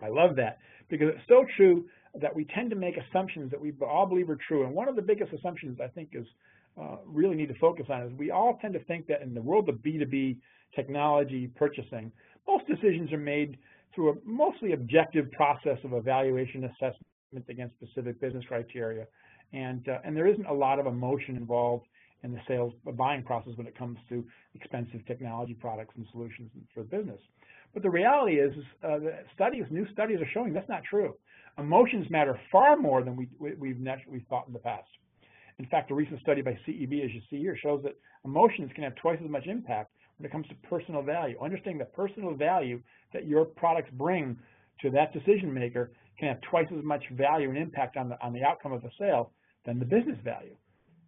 I 0.00 0.08
love 0.08 0.36
that 0.36 0.58
because 0.88 1.08
it's 1.08 1.28
so 1.28 1.44
true 1.56 1.84
that 2.20 2.34
we 2.34 2.44
tend 2.44 2.70
to 2.70 2.76
make 2.76 2.96
assumptions 2.96 3.50
that 3.50 3.60
we 3.60 3.72
all 3.80 4.06
believe 4.06 4.28
are 4.30 4.38
true. 4.48 4.64
And 4.64 4.74
one 4.74 4.88
of 4.88 4.96
the 4.96 5.02
biggest 5.02 5.32
assumptions 5.32 5.78
I 5.82 5.88
think 5.88 6.10
is 6.12 6.26
uh, 6.80 6.96
really 7.06 7.36
need 7.36 7.48
to 7.48 7.58
focus 7.58 7.86
on 7.88 8.02
is 8.02 8.12
we 8.18 8.30
all 8.30 8.58
tend 8.60 8.74
to 8.74 8.84
think 8.84 9.06
that 9.06 9.22
in 9.22 9.34
the 9.34 9.42
world 9.42 9.68
of 9.68 9.76
B2B 9.76 10.38
technology 10.74 11.50
purchasing, 11.54 12.12
most 12.46 12.66
decisions 12.66 13.12
are 13.12 13.18
made 13.18 13.58
through 13.94 14.10
a 14.10 14.14
mostly 14.24 14.72
objective 14.72 15.30
process 15.32 15.78
of 15.84 15.92
evaluation 15.92 16.64
assessment 16.64 17.06
against 17.48 17.74
specific 17.76 18.20
business 18.20 18.44
criteria. 18.46 19.06
And, 19.52 19.88
uh, 19.88 19.98
and 20.04 20.16
there 20.16 20.26
isn't 20.26 20.46
a 20.46 20.52
lot 20.52 20.78
of 20.78 20.86
emotion 20.86 21.36
involved 21.36 21.86
in 22.22 22.32
the 22.32 22.40
sales 22.46 22.72
buying 22.96 23.22
process 23.22 23.52
when 23.56 23.66
it 23.66 23.76
comes 23.76 23.98
to 24.08 24.24
expensive 24.54 25.04
technology 25.06 25.54
products 25.54 25.94
and 25.96 26.06
solutions 26.12 26.50
for 26.72 26.84
business. 26.84 27.20
But 27.74 27.82
the 27.82 27.90
reality 27.90 28.34
is, 28.34 28.52
uh, 28.84 28.98
that 29.00 29.24
studies, 29.34 29.64
new 29.70 29.86
studies 29.92 30.20
are 30.20 30.28
showing 30.32 30.52
that's 30.52 30.68
not 30.68 30.82
true. 30.88 31.14
Emotions 31.58 32.06
matter 32.10 32.38
far 32.50 32.76
more 32.76 33.02
than 33.02 33.16
we, 33.16 33.28
we, 33.38 33.68
have 33.68 33.78
naturally 33.78 34.24
thought 34.28 34.46
in 34.46 34.52
the 34.52 34.58
past. 34.58 34.88
In 35.58 35.66
fact, 35.66 35.90
a 35.90 35.94
recent 35.94 36.20
study 36.20 36.42
by 36.42 36.58
CEB, 36.66 37.04
as 37.04 37.10
you 37.12 37.20
see 37.30 37.38
here, 37.38 37.56
shows 37.56 37.82
that 37.82 37.96
emotions 38.24 38.70
can 38.74 38.84
have 38.84 38.94
twice 38.96 39.18
as 39.22 39.30
much 39.30 39.46
impact 39.46 39.90
when 40.18 40.26
it 40.26 40.32
comes 40.32 40.46
to 40.48 40.54
personal 40.68 41.02
value. 41.02 41.36
Understanding 41.42 41.78
the 41.78 41.84
personal 41.84 42.34
value 42.34 42.80
that 43.12 43.26
your 43.26 43.44
products 43.44 43.90
bring 43.92 44.38
to 44.80 44.90
that 44.90 45.12
decision 45.12 45.52
maker 45.52 45.92
can 46.18 46.28
have 46.28 46.40
twice 46.42 46.66
as 46.76 46.84
much 46.84 47.02
value 47.12 47.48
and 47.48 47.58
impact 47.58 47.96
on 47.96 48.08
the, 48.08 48.20
on 48.22 48.32
the 48.32 48.42
outcome 48.42 48.72
of 48.72 48.82
the 48.82 48.90
sale 48.98 49.32
than 49.64 49.78
the 49.78 49.84
business 49.84 50.18
value. 50.24 50.54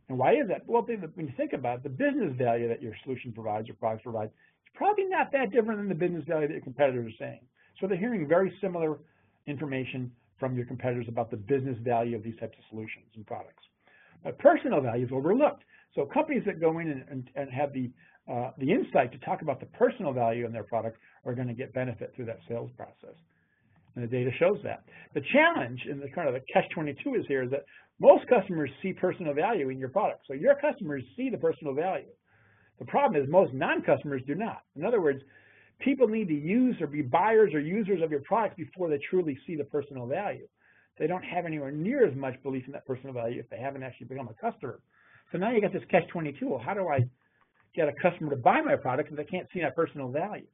And 0.08 0.18
why 0.18 0.32
is 0.32 0.48
that? 0.48 0.66
Well, 0.66 0.82
when 0.82 1.26
you 1.26 1.32
think 1.36 1.52
about 1.52 1.78
it, 1.78 1.82
the 1.82 1.88
business 1.88 2.34
value 2.36 2.68
that 2.68 2.82
your 2.82 2.94
solution 3.04 3.32
provides 3.32 3.70
or 3.70 3.74
products 3.74 4.02
provide 4.02 4.26
is 4.26 4.72
probably 4.74 5.04
not 5.04 5.32
that 5.32 5.50
different 5.50 5.80
than 5.80 5.88
the 5.88 5.94
business 5.94 6.24
value 6.28 6.46
that 6.48 6.54
your 6.54 6.62
competitors 6.62 7.12
are 7.12 7.16
saying. 7.18 7.40
So 7.80 7.86
they're 7.86 7.96
hearing 7.96 8.28
very 8.28 8.52
similar 8.60 8.98
information 9.46 10.12
from 10.38 10.56
your 10.56 10.66
competitors 10.66 11.06
about 11.08 11.30
the 11.30 11.36
business 11.36 11.78
value 11.82 12.16
of 12.16 12.22
these 12.22 12.36
types 12.38 12.56
of 12.58 12.64
solutions 12.68 13.06
and 13.14 13.26
products. 13.26 13.62
But 14.22 14.38
personal 14.38 14.80
value 14.80 15.06
is 15.06 15.12
overlooked. 15.12 15.64
So 15.94 16.04
companies 16.06 16.42
that 16.46 16.60
go 16.60 16.78
in 16.80 16.88
and, 16.88 17.04
and, 17.10 17.30
and 17.34 17.50
have 17.50 17.72
the, 17.72 17.90
uh, 18.30 18.50
the 18.58 18.70
insight 18.70 19.12
to 19.12 19.18
talk 19.18 19.42
about 19.42 19.60
the 19.60 19.66
personal 19.66 20.12
value 20.12 20.44
in 20.44 20.52
their 20.52 20.64
product 20.64 20.98
are 21.24 21.34
going 21.34 21.48
to 21.48 21.54
get 21.54 21.72
benefit 21.72 22.12
through 22.14 22.26
that 22.26 22.40
sales 22.48 22.70
process. 22.76 23.16
And 23.94 24.04
the 24.04 24.08
data 24.08 24.30
shows 24.38 24.58
that. 24.64 24.84
The 25.14 25.22
challenge 25.32 25.80
and 25.88 26.02
the 26.02 26.08
kind 26.08 26.28
of 26.28 26.34
the 26.34 26.40
catch-22 26.52 27.20
is 27.20 27.26
here 27.28 27.42
is 27.44 27.50
that 27.50 27.64
most 28.00 28.26
customers 28.28 28.70
see 28.82 28.92
personal 28.92 29.34
value 29.34 29.68
in 29.68 29.78
your 29.78 29.88
product. 29.88 30.22
So 30.26 30.34
your 30.34 30.56
customers 30.56 31.04
see 31.16 31.30
the 31.30 31.38
personal 31.38 31.74
value. 31.74 32.10
The 32.80 32.86
problem 32.86 33.22
is 33.22 33.28
most 33.30 33.52
non-customers 33.54 34.22
do 34.26 34.34
not. 34.34 34.62
In 34.74 34.84
other 34.84 35.00
words, 35.00 35.22
people 35.78 36.08
need 36.08 36.26
to 36.28 36.34
use 36.34 36.76
or 36.80 36.88
be 36.88 37.02
buyers 37.02 37.54
or 37.54 37.60
users 37.60 38.02
of 38.02 38.10
your 38.10 38.20
products 38.20 38.56
before 38.56 38.88
they 38.88 38.98
truly 39.10 39.38
see 39.46 39.54
the 39.54 39.64
personal 39.64 40.06
value. 40.06 40.46
They 40.98 41.06
don't 41.06 41.22
have 41.22 41.46
anywhere 41.46 41.70
near 41.70 42.06
as 42.06 42.16
much 42.16 42.40
belief 42.42 42.64
in 42.66 42.72
that 42.72 42.86
personal 42.86 43.14
value 43.14 43.40
if 43.40 43.48
they 43.48 43.58
haven't 43.58 43.82
actually 43.82 44.06
become 44.06 44.28
a 44.28 44.34
customer. 44.34 44.80
So 45.30 45.38
now 45.38 45.50
you 45.52 45.60
got 45.60 45.72
this 45.72 45.82
catch-22. 45.90 46.42
Well, 46.42 46.62
how 46.64 46.74
do 46.74 46.88
I 46.88 47.00
get 47.74 47.88
a 47.88 47.92
customer 48.00 48.30
to 48.30 48.36
buy 48.36 48.60
my 48.60 48.76
product 48.76 49.10
if 49.10 49.16
they 49.16 49.24
can't 49.24 49.48
see 49.52 49.60
that 49.60 49.74
personal 49.74 50.08
value? 50.08 50.46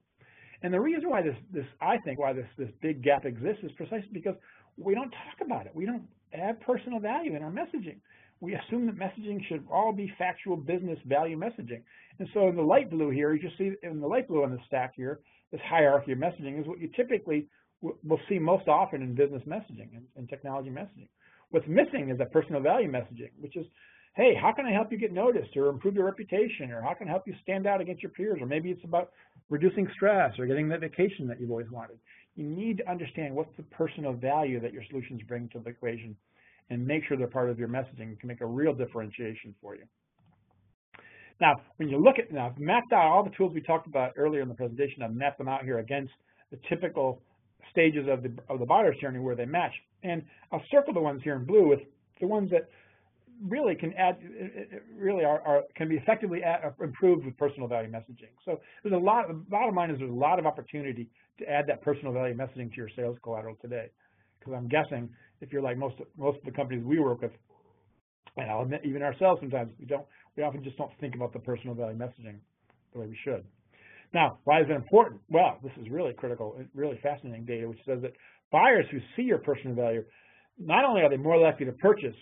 And 0.62 0.74
the 0.74 0.80
reason 0.80 1.08
why 1.08 1.22
this, 1.22 1.36
this 1.52 1.64
I 1.80 1.98
think, 1.98 2.18
why 2.18 2.32
this, 2.32 2.46
this 2.58 2.68
big 2.82 3.02
gap 3.02 3.24
exists 3.24 3.62
is 3.62 3.72
precisely 3.76 4.10
because 4.12 4.34
we 4.76 4.94
don't 4.94 5.10
talk 5.10 5.44
about 5.44 5.66
it. 5.66 5.72
We 5.74 5.86
don't 5.86 6.04
add 6.34 6.60
personal 6.60 7.00
value 7.00 7.34
in 7.34 7.42
our 7.42 7.50
messaging. 7.50 7.96
We 8.40 8.54
assume 8.54 8.86
that 8.86 8.96
messaging 8.96 9.46
should 9.48 9.64
all 9.70 9.92
be 9.92 10.12
factual 10.18 10.56
business 10.56 10.98
value 11.06 11.38
messaging. 11.38 11.82
And 12.18 12.28
so 12.32 12.48
in 12.48 12.56
the 12.56 12.62
light 12.62 12.90
blue 12.90 13.10
here, 13.10 13.34
you 13.34 13.40
just 13.40 13.58
see 13.58 13.72
in 13.82 14.00
the 14.00 14.06
light 14.06 14.28
blue 14.28 14.44
on 14.44 14.50
the 14.50 14.58
stack 14.66 14.94
here, 14.96 15.20
this 15.52 15.60
hierarchy 15.68 16.12
of 16.12 16.18
messaging 16.18 16.60
is 16.60 16.66
what 16.66 16.80
you 16.80 16.88
typically 16.94 17.48
will 17.82 18.20
see 18.28 18.38
most 18.38 18.68
often 18.68 19.02
in 19.02 19.14
business 19.14 19.42
messaging 19.46 19.88
and, 19.94 20.04
and 20.16 20.28
technology 20.28 20.70
messaging. 20.70 21.08
What's 21.50 21.66
missing 21.66 22.10
is 22.10 22.18
that 22.18 22.32
personal 22.32 22.60
value 22.60 22.90
messaging, 22.90 23.30
which 23.40 23.56
is, 23.56 23.66
hey, 24.14 24.34
how 24.40 24.52
can 24.52 24.66
I 24.66 24.72
help 24.72 24.90
you 24.90 24.98
get 24.98 25.12
noticed 25.12 25.56
or 25.56 25.68
improve 25.68 25.94
your 25.94 26.04
reputation 26.04 26.70
or 26.70 26.82
how 26.82 26.94
can 26.94 27.08
I 27.08 27.10
help 27.10 27.26
you 27.26 27.34
stand 27.42 27.66
out 27.66 27.80
against 27.80 28.02
your 28.02 28.10
peers 28.10 28.38
or 28.40 28.46
maybe 28.46 28.70
it's 28.70 28.84
about 28.84 29.12
reducing 29.48 29.88
stress 29.94 30.38
or 30.38 30.46
getting 30.46 30.68
that 30.68 30.80
vacation 30.80 31.26
that 31.28 31.40
you've 31.40 31.50
always 31.50 31.70
wanted. 31.70 31.98
You 32.36 32.44
need 32.44 32.78
to 32.78 32.90
understand 32.90 33.34
what's 33.34 33.54
the 33.56 33.62
personal 33.64 34.12
value 34.12 34.60
that 34.60 34.72
your 34.72 34.82
solutions 34.88 35.20
bring 35.26 35.48
to 35.50 35.58
the 35.58 35.70
equation 35.70 36.16
and 36.70 36.86
make 36.86 37.04
sure 37.06 37.16
they're 37.16 37.26
part 37.26 37.50
of 37.50 37.58
your 37.58 37.68
messaging 37.68 38.18
can 38.18 38.28
make 38.28 38.40
a 38.40 38.46
real 38.46 38.72
differentiation 38.72 39.54
for 39.60 39.74
you. 39.74 39.82
Now, 41.40 41.60
when 41.76 41.88
you 41.88 41.98
look 41.98 42.18
at, 42.18 42.30
now 42.32 42.46
I've 42.46 42.58
mapped 42.58 42.92
out 42.92 43.10
all 43.10 43.24
the 43.24 43.30
tools 43.30 43.52
we 43.54 43.60
talked 43.60 43.86
about 43.86 44.12
earlier 44.16 44.42
in 44.42 44.48
the 44.48 44.54
presentation, 44.54 45.02
I've 45.02 45.14
mapped 45.14 45.38
them 45.38 45.48
out 45.48 45.64
here 45.64 45.78
against 45.78 46.12
the 46.50 46.58
typical 46.68 47.22
stages 47.70 48.06
of 48.08 48.22
the, 48.22 48.32
of 48.48 48.58
the 48.58 48.66
buyer's 48.66 48.96
journey 49.00 49.18
where 49.18 49.34
they 49.34 49.46
match. 49.46 49.72
And 50.02 50.22
I'll 50.52 50.62
circle 50.70 50.92
the 50.92 51.00
ones 51.00 51.22
here 51.24 51.34
in 51.36 51.44
blue 51.44 51.66
with 51.66 51.80
the 52.20 52.26
ones 52.26 52.50
that 52.50 52.68
really 53.46 53.74
can 53.74 53.92
add, 53.94 54.18
uh, 54.22 54.76
uh, 54.76 54.78
really 54.94 55.24
are, 55.24 55.40
are 55.42 55.62
can 55.74 55.88
be 55.88 55.96
effectively 55.96 56.42
add, 56.42 56.64
uh, 56.64 56.84
improved 56.84 57.24
with 57.24 57.36
personal 57.36 57.68
value 57.68 57.90
messaging. 57.90 58.32
So 58.44 58.60
there's 58.82 58.94
a 58.94 58.98
lot, 58.98 59.28
the 59.28 59.34
bottom 59.34 59.74
line 59.74 59.90
is 59.90 59.98
there's 59.98 60.10
a 60.10 60.14
lot 60.14 60.38
of 60.38 60.46
opportunity 60.46 61.08
to 61.38 61.48
add 61.48 61.66
that 61.68 61.82
personal 61.82 62.12
value 62.12 62.34
messaging 62.34 62.70
to 62.70 62.76
your 62.76 62.90
sales 62.94 63.16
collateral 63.22 63.56
today. 63.60 63.88
Because 64.38 64.54
I'm 64.56 64.68
guessing 64.68 65.08
if 65.40 65.52
you're 65.52 65.62
like 65.62 65.76
most 65.76 65.96
most 66.16 66.38
of 66.38 66.44
the 66.44 66.52
companies 66.52 66.84
we 66.84 66.98
work 66.98 67.22
with, 67.22 67.32
and 68.36 68.50
I'll 68.50 68.62
admit 68.62 68.82
even 68.84 69.02
ourselves 69.02 69.40
sometimes 69.40 69.70
we 69.78 69.86
don't, 69.86 70.06
we 70.36 70.42
often 70.42 70.62
just 70.64 70.76
don't 70.78 70.90
think 71.00 71.14
about 71.14 71.32
the 71.32 71.40
personal 71.40 71.74
value 71.74 71.98
messaging 71.98 72.36
the 72.92 73.00
way 73.00 73.06
we 73.06 73.18
should. 73.24 73.44
Now, 74.12 74.38
why 74.44 74.60
is 74.60 74.66
it 74.68 74.74
important? 74.74 75.20
Well, 75.28 75.58
this 75.62 75.72
is 75.80 75.90
really 75.90 76.12
critical, 76.14 76.56
and 76.58 76.68
really 76.74 76.98
fascinating 77.02 77.44
data, 77.44 77.68
which 77.68 77.78
says 77.86 78.00
that 78.02 78.12
buyers 78.50 78.86
who 78.90 78.98
see 79.14 79.22
your 79.22 79.38
personal 79.38 79.76
value, 79.76 80.04
not 80.58 80.84
only 80.84 81.02
are 81.02 81.08
they 81.08 81.16
more 81.16 81.38
likely 81.38 81.66
to 81.66 81.72
purchase 81.72 82.14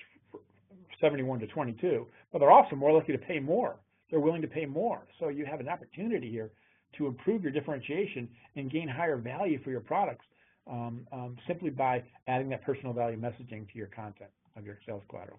71 1.00 1.40
to 1.40 1.46
22, 1.46 2.06
but 2.32 2.38
they're 2.38 2.50
also 2.50 2.76
more 2.76 2.92
likely 2.92 3.16
to 3.16 3.22
pay 3.22 3.38
more. 3.38 3.76
They're 4.10 4.20
willing 4.20 4.42
to 4.42 4.48
pay 4.48 4.66
more. 4.66 5.06
So 5.18 5.28
you 5.28 5.44
have 5.46 5.60
an 5.60 5.68
opportunity 5.68 6.30
here 6.30 6.50
to 6.96 7.06
improve 7.06 7.42
your 7.42 7.52
differentiation 7.52 8.28
and 8.56 8.70
gain 8.70 8.88
higher 8.88 9.16
value 9.16 9.62
for 9.62 9.70
your 9.70 9.80
products 9.80 10.24
um, 10.70 11.06
um, 11.12 11.36
simply 11.46 11.70
by 11.70 12.02
adding 12.26 12.48
that 12.50 12.62
personal 12.62 12.92
value 12.92 13.18
messaging 13.18 13.70
to 13.70 13.78
your 13.78 13.88
content 13.88 14.30
of 14.56 14.64
your 14.64 14.78
sales 14.86 15.02
collateral. 15.08 15.38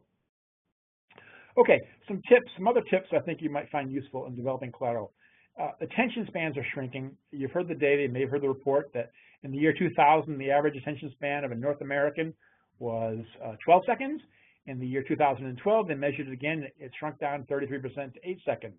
Okay, 1.58 1.80
some 2.08 2.22
tips, 2.30 2.50
some 2.58 2.68
other 2.68 2.82
tips 2.90 3.08
I 3.12 3.20
think 3.20 3.42
you 3.42 3.50
might 3.50 3.70
find 3.70 3.92
useful 3.92 4.28
in 4.28 4.36
developing 4.36 4.72
collateral. 4.72 5.12
Uh, 5.60 5.72
attention 5.82 6.26
spans 6.28 6.58
are 6.58 6.66
shrinking. 6.74 7.12
You've 7.32 7.52
heard 7.52 7.68
the 7.68 7.76
data, 7.76 8.04
you 8.04 8.10
may 8.10 8.22
have 8.22 8.30
heard 8.30 8.44
the 8.44 8.48
report 8.48 8.92
that 8.94 9.12
in 9.44 9.52
the 9.52 9.58
year 9.58 9.74
2000, 9.78 10.38
the 10.38 10.52
average 10.52 10.76
attention 10.78 11.12
span 11.12 11.44
of 11.44 11.52
a 11.52 11.56
North 11.56 11.82
American 11.82 12.34
was 12.78 13.20
uh, 13.44 13.56
12 13.66 13.84
seconds. 13.86 14.22
In 14.70 14.80
the 14.80 14.86
year 14.86 15.02
2012, 15.02 15.88
they 15.88 15.96
measured 15.96 16.28
it 16.28 16.32
again, 16.32 16.68
it 16.80 16.92
shrunk 17.00 17.18
down 17.18 17.44
33% 17.50 18.14
to 18.14 18.20
8 18.24 18.40
seconds. 18.46 18.78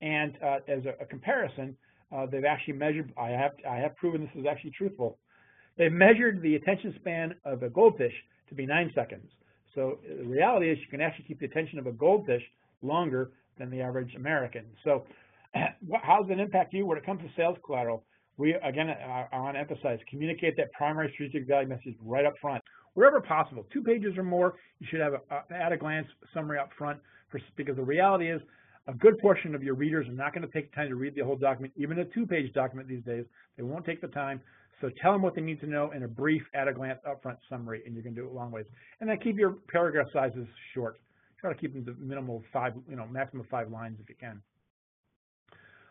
And 0.00 0.32
uh, 0.42 0.60
as 0.66 0.86
a, 0.86 0.94
a 1.02 1.04
comparison, 1.04 1.76
uh, 2.10 2.24
they've 2.24 2.46
actually 2.46 2.72
measured, 2.72 3.12
I 3.18 3.28
have, 3.28 3.52
I 3.70 3.76
have 3.76 3.94
proven 3.96 4.22
this 4.22 4.30
is 4.34 4.46
actually 4.50 4.70
truthful, 4.70 5.18
they've 5.76 5.92
measured 5.92 6.40
the 6.40 6.54
attention 6.56 6.94
span 7.00 7.34
of 7.44 7.62
a 7.62 7.68
goldfish 7.68 8.14
to 8.48 8.54
be 8.54 8.64
9 8.64 8.92
seconds. 8.94 9.30
So 9.74 9.98
uh, 10.10 10.22
the 10.22 10.26
reality 10.26 10.70
is 10.70 10.78
you 10.78 10.88
can 10.88 11.02
actually 11.02 11.26
keep 11.26 11.38
the 11.38 11.46
attention 11.46 11.78
of 11.78 11.86
a 11.86 11.92
goldfish 11.92 12.42
longer 12.80 13.32
than 13.58 13.68
the 13.68 13.82
average 13.82 14.14
American. 14.14 14.64
So 14.84 15.04
how 16.02 16.22
does 16.22 16.30
it 16.30 16.40
impact 16.40 16.72
you 16.72 16.86
when 16.86 16.96
it 16.96 17.04
comes 17.04 17.20
to 17.20 17.28
sales 17.36 17.58
collateral? 17.62 18.04
We, 18.38 18.54
again, 18.54 18.88
I, 18.88 19.26
I 19.30 19.38
want 19.38 19.56
to 19.56 19.60
emphasize, 19.60 19.98
communicate 20.08 20.56
that 20.56 20.72
primary 20.72 21.10
strategic 21.12 21.46
value 21.46 21.68
message 21.68 21.94
right 22.02 22.24
up 22.24 22.34
front. 22.40 22.63
Wherever 22.94 23.20
possible, 23.20 23.66
two 23.72 23.82
pages 23.82 24.16
or 24.16 24.22
more, 24.22 24.54
you 24.78 24.86
should 24.90 25.00
have 25.00 25.14
an 25.14 25.56
at-a-glance 25.56 26.06
summary 26.32 26.58
up 26.58 26.70
front 26.78 26.98
for, 27.30 27.40
because 27.56 27.76
the 27.76 27.82
reality 27.82 28.30
is 28.30 28.40
a 28.86 28.94
good 28.94 29.18
portion 29.18 29.54
of 29.54 29.62
your 29.62 29.74
readers 29.74 30.06
are 30.08 30.12
not 30.12 30.32
going 30.34 30.46
to 30.46 30.52
take 30.52 30.70
the 30.70 30.76
time 30.76 30.88
to 30.88 30.94
read 30.94 31.14
the 31.14 31.22
whole 31.22 31.36
document, 31.36 31.72
even 31.76 31.98
a 31.98 32.04
two-page 32.04 32.52
document 32.52 32.88
these 32.88 33.02
days. 33.02 33.24
They 33.56 33.62
won't 33.62 33.84
take 33.84 34.00
the 34.00 34.08
time. 34.08 34.40
So 34.80 34.90
tell 35.00 35.12
them 35.12 35.22
what 35.22 35.34
they 35.34 35.40
need 35.40 35.60
to 35.60 35.66
know 35.66 35.92
in 35.92 36.02
a 36.02 36.08
brief, 36.08 36.42
at-a-glance, 36.52 37.00
upfront 37.08 37.38
summary, 37.48 37.82
and 37.86 37.96
you 37.96 38.02
can 38.02 38.14
do 38.14 38.26
it 38.26 38.32
long 38.32 38.50
ways. 38.50 38.66
And 39.00 39.08
then 39.08 39.18
keep 39.18 39.38
your 39.38 39.52
paragraph 39.68 40.08
sizes 40.12 40.46
short. 40.74 41.00
Try 41.40 41.52
to 41.52 41.58
keep 41.58 41.72
them 41.72 41.84
to 41.86 41.94
minimal 41.98 42.42
five, 42.52 42.74
you 42.88 42.96
know, 42.96 43.06
maximum 43.06 43.46
five 43.50 43.70
lines 43.70 43.98
if 44.02 44.08
you 44.08 44.16
can. 44.20 44.42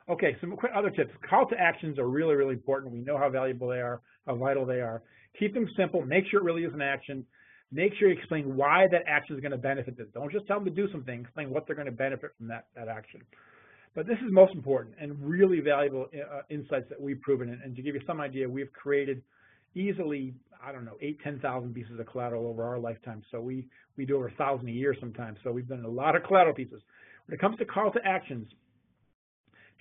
Okay, 0.10 0.36
some 0.42 0.56
quick 0.58 0.72
other 0.76 0.90
tips. 0.90 1.12
Call 1.30 1.48
to 1.48 1.56
actions 1.58 1.98
are 1.98 2.08
really, 2.08 2.36
really 2.36 2.54
important. 2.54 2.92
We 2.92 3.00
know 3.00 3.18
how 3.18 3.30
valuable 3.30 3.70
they 3.70 3.80
are, 3.80 4.02
how 4.28 4.36
vital 4.36 4.66
they 4.66 4.82
are. 4.82 5.02
Keep 5.40 5.54
them 5.54 5.68
simple. 5.78 6.06
Make 6.06 6.26
sure 6.30 6.40
it 6.40 6.44
really 6.44 6.64
is 6.64 6.74
an 6.74 6.82
action. 6.82 7.26
Make 7.72 7.94
sure 7.96 8.08
you 8.08 8.18
explain 8.18 8.56
why 8.56 8.88
that 8.92 9.04
action 9.08 9.36
is 9.36 9.42
going 9.42 9.52
to 9.52 9.58
benefit 9.58 9.98
them. 9.98 10.08
Don't 10.14 10.32
just 10.32 10.46
tell 10.46 10.58
them 10.58 10.66
to 10.66 10.72
do 10.72 10.92
something. 10.92 11.22
Explain 11.22 11.50
what 11.50 11.66
they're 11.66 11.76
going 11.76 11.88
to 11.88 11.92
benefit 11.92 12.32
from 12.38 12.48
that, 12.48 12.68
that 12.76 12.88
action. 12.88 13.22
But 13.96 14.08
this 14.08 14.18
is 14.26 14.32
most 14.32 14.54
important 14.54 14.96
and 15.00 15.20
really 15.22 15.60
valuable 15.60 16.08
uh, 16.14 16.42
insights 16.50 16.90
that 16.90 17.00
we've 17.00 17.22
proven. 17.22 17.50
And, 17.50 17.62
and, 17.62 17.76
to 17.76 17.82
give 17.82 17.96
you 17.96 18.02
some 18.08 18.20
idea, 18.22 18.50
we've 18.50 18.72
created 18.74 19.22
easily, 19.76 20.34
I 20.64 20.72
don't 20.72 20.86
know, 20.86 20.98
eight, 21.02 21.20
10,000 21.24 21.74
pieces 21.74 22.00
of 22.00 22.06
collateral 22.08 22.48
over 22.48 22.64
our 22.64 22.80
lifetime. 22.80 23.24
So 23.32 23.40
we, 23.40 23.68
we 23.98 24.06
do 24.06 24.16
over 24.16 24.28
1,000 24.28 24.68
a 24.68 24.72
year 24.72 24.96
sometimes. 25.00 25.38
So 25.44 25.52
we've 25.52 25.68
done 25.68 25.84
a 25.86 25.90
lot 25.90 26.16
of 26.16 26.24
collateral 26.24 26.56
pieces. 26.56 26.82
When 27.28 27.36
it 27.36 27.42
comes 27.42 27.58
to 27.58 27.66
call 27.66 27.92
to 27.92 28.00
actions, 28.06 28.48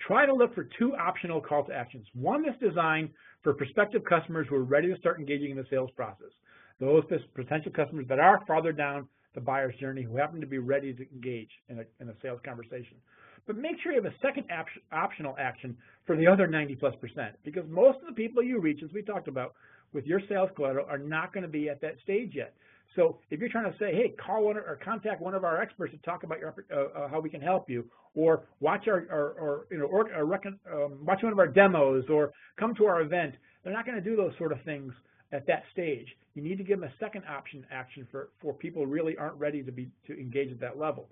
try 0.07 0.25
to 0.25 0.33
look 0.33 0.53
for 0.53 0.67
two 0.77 0.95
optional 0.95 1.41
call 1.41 1.63
to 1.65 1.73
actions. 1.73 2.05
One 2.13 2.43
that's 2.43 2.59
designed 2.59 3.09
for 3.41 3.53
prospective 3.53 4.03
customers 4.05 4.47
who 4.49 4.55
are 4.55 4.63
ready 4.63 4.87
to 4.87 4.97
start 4.97 5.19
engaging 5.19 5.51
in 5.51 5.57
the 5.57 5.65
sales 5.69 5.91
process. 5.95 6.31
Those 6.79 7.03
potential 7.35 7.71
customers 7.71 8.05
that 8.09 8.19
are 8.19 8.41
farther 8.47 8.71
down 8.71 9.07
the 9.35 9.41
buyer's 9.41 9.75
journey 9.79 10.03
who 10.03 10.17
happen 10.17 10.41
to 10.41 10.47
be 10.47 10.59
ready 10.59 10.93
to 10.93 11.11
engage 11.11 11.49
in 11.69 11.79
a, 11.79 11.83
in 11.99 12.09
a 12.09 12.13
sales 12.21 12.39
conversation. 12.45 12.97
But 13.45 13.57
make 13.57 13.75
sure 13.81 13.91
you 13.91 14.01
have 14.01 14.11
a 14.11 14.15
second 14.21 14.45
optional 14.91 15.35
action 15.37 15.75
for 16.05 16.15
the 16.15 16.27
other 16.27 16.47
90 16.47 16.75
plus 16.75 16.95
percent 17.01 17.35
because 17.43 17.63
most 17.67 17.99
of 17.99 18.07
the 18.07 18.13
people 18.13 18.41
you 18.41 18.59
reach, 18.59 18.81
as 18.83 18.91
we 18.93 19.01
talked 19.01 19.27
about, 19.27 19.53
with 19.91 20.05
your 20.05 20.21
sales 20.29 20.49
collateral 20.55 20.87
are 20.89 20.97
not 20.97 21.33
going 21.33 21.43
to 21.43 21.49
be 21.49 21.69
at 21.69 21.81
that 21.81 21.95
stage 22.03 22.31
yet. 22.33 22.53
So 22.95 23.17
if 23.31 23.39
you're 23.39 23.49
trying 23.49 23.71
to 23.71 23.77
say, 23.77 23.93
hey, 23.93 24.13
call 24.23 24.45
one 24.45 24.57
or 24.57 24.79
contact 24.83 25.21
one 25.21 25.33
of 25.33 25.43
our 25.43 25.61
experts 25.61 25.93
to 25.93 25.99
talk 25.99 26.23
about 26.23 26.39
your, 26.39 26.53
uh, 26.71 26.99
uh, 26.99 27.07
how 27.07 27.19
we 27.19 27.29
can 27.29 27.41
help 27.41 27.69
you, 27.69 27.85
or 28.15 28.43
watch 28.59 28.87
our, 28.87 28.99
or, 29.09 29.65
you 29.71 29.79
know, 29.79 29.85
or, 29.85 30.13
or 30.13 30.25
reckon, 30.25 30.59
um, 30.71 30.99
watch 31.03 31.23
one 31.23 31.31
of 31.31 31.39
our 31.39 31.47
demos, 31.47 32.05
or 32.09 32.31
come 32.59 32.75
to 32.75 32.85
our 32.85 33.01
event, 33.01 33.33
they're 33.63 33.73
not 33.73 33.85
going 33.85 33.97
to 33.97 34.03
do 34.03 34.15
those 34.15 34.33
sort 34.37 34.51
of 34.51 34.61
things 34.63 34.93
at 35.31 35.47
that 35.47 35.63
stage. 35.71 36.07
You 36.35 36.43
need 36.43 36.57
to 36.57 36.63
give 36.63 36.79
them 36.79 36.89
a 36.89 36.93
second 37.03 37.23
option 37.27 37.65
action 37.71 38.07
for, 38.11 38.29
for 38.41 38.53
people 38.53 38.85
who 38.85 38.91
really 38.91 39.17
aren't 39.17 39.35
ready 39.35 39.63
to 39.63 39.71
be 39.71 39.89
to 40.07 40.19
engage 40.19 40.51
at 40.51 40.59
that 40.59 40.77
level. 40.77 41.09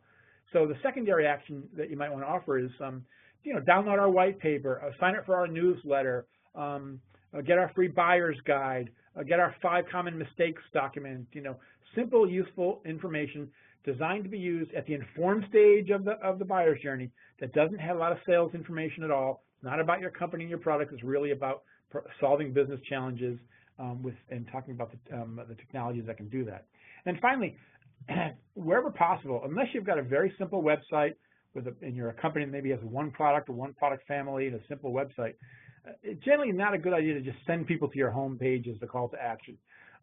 So 0.54 0.68
the 0.68 0.76
secondary 0.84 1.26
action 1.26 1.64
that 1.78 1.90
you 1.90 1.98
might 1.98 2.12
want 2.12 2.24
to 2.24 2.28
offer 2.28 2.60
is, 2.60 2.72
um, 2.82 3.04
you 3.44 3.54
know, 3.54 3.62
download 3.62 4.00
our 4.00 4.10
white 4.10 4.40
paper, 4.40 4.82
uh, 4.86 4.92
sign 5.00 5.16
up 5.16 5.26
for 5.26 5.36
our 5.36 5.48
newsletter, 5.48 6.26
um, 6.56 7.00
uh, 7.16 7.21
get 7.40 7.58
our 7.58 7.72
free 7.74 7.88
buyer's 7.88 8.38
guide, 8.46 8.90
uh, 9.18 9.24
get 9.24 9.40
our 9.40 9.56
five 9.62 9.86
common 9.90 10.18
mistakes 10.18 10.62
document, 10.74 11.28
you 11.32 11.42
know, 11.42 11.56
simple, 11.96 12.30
useful 12.30 12.82
information 12.86 13.48
designed 13.86 14.24
to 14.24 14.30
be 14.30 14.38
used 14.38 14.74
at 14.74 14.86
the 14.86 14.94
informed 14.94 15.46
stage 15.50 15.90
of 15.90 16.04
the, 16.04 16.12
of 16.24 16.40
the 16.40 16.46
buyer's 16.46 16.82
journey 16.82 17.10
that 17.40 17.54
doesn't 17.54 17.80
have 17.80 17.96
a 17.96 18.00
lot 18.00 18.12
of 18.12 18.18
sales 18.26 18.54
information 18.54 19.04
at 19.04 19.12
all. 19.12 19.44
It's 19.56 19.64
not 19.64 19.80
about 19.80 20.02
your 20.02 20.12
company 20.12 20.44
and 20.44 20.50
your 20.50 20.60
product. 20.60 20.94
It's 20.94 21.04
really 21.04 21.32
about 21.32 21.64
solving 22.20 22.54
business 22.54 22.80
challenges 22.88 23.38
um, 23.80 24.04
with 24.04 24.14
and 24.30 24.48
talking 24.52 24.74
about 24.74 24.92
the, 24.92 25.16
um, 25.18 25.40
the 25.48 25.56
technologies 25.56 26.04
that 26.08 26.18
can 26.18 26.30
do 26.30 26.46
that. 26.46 26.66
And 27.06 27.18
finally, 27.20 27.56
wherever 28.54 28.92
possible, 28.92 29.42
unless 29.44 29.68
you've 29.74 29.86
got 29.86 29.98
a 29.98 30.04
very 30.04 30.34
simple 30.38 30.64
website 30.64 31.16
with 31.54 31.68
a, 31.68 31.74
and 31.82 31.96
you're 31.96 32.10
a 32.10 32.14
company 32.14 32.46
that 32.46 32.52
maybe 32.52 32.70
has 32.70 32.80
one 32.82 33.12
product 33.12 33.50
or 33.50 33.54
one 33.54 33.74
product 33.74 34.08
family 34.08 34.48
and 34.48 34.56
a 34.56 34.60
simple 34.70 34.92
website, 34.92 35.34
uh, 35.34 35.34
generally 36.24 36.52
not 36.52 36.74
a 36.74 36.78
good 36.78 36.94
idea 36.94 37.14
to 37.14 37.22
just 37.22 37.38
send 37.46 37.68
people 37.68 37.88
to 37.88 37.98
your 37.98 38.12
home 38.12 38.38
page 38.38 38.68
as 38.68 38.80
the 38.80 38.88
call 38.88 39.10
to 39.10 39.22
action. 39.22 39.58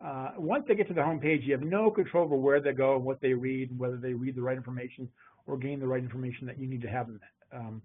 Uh, 0.05 0.31
once 0.37 0.64
they 0.69 0.75
get 0.75 0.87
to 0.88 0.95
the 0.95 1.03
home 1.03 1.19
page, 1.19 1.43
you 1.45 1.53
have 1.53 1.62
no 1.62 1.91
control 1.91 2.25
over 2.25 2.37
where 2.37 2.61
they 2.61 2.73
go 2.73 2.97
and 2.97 3.05
what 3.05 3.21
they 3.21 3.33
read, 3.33 3.71
and 3.71 3.79
whether 3.79 3.97
they 3.97 4.12
read 4.12 4.37
the 4.37 4.43
right 4.43 4.57
information 4.57 5.09
or 5.47 5.57
gain 5.57 5.81
the 5.81 5.87
right 5.87 6.03
information 6.03 6.47
that 6.47 6.59
you 6.59 6.69
need 6.69 6.83
to 6.83 6.88
have 6.88 7.07
them 7.07 7.21
um, 7.53 7.83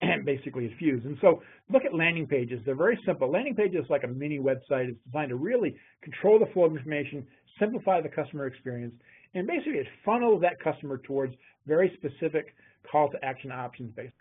basically 0.24 0.66
infused. 0.66 1.04
And 1.04 1.18
so 1.20 1.42
look 1.70 1.84
at 1.84 1.94
landing 1.94 2.26
pages. 2.26 2.60
They're 2.64 2.74
very 2.74 2.98
simple. 3.04 3.30
Landing 3.30 3.54
pages 3.54 3.84
like 3.90 4.04
a 4.04 4.08
mini 4.08 4.38
website. 4.38 4.88
It's 4.88 4.98
designed 5.06 5.30
to 5.30 5.36
really 5.36 5.76
control 6.02 6.38
the 6.38 6.46
flow 6.52 6.64
of 6.64 6.72
information, 6.72 7.26
simplify 7.58 8.00
the 8.00 8.08
customer 8.08 8.46
experience, 8.46 8.94
and 9.34 9.46
basically 9.46 9.78
it 9.78 9.86
funnels 10.04 10.40
that 10.42 10.60
customer 10.62 10.98
towards 10.98 11.34
very 11.66 11.92
specific 11.96 12.54
call 12.90 13.10
to 13.10 13.24
action 13.24 13.50
options 13.50 13.92
based. 13.94 14.14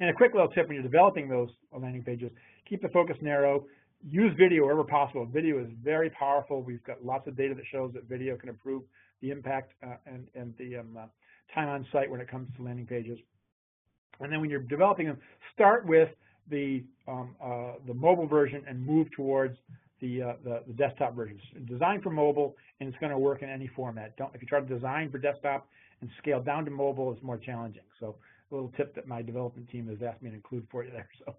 And 0.00 0.10
a 0.10 0.12
quick 0.12 0.32
little 0.32 0.48
tip 0.48 0.68
when 0.68 0.74
you're 0.74 0.82
developing 0.82 1.28
those 1.28 1.50
landing 1.76 2.04
pages, 2.04 2.30
keep 2.68 2.82
the 2.82 2.88
focus 2.88 3.16
narrow, 3.20 3.66
use 4.06 4.32
video 4.38 4.62
wherever 4.62 4.84
possible. 4.84 5.26
Video 5.26 5.58
is 5.58 5.68
very 5.82 6.10
powerful. 6.10 6.62
We've 6.62 6.82
got 6.84 7.04
lots 7.04 7.26
of 7.26 7.36
data 7.36 7.54
that 7.54 7.64
shows 7.70 7.92
that 7.94 8.04
video 8.04 8.36
can 8.36 8.48
improve 8.48 8.82
the 9.20 9.30
impact 9.30 9.72
uh, 9.82 9.96
and, 10.06 10.28
and 10.34 10.54
the 10.58 10.76
um, 10.76 10.96
uh, 10.96 11.06
time 11.52 11.68
on 11.68 11.86
site 11.92 12.10
when 12.10 12.20
it 12.20 12.30
comes 12.30 12.48
to 12.56 12.62
landing 12.62 12.86
pages. 12.86 13.18
And 14.20 14.32
then 14.32 14.40
when 14.40 14.50
you're 14.50 14.60
developing 14.60 15.06
them, 15.06 15.18
start 15.54 15.86
with 15.86 16.10
the, 16.48 16.84
um, 17.08 17.34
uh, 17.42 17.72
the 17.86 17.94
mobile 17.94 18.26
version 18.26 18.62
and 18.68 18.84
move 18.84 19.10
towards 19.10 19.56
the, 20.00 20.22
uh, 20.22 20.32
the, 20.44 20.62
the, 20.68 20.72
desktop 20.74 21.14
versions. 21.14 21.40
Designed 21.66 22.04
for 22.04 22.10
mobile, 22.10 22.56
and 22.78 22.88
it's 22.88 22.98
going 22.98 23.10
to 23.10 23.18
work 23.18 23.42
in 23.42 23.50
any 23.50 23.66
format. 23.74 24.16
Don't, 24.16 24.32
if 24.34 24.40
you 24.40 24.46
try 24.46 24.60
to 24.60 24.66
design 24.66 25.10
for 25.10 25.18
desktop 25.18 25.66
and 26.00 26.10
scale 26.18 26.40
down 26.40 26.64
to 26.64 26.70
mobile, 26.70 27.12
it's 27.12 27.22
more 27.22 27.36
challenging. 27.36 27.82
So 27.98 28.14
little 28.50 28.72
tip 28.76 28.94
that 28.94 29.06
my 29.06 29.22
development 29.22 29.68
team 29.70 29.88
has 29.88 29.98
asked 30.02 30.22
me 30.22 30.30
to 30.30 30.36
include 30.36 30.66
for 30.70 30.84
you 30.84 30.90
there. 30.90 31.08
So. 31.24 31.34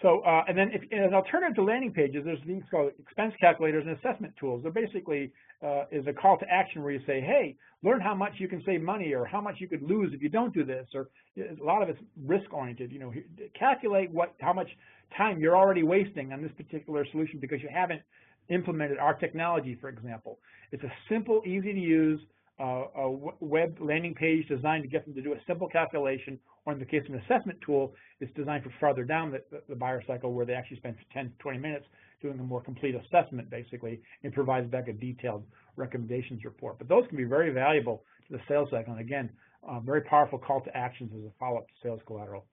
So, 0.00 0.20
uh, 0.20 0.44
and 0.46 0.56
then 0.56 0.70
if, 0.72 0.82
as 0.92 1.08
an 1.08 1.14
alternative 1.14 1.56
to 1.56 1.64
landing 1.64 1.92
pages, 1.92 2.24
there's 2.24 2.38
things 2.46 2.62
called 2.70 2.92
expense 3.00 3.34
calculators 3.40 3.84
and 3.84 3.96
assessment 3.98 4.32
tools. 4.38 4.62
They're 4.62 4.70
basically 4.70 5.32
uh, 5.60 5.84
is 5.90 6.06
a 6.06 6.12
call 6.12 6.38
to 6.38 6.46
action 6.48 6.82
where 6.82 6.92
you 6.92 7.00
say, 7.04 7.20
hey, 7.20 7.56
learn 7.82 8.00
how 8.00 8.14
much 8.14 8.34
you 8.38 8.46
can 8.46 8.62
save 8.64 8.80
money 8.80 9.12
or 9.12 9.24
how 9.24 9.40
much 9.40 9.56
you 9.58 9.66
could 9.66 9.82
lose 9.82 10.12
if 10.14 10.22
you 10.22 10.28
don't 10.28 10.54
do 10.54 10.64
this. 10.64 10.86
Or 10.94 11.08
a 11.36 11.64
lot 11.64 11.82
of 11.82 11.88
it's 11.88 11.98
risk 12.24 12.52
oriented. 12.52 12.92
You 12.92 13.00
know, 13.00 13.12
calculate 13.58 14.12
what 14.12 14.34
how 14.40 14.52
much 14.52 14.68
time 15.16 15.40
you're 15.40 15.56
already 15.56 15.82
wasting 15.82 16.32
on 16.32 16.42
this 16.42 16.52
particular 16.56 17.04
solution 17.10 17.40
because 17.40 17.60
you 17.60 17.68
haven't 17.72 18.02
implemented 18.50 18.98
our 18.98 19.14
technology, 19.14 19.76
for 19.80 19.88
example. 19.88 20.38
It's 20.70 20.84
a 20.84 20.92
simple, 21.08 21.42
easy 21.44 21.72
to 21.72 21.80
use 21.80 22.20
a 22.58 23.10
web 23.40 23.76
landing 23.80 24.14
page 24.14 24.46
designed 24.48 24.82
to 24.82 24.88
get 24.88 25.04
them 25.04 25.14
to 25.14 25.22
do 25.22 25.32
a 25.32 25.36
simple 25.46 25.68
calculation, 25.68 26.38
or 26.66 26.72
in 26.72 26.78
the 26.78 26.84
case 26.84 27.02
of 27.08 27.14
an 27.14 27.20
assessment 27.20 27.58
tool, 27.64 27.94
it's 28.20 28.32
designed 28.34 28.64
for 28.64 28.72
farther 28.80 29.04
down 29.04 29.30
the, 29.30 29.42
the 29.68 29.76
buyer 29.76 30.02
cycle 30.06 30.32
where 30.32 30.44
they 30.44 30.54
actually 30.54 30.76
spend 30.78 30.96
10, 31.12 31.32
20 31.38 31.58
minutes 31.58 31.86
doing 32.20 32.38
a 32.38 32.42
more 32.42 32.60
complete 32.60 32.94
assessment, 32.94 33.48
basically, 33.48 34.00
and 34.24 34.32
provides 34.32 34.68
back 34.68 34.88
a 34.88 34.92
detailed 34.92 35.44
recommendations 35.76 36.44
report. 36.44 36.78
But 36.78 36.88
those 36.88 37.04
can 37.08 37.16
be 37.16 37.24
very 37.24 37.50
valuable 37.50 38.02
to 38.28 38.36
the 38.36 38.42
sales 38.48 38.68
cycle, 38.70 38.92
and 38.92 39.00
again, 39.00 39.30
uh, 39.68 39.80
very 39.80 40.02
powerful 40.02 40.38
call 40.38 40.60
to 40.62 40.76
actions 40.76 41.12
as 41.16 41.24
a 41.24 41.32
follow-up 41.38 41.66
to 41.68 41.74
sales 41.82 42.00
collateral. 42.06 42.44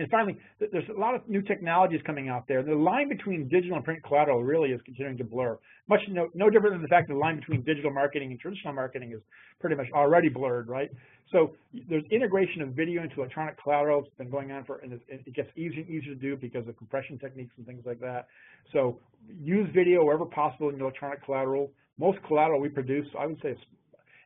And 0.00 0.10
finally, 0.10 0.38
there's 0.58 0.88
a 0.88 0.98
lot 0.98 1.14
of 1.14 1.28
new 1.28 1.42
technologies 1.42 2.00
coming 2.06 2.30
out 2.30 2.48
there. 2.48 2.62
The 2.62 2.74
line 2.74 3.10
between 3.10 3.48
digital 3.48 3.76
and 3.76 3.84
print 3.84 4.02
collateral 4.02 4.42
really 4.42 4.70
is 4.70 4.80
continuing 4.86 5.18
to 5.18 5.24
blur. 5.24 5.58
Much 5.88 6.00
no, 6.08 6.28
no 6.32 6.48
different 6.48 6.72
than 6.74 6.80
the 6.80 6.88
fact 6.88 7.08
that 7.08 7.14
the 7.14 7.20
line 7.20 7.36
between 7.36 7.62
digital 7.62 7.92
marketing 7.92 8.30
and 8.30 8.40
traditional 8.40 8.72
marketing 8.72 9.12
is 9.12 9.20
pretty 9.60 9.76
much 9.76 9.88
already 9.92 10.30
blurred, 10.30 10.68
right? 10.68 10.90
So 11.32 11.54
there's 11.90 12.04
integration 12.10 12.62
of 12.62 12.70
video 12.70 13.02
into 13.02 13.16
electronic 13.16 13.62
collateral. 13.62 14.04
It's 14.06 14.16
been 14.16 14.30
going 14.30 14.52
on 14.52 14.64
for, 14.64 14.78
and 14.78 14.98
it 15.08 15.34
gets 15.34 15.50
easier 15.54 15.82
and 15.82 15.90
easier 15.90 16.14
to 16.14 16.20
do 16.20 16.34
because 16.34 16.66
of 16.66 16.78
compression 16.78 17.18
techniques 17.18 17.52
and 17.58 17.66
things 17.66 17.82
like 17.84 18.00
that. 18.00 18.26
So 18.72 18.98
use 19.28 19.68
video 19.74 20.02
wherever 20.02 20.24
possible 20.24 20.70
in 20.70 20.80
electronic 20.80 21.22
collateral. 21.26 21.72
Most 21.98 22.18
collateral 22.26 22.58
we 22.58 22.70
produce, 22.70 23.06
I 23.18 23.26
would 23.26 23.38
say 23.42 23.54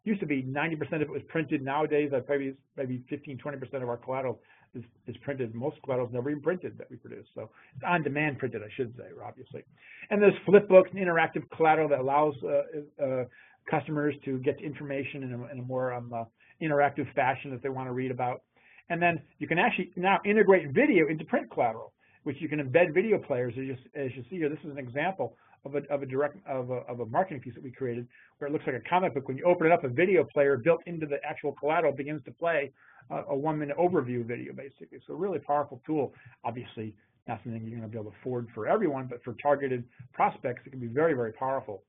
used 0.05 0.21
to 0.21 0.27
be 0.27 0.43
90% 0.43 0.97
of 0.97 1.03
it 1.03 1.11
was 1.11 1.23
printed. 1.29 1.63
Nowadays, 1.63 2.11
I 2.15 2.21
probably 2.21 2.55
maybe 2.77 3.03
15, 3.09 3.39
20% 3.39 3.83
of 3.83 3.89
our 3.89 3.97
collateral 3.97 4.39
is, 4.75 4.85
is 5.07 5.17
printed. 5.23 5.55
Most 5.55 5.77
collateral 5.83 6.09
is 6.09 6.13
never 6.13 6.31
even 6.31 6.43
printed 6.43 6.79
that 6.79 6.91
we 6.91 6.97
produce. 6.97 7.27
So 7.35 7.51
it's 7.75 7.85
on-demand 7.87 8.39
printed, 8.39 8.63
I 8.63 8.69
should 8.77 8.95
say, 8.97 9.05
obviously. 9.25 9.63
And 10.11 10.21
there's 10.21 10.35
flip 10.47 10.69
books 10.69 10.91
and 10.93 11.01
interactive 11.05 11.49
collateral 11.57 11.89
that 11.89 12.01
allows 12.01 12.35
uh, 12.45 13.05
uh, 13.05 13.25
customers 13.71 14.15
to 14.25 14.39
get 14.39 14.61
information 14.61 15.23
in 15.23 15.33
a, 15.33 15.53
in 15.53 15.59
a 15.61 15.63
more 15.63 15.93
um, 15.93 16.13
uh, 16.13 16.25
interactive 16.63 17.13
fashion 17.15 17.51
that 17.51 17.63
they 17.63 17.69
want 17.69 17.89
to 17.89 17.93
read 17.93 18.11
about. 18.11 18.43
And 18.91 19.01
then 19.01 19.23
you 19.39 19.47
can 19.47 19.59
actually 19.59 19.91
now 19.97 20.21
integrate 20.25 20.71
video 20.73 21.09
into 21.09 21.25
print 21.25 21.51
collateral, 21.51 21.93
which 22.25 22.37
you 22.41 22.49
can 22.49 22.61
embed 22.61 22.93
video 22.93 23.19
players. 23.19 23.55
As 23.57 23.65
you, 23.65 23.77
as 23.95 24.11
you 24.15 24.25
see 24.29 24.37
here, 24.37 24.49
this 24.49 24.59
is 24.65 24.71
an 24.71 24.79
example 24.79 25.37
of 25.65 25.75
a, 25.75 25.83
of 25.93 26.03
a 26.03 26.07
direct 26.07 26.37
of 26.47 26.71
a, 26.71 26.81
of 26.89 27.01
a 27.01 27.07
marketing 27.07 27.41
piece 27.41 27.55
that 27.55 27.63
we 27.63 27.71
created, 27.71 28.07
where 28.39 28.49
it 28.49 28.53
looks 28.53 28.67
like 28.67 28.77
a 28.77 28.89
comic 28.89 29.15
book. 29.15 29.29
When 29.29 29.37
you 29.37 29.45
open 29.45 29.67
it 29.67 29.73
up, 29.73 29.85
a 29.85 29.89
video 29.89 30.25
player 30.25 30.57
built 30.57 30.81
into 30.87 31.07
the 31.07 31.17
actual 31.25 31.53
collateral 31.53 31.93
begins 31.93 32.23
to 32.25 32.31
play 32.31 32.73
a, 33.11 33.23
a 33.31 33.37
one-minute 33.37 33.77
overview 33.77 34.25
video, 34.25 34.53
basically. 34.53 34.99
So 35.07 35.15
a 35.15 35.17
really 35.17 35.39
powerful 35.39 35.81
tool. 35.87 36.13
Obviously, 36.45 36.95
not 37.27 37.41
something 37.43 37.63
you're 37.63 37.79
going 37.79 37.83
to 37.83 37.89
be 37.89 37.99
able 37.99 38.11
to 38.11 38.17
afford 38.21 38.49
for 38.55 38.67
everyone, 38.67 39.07
but 39.09 39.23
for 39.25 39.35
targeted 39.35 39.85
prospects, 40.13 40.63
it 40.67 40.71
can 40.71 40.81
be 40.81 40.87
very, 40.87 41.15
very 41.15 41.33
powerful. 41.33 41.83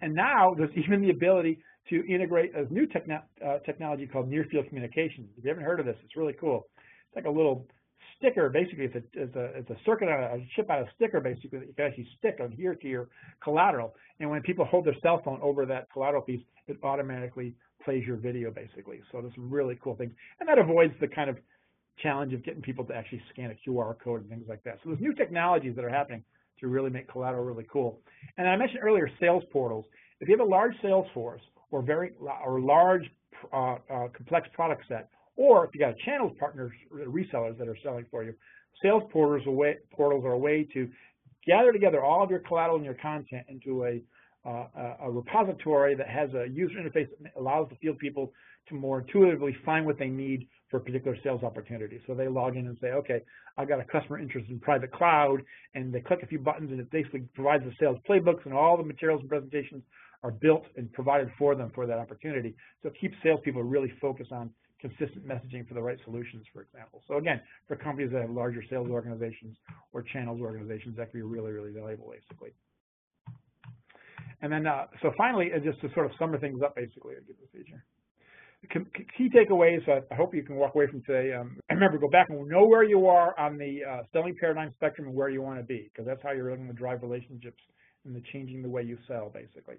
And 0.00 0.14
now 0.14 0.54
there's 0.56 0.70
even 0.76 1.02
the 1.02 1.10
ability 1.10 1.58
to 1.90 2.06
integrate 2.06 2.54
a 2.54 2.72
new 2.72 2.86
techno 2.86 3.20
uh, 3.44 3.58
technology 3.64 4.06
called 4.06 4.28
near 4.28 4.44
field 4.50 4.68
communications. 4.68 5.28
If 5.36 5.44
you 5.44 5.48
haven't 5.48 5.64
heard 5.64 5.80
of 5.80 5.86
this, 5.86 5.96
it's 6.04 6.16
really 6.16 6.34
cool. 6.38 6.66
It's 6.76 7.16
like 7.16 7.24
a 7.24 7.30
little 7.30 7.66
sticker, 8.18 8.48
basically, 8.48 8.84
it's 8.84 8.94
a, 8.94 9.02
it's 9.14 9.36
a, 9.36 9.44
it's 9.58 9.70
a 9.70 9.76
circuit, 9.84 10.08
on 10.08 10.20
a 10.20 10.48
chip 10.54 10.70
out 10.70 10.80
of 10.80 10.88
sticker, 10.96 11.20
basically, 11.20 11.60
that 11.60 11.68
you 11.68 11.74
can 11.74 11.86
actually 11.86 12.08
stick 12.18 12.38
on 12.40 12.50
here 12.52 12.74
to 12.74 12.88
your 12.88 13.08
collateral. 13.42 13.94
And 14.20 14.28
when 14.30 14.42
people 14.42 14.64
hold 14.64 14.84
their 14.84 14.96
cell 15.02 15.22
phone 15.24 15.38
over 15.42 15.64
that 15.66 15.90
collateral 15.92 16.22
piece, 16.22 16.42
it 16.66 16.78
automatically 16.82 17.54
plays 17.84 18.04
your 18.06 18.16
video, 18.16 18.50
basically. 18.50 19.00
So 19.10 19.20
there's 19.20 19.34
some 19.34 19.50
really 19.50 19.78
cool 19.82 19.96
things. 19.96 20.12
And 20.40 20.48
that 20.48 20.58
avoids 20.58 20.94
the 21.00 21.08
kind 21.08 21.30
of 21.30 21.36
challenge 22.02 22.32
of 22.32 22.44
getting 22.44 22.62
people 22.62 22.84
to 22.84 22.94
actually 22.94 23.22
scan 23.32 23.50
a 23.50 23.68
QR 23.68 23.94
code 23.98 24.20
and 24.20 24.30
things 24.30 24.44
like 24.48 24.62
that. 24.64 24.78
So 24.82 24.90
there's 24.90 25.00
new 25.00 25.14
technologies 25.14 25.74
that 25.76 25.84
are 25.84 25.90
happening 25.90 26.22
to 26.60 26.68
really 26.68 26.90
make 26.90 27.08
collateral 27.08 27.44
really 27.44 27.66
cool. 27.70 28.00
And 28.36 28.48
I 28.48 28.56
mentioned 28.56 28.80
earlier 28.82 29.08
sales 29.20 29.44
portals. 29.52 29.84
If 30.20 30.28
you 30.28 30.36
have 30.36 30.46
a 30.46 30.50
large 30.50 30.74
sales 30.82 31.06
force 31.14 31.42
or 31.70 31.82
very 31.82 32.12
or 32.44 32.60
large 32.60 33.04
uh, 33.52 33.76
uh, 33.90 34.08
complex 34.08 34.48
product 34.52 34.82
set, 34.88 35.08
or 35.38 35.64
if 35.64 35.70
you 35.72 35.78
got 35.78 35.96
channel 35.98 36.34
partners, 36.38 36.72
resellers 36.92 37.56
that 37.58 37.68
are 37.68 37.76
selling 37.82 38.04
for 38.10 38.24
you, 38.24 38.34
sales 38.82 39.04
portals, 39.12 39.46
way, 39.46 39.76
portals 39.92 40.24
are 40.24 40.32
a 40.32 40.38
way 40.38 40.66
to 40.74 40.90
gather 41.46 41.72
together 41.72 42.02
all 42.02 42.22
of 42.22 42.30
your 42.30 42.40
collateral 42.40 42.76
and 42.76 42.84
your 42.84 42.94
content 42.94 43.46
into 43.48 43.84
a, 43.84 44.02
uh, 44.46 44.96
a 45.02 45.10
repository 45.10 45.94
that 45.94 46.08
has 46.08 46.28
a 46.34 46.48
user 46.48 46.74
interface 46.74 47.08
that 47.22 47.32
allows 47.38 47.68
the 47.70 47.76
field 47.76 47.98
people 47.98 48.32
to 48.68 48.74
more 48.74 49.00
intuitively 49.00 49.56
find 49.64 49.86
what 49.86 49.96
they 49.96 50.08
need 50.08 50.46
for 50.70 50.78
a 50.78 50.80
particular 50.80 51.16
sales 51.22 51.42
opportunity. 51.44 52.00
So 52.06 52.14
they 52.14 52.26
log 52.26 52.56
in 52.56 52.66
and 52.66 52.76
say, 52.80 52.88
okay, 52.88 53.20
I've 53.56 53.68
got 53.68 53.80
a 53.80 53.84
customer 53.84 54.18
interest 54.18 54.50
in 54.50 54.58
private 54.58 54.90
cloud, 54.90 55.40
and 55.74 55.92
they 55.92 56.00
click 56.00 56.20
a 56.22 56.26
few 56.26 56.40
buttons, 56.40 56.72
and 56.72 56.80
it 56.80 56.90
basically 56.90 57.20
provides 57.34 57.62
the 57.64 57.72
sales 57.78 57.98
playbooks 58.10 58.44
and 58.44 58.52
all 58.52 58.76
the 58.76 58.82
materials 58.82 59.20
and 59.20 59.28
presentations 59.30 59.82
are 60.24 60.32
built 60.32 60.64
and 60.76 60.92
provided 60.92 61.30
for 61.38 61.54
them 61.54 61.70
for 61.74 61.86
that 61.86 61.98
opportunity. 61.98 62.54
So 62.82 62.88
it 62.88 62.96
keeps 63.00 63.14
salespeople 63.22 63.62
really 63.62 63.92
focused 64.00 64.32
on 64.32 64.50
consistent 64.80 65.26
messaging 65.26 65.66
for 65.66 65.74
the 65.74 65.82
right 65.82 65.98
solutions, 66.04 66.44
for 66.52 66.62
example. 66.62 67.02
So 67.08 67.16
again, 67.16 67.40
for 67.66 67.76
companies 67.76 68.10
that 68.12 68.22
have 68.22 68.30
larger 68.30 68.62
sales 68.70 68.88
organizations 68.88 69.56
or 69.92 70.02
channels 70.02 70.40
organizations, 70.40 70.96
that 70.96 71.10
can 71.10 71.20
be 71.20 71.22
really, 71.22 71.52
really 71.52 71.72
valuable, 71.72 72.12
basically. 72.12 72.50
And 74.40 74.52
then, 74.52 74.66
uh, 74.66 74.86
so 75.02 75.12
finally, 75.16 75.50
uh, 75.54 75.58
just 75.58 75.80
to 75.80 75.92
sort 75.94 76.06
of 76.06 76.12
sum 76.18 76.36
things 76.40 76.62
up, 76.62 76.76
basically, 76.76 77.14
I'll 77.16 77.26
give 77.26 77.36
this 77.40 77.50
feature. 77.52 77.82
Key 79.16 79.30
takeaways, 79.30 79.88
uh, 79.88 80.00
I 80.10 80.14
hope 80.14 80.34
you 80.34 80.42
can 80.42 80.56
walk 80.56 80.74
away 80.74 80.86
from 80.88 81.02
today. 81.02 81.32
Um, 81.32 81.58
remember, 81.70 81.98
go 81.98 82.08
back 82.08 82.28
and 82.30 82.48
know 82.48 82.64
where 82.64 82.84
you 82.84 83.06
are 83.06 83.38
on 83.38 83.56
the 83.56 83.80
uh, 83.88 84.02
selling 84.12 84.36
paradigm 84.38 84.72
spectrum 84.74 85.08
and 85.08 85.16
where 85.16 85.28
you 85.28 85.42
want 85.42 85.58
to 85.58 85.64
be, 85.64 85.90
because 85.92 86.06
that's 86.06 86.22
how 86.22 86.32
you're 86.32 86.54
going 86.54 86.68
to 86.68 86.72
drive 86.72 87.02
relationships 87.02 87.62
and 88.04 88.14
the 88.14 88.22
changing 88.32 88.62
the 88.62 88.68
way 88.68 88.82
you 88.82 88.96
sell, 89.08 89.30
basically. 89.32 89.76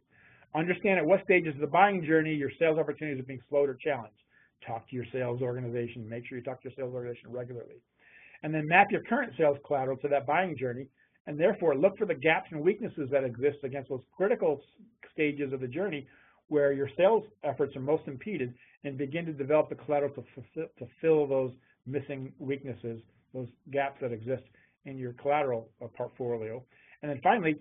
Understand 0.56 1.00
at 1.00 1.06
what 1.06 1.24
stages 1.24 1.54
of 1.56 1.62
the 1.62 1.68
buying 1.68 2.04
journey 2.04 2.34
your 2.34 2.52
sales 2.60 2.80
opportunities 2.80 3.22
are 3.22 3.28
being 3.28 3.42
slowed 3.50 3.70
or 3.70 3.76
challenged 3.76 4.16
talk 4.66 4.90
to 4.90 4.96
your 4.96 5.06
sales 5.12 5.42
organization, 5.42 6.08
make 6.08 6.26
sure 6.28 6.38
you 6.38 6.44
talk 6.44 6.62
to 6.62 6.70
your 6.70 6.76
sales 6.76 6.94
organization 6.94 7.32
regularly. 7.32 7.82
And 8.44 8.54
then 8.54 8.68
map 8.68 8.92
your 8.92 9.02
current 9.04 9.34
sales 9.38 9.58
collateral 9.66 9.98
to 9.98 10.08
that 10.08 10.26
buying 10.26 10.58
journey, 10.58 10.88
and 11.28 11.40
therefore 11.40 11.76
look 11.76 11.98
for 11.98 12.06
the 12.06 12.16
gaps 12.16 12.48
and 12.52 12.62
weaknesses 12.62 13.10
that 13.12 13.24
exist 13.24 13.58
against 13.64 13.90
those 13.90 14.02
critical 14.16 14.62
stages 15.14 15.54
of 15.54 15.60
the 15.60 15.68
journey 15.68 16.08
where 16.48 16.72
your 16.72 16.90
sales 16.98 17.24
efforts 17.44 17.76
are 17.76 17.82
most 17.82 18.04
impeded 18.08 18.54
and 18.84 18.98
begin 18.98 19.26
to 19.26 19.34
develop 19.34 19.70
the 19.70 19.76
collateral 19.76 20.12
to, 20.14 20.62
to 20.64 20.88
fill 21.02 21.28
those 21.28 21.52
missing 21.86 22.32
weaknesses, 22.40 23.02
those 23.34 23.48
gaps 23.72 23.98
that 24.02 24.12
exist 24.12 24.44
in 24.86 24.98
your 24.98 25.14
collateral 25.14 25.70
uh, 25.84 25.88
portfolio. 25.96 26.64
And 27.02 27.12
then 27.12 27.20
finally, 27.22 27.58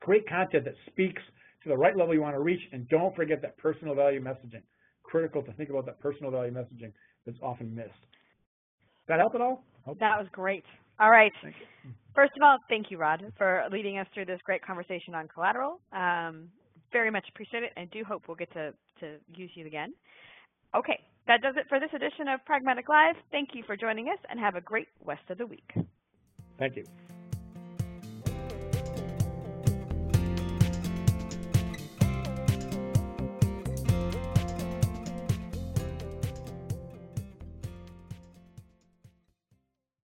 create 0.00 0.28
content 0.28 0.64
that 0.64 0.74
speaks 0.86 1.22
to 1.62 1.68
the 1.68 1.76
right 1.76 1.96
level 1.96 2.14
you 2.14 2.20
want 2.20 2.34
to 2.34 2.40
reach, 2.40 2.60
and 2.72 2.88
don't 2.88 3.14
forget 3.14 3.40
that 3.42 3.56
personal 3.58 3.94
value 3.94 4.22
messaging 4.22 4.62
critical 5.04 5.42
to 5.42 5.52
think 5.52 5.70
about 5.70 5.86
that 5.86 6.00
personal 6.00 6.30
value 6.30 6.52
messaging 6.52 6.92
that's 7.24 7.38
often 7.42 7.74
missed. 7.74 7.90
Did 9.06 9.14
that 9.14 9.18
help 9.20 9.34
at 9.34 9.40
all? 9.40 9.64
Hope 9.84 9.98
that 10.00 10.18
was 10.18 10.26
great. 10.32 10.64
All 10.98 11.10
right. 11.10 11.32
First 12.14 12.32
of 12.36 12.42
all, 12.42 12.58
thank 12.68 12.90
you, 12.90 12.98
Rod, 12.98 13.32
for 13.36 13.64
leading 13.70 13.98
us 13.98 14.06
through 14.14 14.26
this 14.26 14.40
great 14.44 14.64
conversation 14.64 15.14
on 15.14 15.28
collateral. 15.28 15.80
Um, 15.92 16.48
very 16.92 17.10
much 17.10 17.26
appreciate 17.28 17.64
it, 17.64 17.72
and 17.76 17.90
do 17.90 18.04
hope 18.04 18.24
we'll 18.28 18.36
get 18.36 18.52
to, 18.52 18.72
to 19.00 19.16
use 19.34 19.50
you 19.54 19.66
again. 19.66 19.92
Okay, 20.76 20.98
that 21.26 21.42
does 21.42 21.54
it 21.56 21.66
for 21.68 21.80
this 21.80 21.90
edition 21.92 22.28
of 22.28 22.44
Pragmatic 22.44 22.88
Live. 22.88 23.16
Thank 23.30 23.50
you 23.52 23.64
for 23.66 23.76
joining 23.76 24.08
us, 24.08 24.18
and 24.30 24.38
have 24.38 24.54
a 24.54 24.60
great 24.60 24.88
rest 25.04 25.22
of 25.28 25.38
the 25.38 25.46
week. 25.46 25.72
Thank 26.58 26.76
you. 26.76 26.84